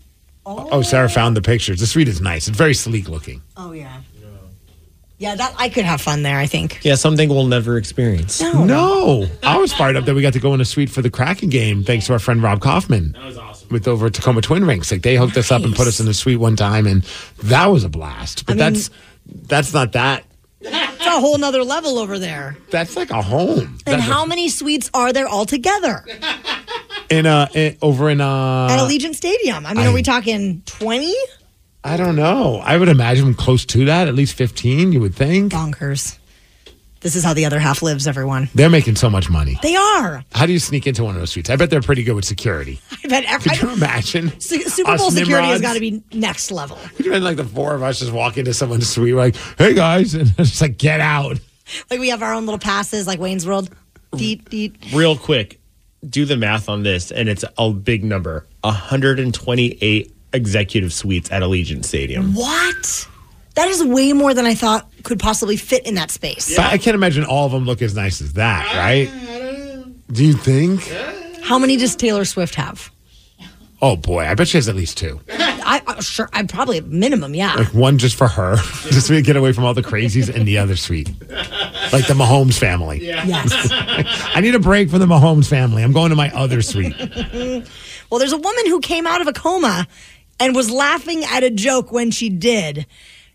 Oh, 0.46 0.82
Sarah 0.82 1.10
found 1.10 1.38
the 1.38 1.42
pictures. 1.42 1.80
The 1.80 1.88
suite 1.88 2.08
is 2.08 2.20
nice. 2.20 2.48
It's 2.48 2.58
very 2.58 2.74
sleek 2.74 3.08
looking. 3.10 3.42
Oh 3.58 3.72
yeah. 3.74 4.02
Yeah, 5.20 5.36
that 5.36 5.56
I 5.58 5.70
could 5.70 5.86
have 5.86 6.02
fun 6.02 6.24
there. 6.24 6.38
I 6.38 6.48
think. 6.48 6.80
Yeah, 6.84 6.96
something 6.96 7.30
we'll 7.30 7.46
never 7.46 7.78
experience. 7.78 8.42
No, 8.42 9.26
I 9.42 9.58
was 9.58 9.72
fired 9.72 9.96
up 9.96 10.04
that 10.06 10.16
we 10.16 10.22
got 10.22 10.34
to 10.34 10.40
go 10.40 10.54
in 10.54 10.60
a 10.60 10.66
suite 10.66 10.90
for 10.90 11.02
the 11.02 11.10
Kraken 11.10 11.50
game, 11.50 11.84
thanks 11.84 12.08
to 12.08 12.14
our 12.14 12.20
friend 12.20 12.44
Rob 12.44 12.60
Kaufman. 12.60 13.14
That 13.14 13.24
was 13.26 13.38
awesome. 13.38 13.53
With 13.74 13.88
over 13.88 14.10
Tacoma 14.10 14.42
Twin 14.42 14.64
Rinks, 14.66 14.92
like 14.92 15.02
they 15.02 15.16
hooked 15.18 15.36
us 15.36 15.52
up 15.52 15.64
and 15.64 15.76
put 15.76 15.88
us 15.88 16.00
in 16.00 16.08
a 16.08 16.14
suite 16.14 16.40
one 16.40 16.56
time, 16.56 16.86
and 16.88 17.04
that 17.44 17.66
was 17.68 17.84
a 17.84 17.90
blast. 17.90 18.46
But 18.46 18.54
I 18.54 18.56
mean- 18.70 18.74
that's 18.74 18.90
that's 19.26 19.74
not 19.74 19.92
that. 19.94 20.24
It's 20.62 21.06
a 21.06 21.20
whole 21.20 21.38
nother 21.38 21.64
level 21.64 21.98
over 21.98 22.18
there. 22.20 22.56
That's 22.70 22.96
like 22.96 23.10
a 23.12 23.22
home. 23.22 23.60
And 23.60 24.00
That's 24.00 24.04
how 24.04 24.26
many 24.26 24.48
suites 24.48 24.90
are 24.94 25.12
there 25.12 25.28
altogether 25.28 26.06
in 27.10 27.26
uh 27.26 27.48
in, 27.54 27.78
over 27.82 28.10
in 28.10 28.22
uh 28.22 28.68
at 28.72 28.80
Allegiant 28.80 29.16
Stadium? 29.16 29.66
I 29.66 29.74
mean, 29.74 29.86
I- 29.86 29.90
are 29.90 29.94
we 29.94 30.04
talking 30.04 30.62
twenty? 30.66 31.14
I 31.84 31.98
don't 31.98 32.16
know. 32.16 32.62
I 32.64 32.78
would 32.78 32.88
imagine 32.88 33.34
close 33.34 33.66
to 33.66 33.86
that, 33.86 34.08
at 34.08 34.16
least 34.16 34.36
fifteen. 34.36 34.94
You 34.94 35.02
would 35.02 35.16
think. 35.16 35.52
Bonkers. 35.52 36.18
This 37.04 37.16
is 37.16 37.24
how 37.24 37.34
the 37.34 37.46
other 37.46 37.60
half 37.60 37.82
lives. 37.82 38.08
Everyone. 38.08 38.50
They're 38.56 38.70
making 38.70 38.96
so 38.96 39.10
much 39.10 39.30
money. 39.30 39.60
They 39.62 39.76
are. 39.76 40.24
How 40.32 40.46
do 40.46 40.54
you 40.54 40.60
sneak 40.60 40.88
into 40.88 41.04
one 41.04 41.16
of 41.16 41.22
those 41.22 41.32
suites? 41.32 41.50
I 41.50 41.56
bet 41.58 41.70
they're 41.70 41.82
pretty 41.82 42.04
good 42.04 42.16
with 42.16 42.26
security. 42.26 42.80
I 43.04 43.08
bet. 43.08 43.26
Every, 43.26 43.52
Could 43.52 43.62
you 43.62 43.70
imagine? 43.74 44.30
Su- 44.40 44.62
Super 44.64 44.92
Us 44.92 45.02
Bowl 45.02 45.12
security 45.12 45.48
has 45.48 45.60
Nimrods? 45.60 45.62
got 45.62 45.74
to 45.74 45.80
be 45.80 46.04
next 46.18 46.50
level. 46.52 46.78
Could 46.96 47.06
you 47.06 47.12
imagine 47.12 47.26
like 47.26 47.38
the 47.38 47.44
four 47.46 47.76
of 47.76 47.84
us 47.84 48.00
just 48.00 48.12
walk 48.12 48.38
into 48.38 48.54
someone's 48.54 48.90
suite, 48.90 49.14
we're 49.14 49.20
like, 49.20 49.36
"Hey 49.58 49.74
guys," 49.74 50.14
and 50.16 50.30
it's 50.38 50.50
just 50.50 50.62
like, 50.62 50.78
"Get 50.78 51.00
out." 51.02 51.40
Like 51.92 52.00
we 52.00 52.10
have 52.10 52.24
our 52.24 52.34
own 52.34 52.46
little 52.46 52.60
passes, 52.60 53.06
like 53.06 53.20
Wayne's 53.20 53.46
World. 53.46 53.70
Deet, 54.16 54.50
deet. 54.50 54.76
Real 54.94 55.18
quick, 55.18 55.60
do 56.08 56.24
the 56.26 56.38
math 56.38 56.70
on 56.70 56.84
this, 56.84 57.12
and 57.12 57.28
it's 57.28 57.44
a 57.58 57.72
big 57.72 58.04
number 58.04 58.46
128 58.62 60.16
executive 60.34 60.94
suites 60.94 61.32
at 61.32 61.42
Allegiant 61.42 61.84
Stadium. 61.86 62.34
What? 62.34 63.08
That 63.56 63.68
is 63.68 63.84
way 63.84 64.14
more 64.14 64.34
than 64.34 64.46
I 64.46 64.56
thought 64.56 64.92
could 65.04 65.20
possibly 65.20 65.58
fit 65.58 65.86
in 65.86 65.96
that 65.96 66.10
space. 66.10 66.56
But 66.56 66.66
I 66.66 66.78
can't 66.78 66.96
imagine 66.96 67.24
all 67.24 67.46
of 67.46 67.52
them 67.52 67.66
look 67.66 67.82
as 67.82 67.96
nice 67.96 68.22
as 68.22 68.34
that, 68.34 68.66
right? 68.76 69.10
Do 70.12 70.26
you 70.26 70.34
think? 70.34 70.82
How 71.44 71.60
many 71.60 71.78
does 71.78 71.96
Taylor 71.96 72.26
Swift 72.26 72.56
have? 72.56 72.92
Oh 73.82 73.98
boy, 73.98 74.26
I 74.26 74.34
bet 74.34 74.48
she 74.48 74.58
has 74.58 74.70
at 74.70 74.76
least 74.76 74.98
two. 74.98 75.20
I, 75.30 75.82
I 75.86 76.00
sure. 76.00 76.30
I 76.32 76.42
probably 76.44 76.80
minimum. 76.80 77.36
Yeah. 77.36 77.56
Like 77.56 77.74
one 77.74 77.98
just 77.98 78.16
for 78.16 78.30
her, 78.30 78.56
just 78.90 79.08
to 79.08 79.22
get 79.22 79.36
away 79.36 79.52
from 79.52 79.66
all 79.66 79.74
the 79.74 79.84
crazies, 79.84 80.34
and 80.34 80.48
the 80.48 80.58
other 80.58 80.78
suite, 80.78 81.10
like 81.92 82.08
the 82.08 82.14
Mahomes 82.14 82.58
family. 82.58 83.06
Yes. 83.06 83.52
I 83.72 84.40
need 84.40 84.56
a 84.56 84.60
break 84.60 84.90
from 84.90 85.00
the 85.00 85.06
Mahomes 85.06 85.50
family. 85.50 85.84
I'm 85.84 85.92
going 85.92 86.12
to 86.12 86.16
my 86.16 86.32
other 86.34 86.62
suite. 86.62 86.96
well, 88.10 88.20
there's 88.20 88.32
a 88.32 88.38
woman 88.38 88.66
who 88.68 88.80
came 88.80 89.06
out 89.06 89.20
of 89.20 89.28
a 89.28 89.34
coma 89.34 89.86
and 90.40 90.56
was 90.56 90.72
laughing 90.72 91.24
at 91.26 91.44
a 91.44 91.50
joke 91.50 91.92
when 91.92 92.10
she 92.10 92.30
did, 92.30 92.86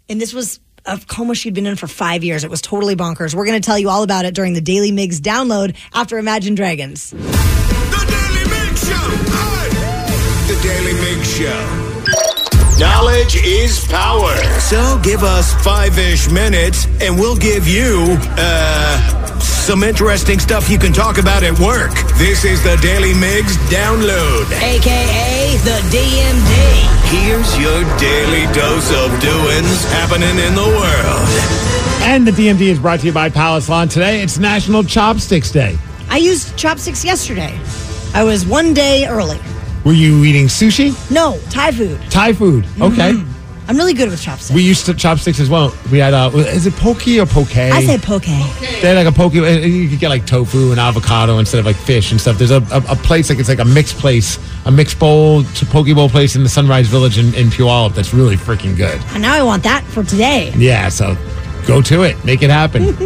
and 0.09 0.21
this 0.21 0.33
was 0.33 0.61
a 0.85 0.99
coma 1.07 1.35
she'd 1.35 1.55
been 1.55 1.67
in 1.67 1.77
for 1.77 1.87
five 1.87 2.25
years. 2.25 2.45
It 2.45 2.51
was 2.51 2.61
totally 2.63 2.97
bonkers. 2.97 3.35
We're 3.35 3.47
going 3.47 3.61
to 3.61 3.67
tell 3.67 3.79
you 3.79 3.91
all 3.91 4.03
about 4.03 4.25
it 4.25 4.35
during 4.35 4.55
the 4.55 4.61
Daily 4.61 4.91
Migs 4.91 5.19
download 5.21 5.77
after 5.93 6.19
Imagine 6.19 6.55
Dragons. 6.55 7.11
The 7.11 7.17
Daily 8.09 8.45
Migs 8.49 8.87
Show. 8.89 9.09
The 10.49 10.59
Daily 10.63 10.95
MiG 10.95 11.25
Show. 11.27 11.85
Knowledge 12.79 13.37
is 13.45 13.85
power. 13.89 14.35
So 14.61 14.99
give 15.03 15.25
us 15.25 15.53
five 15.65 15.99
ish 15.99 16.31
minutes 16.31 16.87
and 17.01 17.19
we'll 17.19 17.37
give 17.37 17.67
you, 17.67 18.17
uh, 18.39 19.18
some 19.69 19.83
interesting 19.83 20.39
stuff 20.39 20.71
you 20.71 20.79
can 20.79 20.95
talk 20.95 21.19
about 21.19 21.43
at 21.43 21.53
work. 21.61 21.93
This 22.17 22.47
is 22.47 22.63
the 22.63 22.79
Daily 22.81 23.13
Migs 23.13 23.55
download. 23.69 24.47
AKA 24.63 25.59
the 25.59 25.79
DMD. 25.93 26.55
Here's 27.11 27.59
your 27.59 27.85
daily 27.99 28.51
dose 28.55 28.91
of 28.93 29.11
doings 29.21 29.85
happening 29.93 30.39
in 30.39 30.55
the 30.55 30.65
world. 30.65 31.29
And 32.01 32.27
the 32.27 32.31
DMD 32.31 32.63
is 32.63 32.79
brought 32.79 33.01
to 33.01 33.07
you 33.09 33.13
by 33.13 33.29
Palace 33.29 33.69
Lawn. 33.69 33.89
Today, 33.89 34.23
it's 34.23 34.39
National 34.39 34.83
Chopsticks 34.83 35.51
Day. 35.51 35.77
I 36.09 36.17
used 36.17 36.57
chopsticks 36.57 37.05
yesterday. 37.05 37.55
I 38.15 38.25
was 38.25 38.47
one 38.47 38.73
day 38.73 39.07
early. 39.07 39.39
Were 39.85 39.93
you 39.93 40.25
eating 40.25 40.47
sushi? 40.47 40.95
No, 41.11 41.39
Thai 41.51 41.73
food. 41.73 42.01
Thai 42.11 42.33
food. 42.33 42.65
Okay. 42.81 43.13
Mm-hmm. 43.13 43.38
I'm 43.69 43.77
really 43.77 43.93
good 43.93 44.09
with 44.09 44.23
chopsticks. 44.23 44.55
We 44.55 44.63
used 44.63 44.87
to 44.87 44.95
chopsticks 44.95 45.39
as 45.41 45.51
well. 45.51 45.77
We 45.93 45.99
had 45.99 46.15
uh, 46.15 46.31
is 46.35 46.67
it 46.67 46.73
poke 46.77 47.07
or 47.07 47.27
poke? 47.27 47.55
I 47.55 47.85
say 47.85 47.99
poke. 47.99 48.23
They 48.23 48.33
had 48.33 48.97
like 48.97 49.07
a 49.07 49.13
poke. 49.13 49.35
You 49.35 49.89
could 49.91 49.99
get 49.99 50.09
like 50.09 50.25
tofu 50.25 50.71
and 50.71 50.81
avocado 50.81 51.39
instead 51.39 51.59
of 51.61 51.67
like 51.67 51.77
fish 51.77 52.11
and 52.11 52.19
stuff. 52.19 52.39
There's 52.39 52.51
a, 52.51 52.63
a, 52.73 52.79
a 52.93 52.97
place 52.97 53.29
like 53.29 53.39
it's 53.39 53.51
like 53.51 53.59
a 53.59 53.67
mixed 53.67 53.99
place, 53.99 54.39
a 54.65 54.71
mixed 54.71 54.99
bowl, 54.99 55.43
to 55.45 55.67
poke 55.67 55.87
bowl 55.95 56.09
place 56.09 56.35
in 56.35 56.43
the 56.45 56.49
Sunrise 56.49 56.89
Village 56.89 57.19
in, 57.19 57.35
in 57.35 57.49
Puyallup. 57.49 57.95
That's 57.95 58.15
really 58.15 58.37
freaking 58.37 58.75
good. 58.75 58.99
And 59.09 59.21
now 59.21 59.35
I 59.35 59.43
want 59.43 59.63
that 59.65 59.85
for 59.85 60.03
today. 60.03 60.51
Yeah, 60.57 60.89
so 60.89 61.15
go 61.67 61.83
to 61.83 62.05
it, 62.05 62.25
make 62.25 62.43
it 62.43 62.49
happen. 62.49 62.97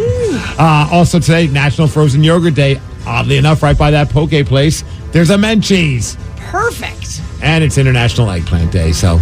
uh, 0.61 0.88
also 0.92 1.18
today, 1.18 1.48
National 1.48 1.88
Frozen 1.88 2.22
Yogurt 2.22 2.55
Day. 2.55 2.81
Oddly 3.05 3.37
enough, 3.37 3.64
right 3.64 3.77
by 3.77 3.90
that 3.90 4.11
poke 4.11 4.46
place, 4.46 4.85
there's 5.11 5.31
a 5.31 5.37
Menchie's, 5.37 6.16
Perfect. 6.37 7.20
and 7.42 7.64
it's 7.64 7.77
International 7.79 8.31
Eggplant 8.31 8.70
Day. 8.70 8.92
So 8.92 9.18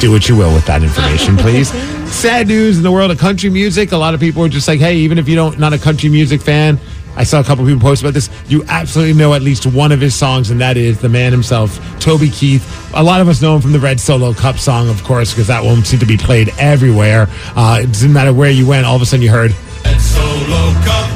do 0.00 0.10
what 0.10 0.28
you 0.28 0.34
will 0.36 0.52
with 0.54 0.64
that 0.64 0.82
information, 0.82 1.36
please. 1.36 1.70
Sad 2.10 2.48
news 2.48 2.78
in 2.78 2.82
the 2.82 2.90
world 2.90 3.10
of 3.10 3.18
country 3.18 3.50
music. 3.50 3.92
A 3.92 3.96
lot 3.96 4.14
of 4.14 4.20
people 4.20 4.42
are 4.42 4.48
just 4.48 4.66
like, 4.66 4.80
hey, 4.80 4.96
even 4.96 5.18
if 5.18 5.28
you 5.28 5.36
don't 5.36 5.58
not 5.58 5.72
a 5.72 5.78
country 5.78 6.08
music 6.08 6.40
fan, 6.40 6.80
I 7.16 7.24
saw 7.24 7.40
a 7.40 7.44
couple 7.44 7.66
people 7.66 7.80
post 7.80 8.02
about 8.02 8.14
this. 8.14 8.30
You 8.48 8.64
absolutely 8.68 9.14
know 9.14 9.34
at 9.34 9.42
least 9.42 9.66
one 9.66 9.92
of 9.92 10.00
his 10.00 10.14
songs, 10.14 10.50
and 10.50 10.60
that 10.60 10.76
is 10.76 11.00
the 11.00 11.08
man 11.08 11.32
himself, 11.32 11.78
Toby 12.00 12.30
Keith. 12.30 12.90
A 12.94 13.02
lot 13.02 13.20
of 13.20 13.28
us 13.28 13.42
know 13.42 13.54
him 13.54 13.60
from 13.60 13.72
the 13.72 13.78
Red 13.78 14.00
Solo 14.00 14.32
Cup 14.32 14.56
song, 14.56 14.88
of 14.88 15.04
course, 15.04 15.32
because 15.32 15.46
that 15.48 15.62
one 15.62 15.84
seemed 15.84 16.00
to 16.00 16.06
be 16.06 16.16
played 16.16 16.48
everywhere. 16.58 17.26
Uh, 17.54 17.80
it 17.82 17.92
didn't 17.92 18.14
matter 18.14 18.32
where 18.32 18.50
you 18.50 18.66
went, 18.66 18.86
all 18.86 18.96
of 18.96 19.02
a 19.02 19.06
sudden 19.06 19.22
you 19.22 19.30
heard. 19.30 19.52
Red 19.84 20.00
Solo 20.00 20.72
cup. 20.82 21.10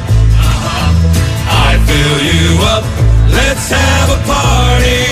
I 1.49 1.79
fill 1.87 2.19
you 2.21 2.63
up. 2.65 2.85
Let's 3.33 3.71
have 3.71 4.11
a 4.11 4.27
party. 4.27 5.04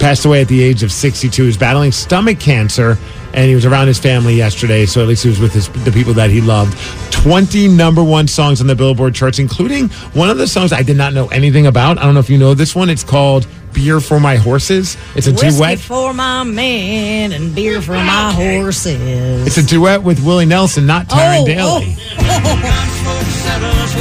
Passed 0.00 0.24
away 0.24 0.40
at 0.40 0.48
the 0.48 0.62
age 0.62 0.82
of 0.82 0.90
62. 0.90 1.42
He 1.42 1.46
was 1.46 1.56
battling 1.56 1.92
stomach 1.92 2.40
cancer, 2.40 2.98
and 3.32 3.46
he 3.48 3.54
was 3.54 3.64
around 3.66 3.86
his 3.86 3.98
family 3.98 4.34
yesterday. 4.34 4.86
So 4.86 5.00
at 5.02 5.08
least 5.08 5.22
he 5.22 5.28
was 5.28 5.38
with 5.38 5.52
his, 5.52 5.68
the 5.84 5.92
people 5.92 6.14
that 6.14 6.30
he 6.30 6.40
loved. 6.40 6.76
20 7.12 7.68
number 7.68 8.02
one 8.02 8.26
songs 8.26 8.60
on 8.60 8.66
the 8.66 8.74
Billboard 8.74 9.14
charts, 9.14 9.38
including 9.38 9.88
one 10.14 10.30
of 10.30 10.38
the 10.38 10.46
songs 10.48 10.72
I 10.72 10.82
did 10.82 10.96
not 10.96 11.12
know 11.12 11.28
anything 11.28 11.66
about. 11.66 11.98
I 11.98 12.02
don't 12.04 12.14
know 12.14 12.20
if 12.20 12.30
you 12.30 12.38
know 12.38 12.54
this 12.54 12.74
one. 12.74 12.88
It's 12.88 13.04
called 13.04 13.46
Beer 13.74 14.00
for 14.00 14.18
My 14.18 14.36
Horses. 14.36 14.96
It's 15.14 15.26
a 15.26 15.32
Whiskey 15.32 15.50
duet. 15.58 15.78
for 15.78 16.14
my 16.14 16.44
man 16.44 17.32
and 17.32 17.54
beer 17.54 17.82
for 17.82 17.92
my 17.92 18.32
horses. 18.32 19.46
It's 19.46 19.58
a 19.58 19.62
duet 19.62 20.02
with 20.02 20.24
Willie 20.24 20.46
Nelson, 20.46 20.86
not 20.86 21.08
Tyron 21.08 21.42
Oh, 21.42 21.46
Daly. 21.46 21.96
Oh. 21.98 23.26
Settlers 23.44 23.94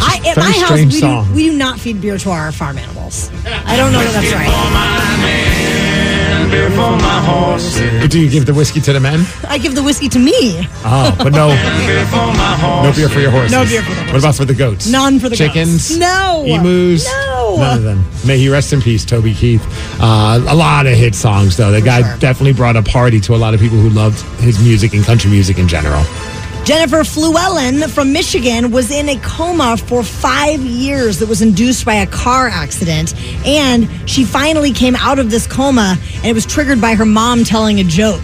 I, 0.00 0.18
at 0.18 0.34
very 0.34 0.46
my 0.46 0.52
house, 0.58 0.70
we 0.70 0.86
do, 0.86 1.24
we 1.34 1.50
do 1.50 1.56
not 1.56 1.80
feed 1.80 2.00
beer 2.00 2.18
to 2.18 2.30
our 2.30 2.52
farm 2.52 2.78
animals. 2.78 3.30
I 3.66 3.76
don't 3.76 3.92
know 3.92 3.98
that 3.98 4.12
that's 4.12 4.32
right. 4.32 5.63
Beer 6.54 6.70
for 6.70 6.76
my 6.76 7.20
horses. 7.26 8.00
But 8.00 8.12
do 8.12 8.20
you 8.20 8.30
give 8.30 8.46
the 8.46 8.54
whiskey 8.54 8.80
to 8.82 8.92
the 8.92 9.00
men? 9.00 9.26
I 9.48 9.58
give 9.58 9.74
the 9.74 9.82
whiskey 9.82 10.08
to 10.10 10.20
me. 10.20 10.64
Oh, 10.84 11.12
but 11.18 11.32
no, 11.32 11.48
Beer 11.86 12.06
for 12.06 12.14
my 12.14 12.82
no 12.84 12.92
beer 12.94 13.08
for 13.08 13.18
your 13.18 13.32
horses. 13.32 13.50
No 13.50 13.64
beer 13.64 13.82
for 13.82 13.92
the 13.92 14.12
What 14.12 14.18
about 14.18 14.34
for 14.36 14.44
the 14.44 14.54
goats? 14.54 14.88
None 14.88 15.18
for 15.18 15.28
the 15.28 15.34
chickens. 15.34 15.88
goats. 15.88 15.98
No. 15.98 16.44
emus. 16.46 17.06
No. 17.06 17.56
none 17.58 17.78
of 17.78 17.82
them. 17.82 18.04
May 18.24 18.38
he 18.38 18.48
rest 18.48 18.72
in 18.72 18.80
peace, 18.80 19.04
Toby 19.04 19.34
Keith. 19.34 19.66
Uh, 20.00 20.44
a 20.48 20.54
lot 20.54 20.86
of 20.86 20.94
hit 20.94 21.16
songs, 21.16 21.56
though. 21.56 21.72
The 21.72 21.80
guy 21.82 22.02
definitely 22.18 22.52
brought 22.52 22.76
a 22.76 22.82
party 22.82 23.18
to 23.22 23.34
a 23.34 23.36
lot 23.44 23.52
of 23.54 23.58
people 23.58 23.78
who 23.78 23.90
loved 23.90 24.20
his 24.40 24.62
music 24.62 24.94
and 24.94 25.02
country 25.04 25.30
music 25.30 25.58
in 25.58 25.66
general. 25.66 26.04
Jennifer 26.64 27.00
Flewellen 27.00 27.90
from 27.90 28.14
Michigan 28.14 28.70
was 28.70 28.90
in 28.90 29.10
a 29.10 29.20
coma 29.20 29.76
for 29.76 30.02
five 30.02 30.60
years 30.60 31.18
that 31.18 31.28
was 31.28 31.42
induced 31.42 31.84
by 31.84 31.96
a 31.96 32.06
car 32.06 32.48
accident. 32.48 33.14
And 33.44 33.86
she 34.08 34.24
finally 34.24 34.72
came 34.72 34.96
out 34.96 35.18
of 35.18 35.30
this 35.30 35.46
coma, 35.46 35.98
and 36.16 36.24
it 36.24 36.32
was 36.32 36.46
triggered 36.46 36.80
by 36.80 36.94
her 36.94 37.04
mom 37.04 37.44
telling 37.44 37.80
a 37.80 37.84
joke. 37.84 38.22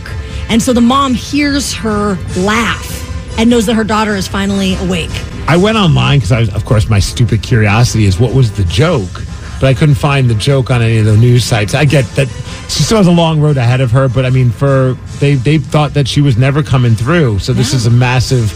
And 0.48 0.62
so 0.62 0.72
the 0.72 0.80
mom 0.80 1.12
hears 1.12 1.74
her 1.74 2.14
laugh 2.38 3.38
and 3.38 3.50
knows 3.50 3.66
that 3.66 3.74
her 3.74 3.84
daughter 3.84 4.16
is 4.16 4.26
finally 4.26 4.74
awake. 4.76 5.10
I 5.46 5.58
went 5.58 5.76
online 5.76 6.20
because, 6.20 6.32
I 6.32 6.40
was, 6.40 6.48
of 6.54 6.64
course, 6.64 6.88
my 6.88 6.98
stupid 6.98 7.42
curiosity 7.42 8.06
is 8.06 8.18
what 8.18 8.32
was 8.32 8.52
the 8.52 8.64
joke, 8.64 9.22
but 9.60 9.64
I 9.64 9.74
couldn't 9.74 9.96
find 9.96 10.30
the 10.30 10.34
joke 10.34 10.70
on 10.70 10.80
any 10.80 10.96
of 10.96 11.04
the 11.04 11.16
news 11.18 11.44
sites. 11.44 11.74
I 11.74 11.84
get 11.84 12.06
that 12.16 12.28
she 12.70 12.84
still 12.84 12.98
has 12.98 13.06
a 13.08 13.12
long 13.12 13.40
road 13.40 13.56
ahead 13.56 13.80
of 13.80 13.90
her, 13.90 14.08
but 14.08 14.24
I 14.24 14.30
mean, 14.30 14.50
for 14.50 14.96
they 15.18 15.34
they 15.34 15.58
thought 15.58 15.94
that 15.94 16.06
she 16.06 16.20
was 16.20 16.36
never 16.36 16.62
coming 16.62 16.94
through, 16.94 17.40
so 17.40 17.52
this 17.52 17.74
is 17.74 17.86
a 17.86 17.90
massive, 17.90 18.54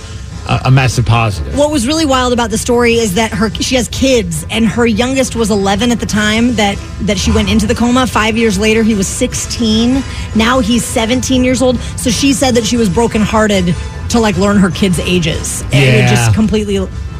uh, 0.48 0.60
a 0.64 0.70
massive 0.70 1.04
positive. 1.04 1.58
What 1.58 1.72
was 1.72 1.86
really 1.86 2.06
wild 2.06 2.32
about 2.32 2.50
the 2.50 2.58
story 2.58 2.94
is 2.94 3.14
that 3.14 3.32
her 3.32 3.50
she 3.50 3.74
has 3.74 3.88
kids, 3.88 4.46
and 4.50 4.66
her 4.66 4.86
youngest 4.86 5.34
was 5.34 5.50
11 5.50 5.90
at 5.90 5.98
the 5.98 6.06
time 6.06 6.54
that 6.54 6.78
that 7.02 7.18
she 7.18 7.32
went 7.32 7.50
into 7.50 7.66
the 7.66 7.74
coma. 7.74 8.06
Five 8.06 8.36
years 8.36 8.56
later, 8.56 8.84
he 8.84 8.94
was 8.94 9.08
16. 9.08 10.02
Now 10.36 10.60
he's 10.60 10.84
17 10.84 11.42
years 11.42 11.60
old. 11.60 11.78
So 11.98 12.10
she 12.10 12.32
said 12.32 12.54
that 12.54 12.64
she 12.64 12.76
was 12.76 12.88
brokenhearted 12.88 13.74
to 14.10 14.20
like 14.20 14.36
learn 14.36 14.58
her 14.58 14.70
kids' 14.70 15.00
ages, 15.00 15.62
and 15.72 15.74
it 15.74 16.08
just 16.08 16.34
completely 16.34 16.78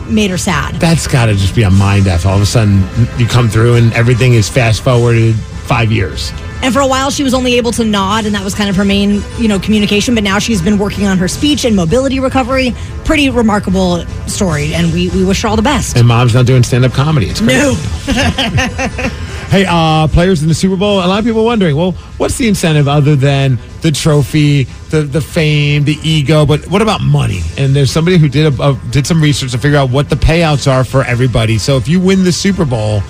made 0.09 0.31
her 0.31 0.39
sad. 0.39 0.77
That's 0.77 1.09
got 1.09 1.27
to 1.27 1.35
just 1.35 1.57
be 1.57 1.63
a 1.65 1.71
mind 1.71 2.07
f. 2.07 2.25
All 2.25 2.37
of 2.37 2.43
a 2.43 2.47
sudden, 2.47 2.85
you 3.19 3.27
come 3.27 3.49
through 3.49 3.75
and 3.75 3.93
everything 3.95 4.35
is 4.35 4.49
fast 4.49 4.83
forwarded 4.83 5.35
five 5.35 5.91
years. 5.91 6.31
And 6.63 6.73
for 6.73 6.81
a 6.81 6.87
while, 6.87 7.11
she 7.11 7.23
was 7.23 7.35
only 7.35 7.55
able 7.55 7.73
to 7.73 7.85
nod, 7.85 8.25
and 8.25 8.35
that 8.35 8.43
was 8.43 8.55
kind 8.55 8.71
of 8.71 8.77
her 8.77 8.85
main, 8.85 9.23
you 9.39 9.49
know, 9.49 9.59
communication. 9.59 10.15
But 10.15 10.25
now 10.25 10.39
she's 10.39 10.63
been 10.63 10.79
working 10.79 11.07
on 11.07 11.19
her 11.19 11.29
speech 11.29 11.65
and 11.65 11.77
mobility 11.77 12.21
recovery. 12.21 12.75
Pretty 13.05 13.29
remarkable 13.29 14.05
story, 14.27 14.75
and 14.75 14.93
we, 14.93 15.11
we 15.11 15.25
wish 15.25 15.43
her 15.43 15.49
all 15.49 15.57
the 15.57 15.63
best. 15.63 15.97
And 15.97 16.09
mom's 16.09 16.35
not 16.35 16.47
doing 16.47 16.63
stand 16.63 16.85
up 16.85 16.93
comedy. 16.93 17.27
It's 17.27 17.41
great. 17.41 17.59
No. 17.59 17.75
Hey, 19.55 19.67
uh, 19.69 20.09
players 20.09 20.43
in 20.43 20.49
the 20.49 20.55
Super 20.55 20.75
Bowl. 20.75 20.99
A 20.99 21.07
lot 21.07 21.21
of 21.21 21.25
people 21.25 21.43
are 21.43 21.45
wondering, 21.45 21.77
well, 21.77 21.93
what's 22.17 22.39
the 22.39 22.49
incentive 22.49 22.89
other 22.89 23.15
than 23.15 23.57
the 23.83 23.93
trophy, 23.93 24.65
the 24.91 25.03
the 25.03 25.21
fame, 25.21 25.85
the 25.85 25.97
ego? 26.03 26.45
But 26.45 26.67
what 26.67 26.83
about 26.83 27.03
money? 27.03 27.41
And 27.57 27.77
there's 27.77 27.93
somebody 27.93 28.19
who 28.19 28.29
did 28.29 28.53
a, 28.53 28.63
a, 28.71 28.81
did 28.91 29.07
some 29.07 29.23
research 29.23 29.53
to 29.53 29.59
figure 29.59 29.79
out 29.79 29.91
what 29.91 30.11
the 30.11 30.17
payouts 30.17 30.69
are 30.69 30.83
for 30.83 31.05
everybody. 31.05 31.59
So 31.59 31.77
if 31.77 31.87
you 31.87 32.01
win 32.01 32.25
the 32.25 32.33
Super 32.33 32.65
Bowl, 32.65 33.01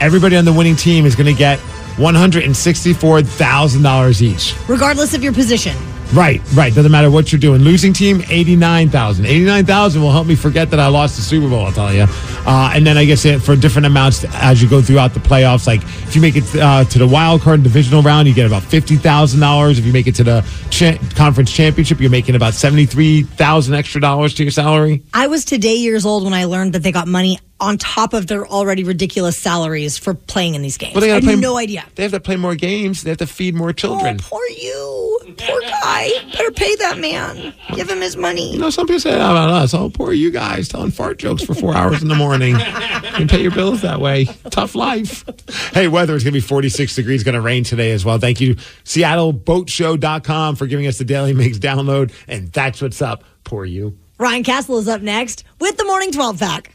everybody 0.00 0.34
on 0.34 0.46
the 0.46 0.52
winning 0.54 0.76
team 0.76 1.04
is 1.04 1.14
going 1.14 1.26
to 1.26 1.38
get 1.38 1.60
one 1.96 2.14
hundred 2.14 2.44
and 2.44 2.56
sixty 2.56 2.92
four 2.92 3.22
thousand 3.22 3.82
dollars 3.82 4.22
each. 4.22 4.54
Regardless 4.68 5.14
of 5.14 5.22
your 5.22 5.32
position. 5.32 5.76
Right, 6.12 6.42
right. 6.52 6.74
Doesn't 6.74 6.92
matter 6.92 7.10
what 7.10 7.32
you're 7.32 7.40
doing. 7.40 7.62
Losing 7.62 7.94
team, 7.94 8.22
89,000. 8.28 9.24
89,000 9.24 10.02
will 10.02 10.10
help 10.10 10.26
me 10.26 10.34
forget 10.34 10.70
that 10.70 10.78
I 10.78 10.88
lost 10.88 11.16
the 11.16 11.22
Super 11.22 11.48
Bowl, 11.48 11.64
I'll 11.64 11.72
tell 11.72 11.90
you. 11.92 12.04
Uh, 12.46 12.70
and 12.74 12.86
then 12.86 12.98
I 12.98 13.06
guess 13.06 13.24
it, 13.24 13.40
for 13.40 13.56
different 13.56 13.86
amounts 13.86 14.22
as 14.34 14.60
you 14.62 14.68
go 14.68 14.82
throughout 14.82 15.14
the 15.14 15.20
playoffs, 15.20 15.66
like 15.66 15.82
if 15.82 16.14
you 16.14 16.20
make 16.20 16.36
it 16.36 16.44
uh, 16.56 16.84
to 16.84 16.98
the 16.98 17.06
wild 17.06 17.40
card 17.40 17.62
divisional 17.62 18.02
round, 18.02 18.28
you 18.28 18.34
get 18.34 18.46
about 18.46 18.62
$50,000. 18.62 19.78
If 19.78 19.86
you 19.86 19.92
make 19.94 20.06
it 20.06 20.14
to 20.16 20.24
the 20.24 20.44
cha- 20.68 20.98
conference 21.14 21.50
championship, 21.50 21.98
you're 21.98 22.10
making 22.10 22.34
about 22.34 22.52
73,000 22.52 23.74
extra 23.74 23.98
dollars 23.98 24.34
to 24.34 24.42
your 24.44 24.52
salary. 24.52 25.02
I 25.14 25.28
was 25.28 25.46
today 25.46 25.76
years 25.76 26.04
old 26.04 26.24
when 26.24 26.34
I 26.34 26.44
learned 26.44 26.74
that 26.74 26.82
they 26.82 26.92
got 26.92 27.08
money 27.08 27.38
on 27.62 27.78
top 27.78 28.12
of 28.12 28.26
their 28.26 28.46
already 28.46 28.84
ridiculous 28.84 29.36
salaries 29.38 29.96
for 29.96 30.12
playing 30.14 30.54
in 30.56 30.62
these 30.62 30.76
games. 30.76 30.94
Well, 30.94 31.00
they 31.00 31.10
I 31.12 31.16
gotta 31.20 31.26
had 31.26 31.32
play- 31.34 31.40
no 31.40 31.56
idea. 31.56 31.84
They 31.94 32.02
have 32.02 32.12
to 32.12 32.20
play 32.20 32.36
more 32.36 32.54
games. 32.56 33.02
They 33.04 33.10
have 33.10 33.18
to 33.18 33.26
feed 33.26 33.54
more 33.54 33.72
children. 33.72 34.18
Oh, 34.20 34.24
poor 34.28 34.44
you. 34.50 35.34
Poor 35.38 35.60
guy. 35.60 36.10
Better 36.32 36.50
pay 36.50 36.74
that 36.76 36.98
man. 36.98 37.54
Give 37.74 37.88
him 37.88 38.00
his 38.00 38.16
money. 38.16 38.52
You 38.52 38.58
know, 38.58 38.70
some 38.70 38.86
people 38.86 39.00
say 39.00 39.12
that 39.12 39.18
about 39.18 39.48
us. 39.50 39.72
Oh, 39.72 39.88
poor 39.88 40.12
you 40.12 40.30
guys 40.30 40.68
telling 40.68 40.90
fart 40.90 41.18
jokes 41.18 41.42
for 41.44 41.54
four 41.54 41.74
hours 41.74 42.02
in 42.02 42.08
the 42.08 42.14
morning. 42.16 42.56
You 42.56 43.12
can 43.18 43.28
pay 43.28 43.40
your 43.40 43.52
bills 43.52 43.82
that 43.82 44.00
way. 44.00 44.24
Tough 44.50 44.74
life. 44.74 45.24
Hey, 45.72 45.86
weather 45.88 46.14
is 46.16 46.24
going 46.24 46.32
to 46.34 46.36
be 46.36 46.40
46 46.40 46.94
degrees, 46.96 47.22
going 47.22 47.34
to 47.36 47.40
rain 47.40 47.62
today 47.64 47.92
as 47.92 48.04
well. 48.04 48.18
Thank 48.18 48.40
you, 48.40 48.56
SeattleBoatShow.com, 48.84 50.56
for 50.56 50.66
giving 50.66 50.86
us 50.86 50.98
the 50.98 51.04
Daily 51.04 51.32
Migs 51.34 51.56
download. 51.56 52.12
And 52.28 52.50
that's 52.52 52.82
what's 52.82 53.00
up. 53.00 53.24
Poor 53.44 53.64
you. 53.64 53.96
Ryan 54.18 54.42
Castle 54.44 54.78
is 54.78 54.88
up 54.88 55.02
next 55.02 55.44
with 55.60 55.76
the 55.76 55.84
Morning 55.84 56.12
12 56.12 56.38
Pack. 56.38 56.74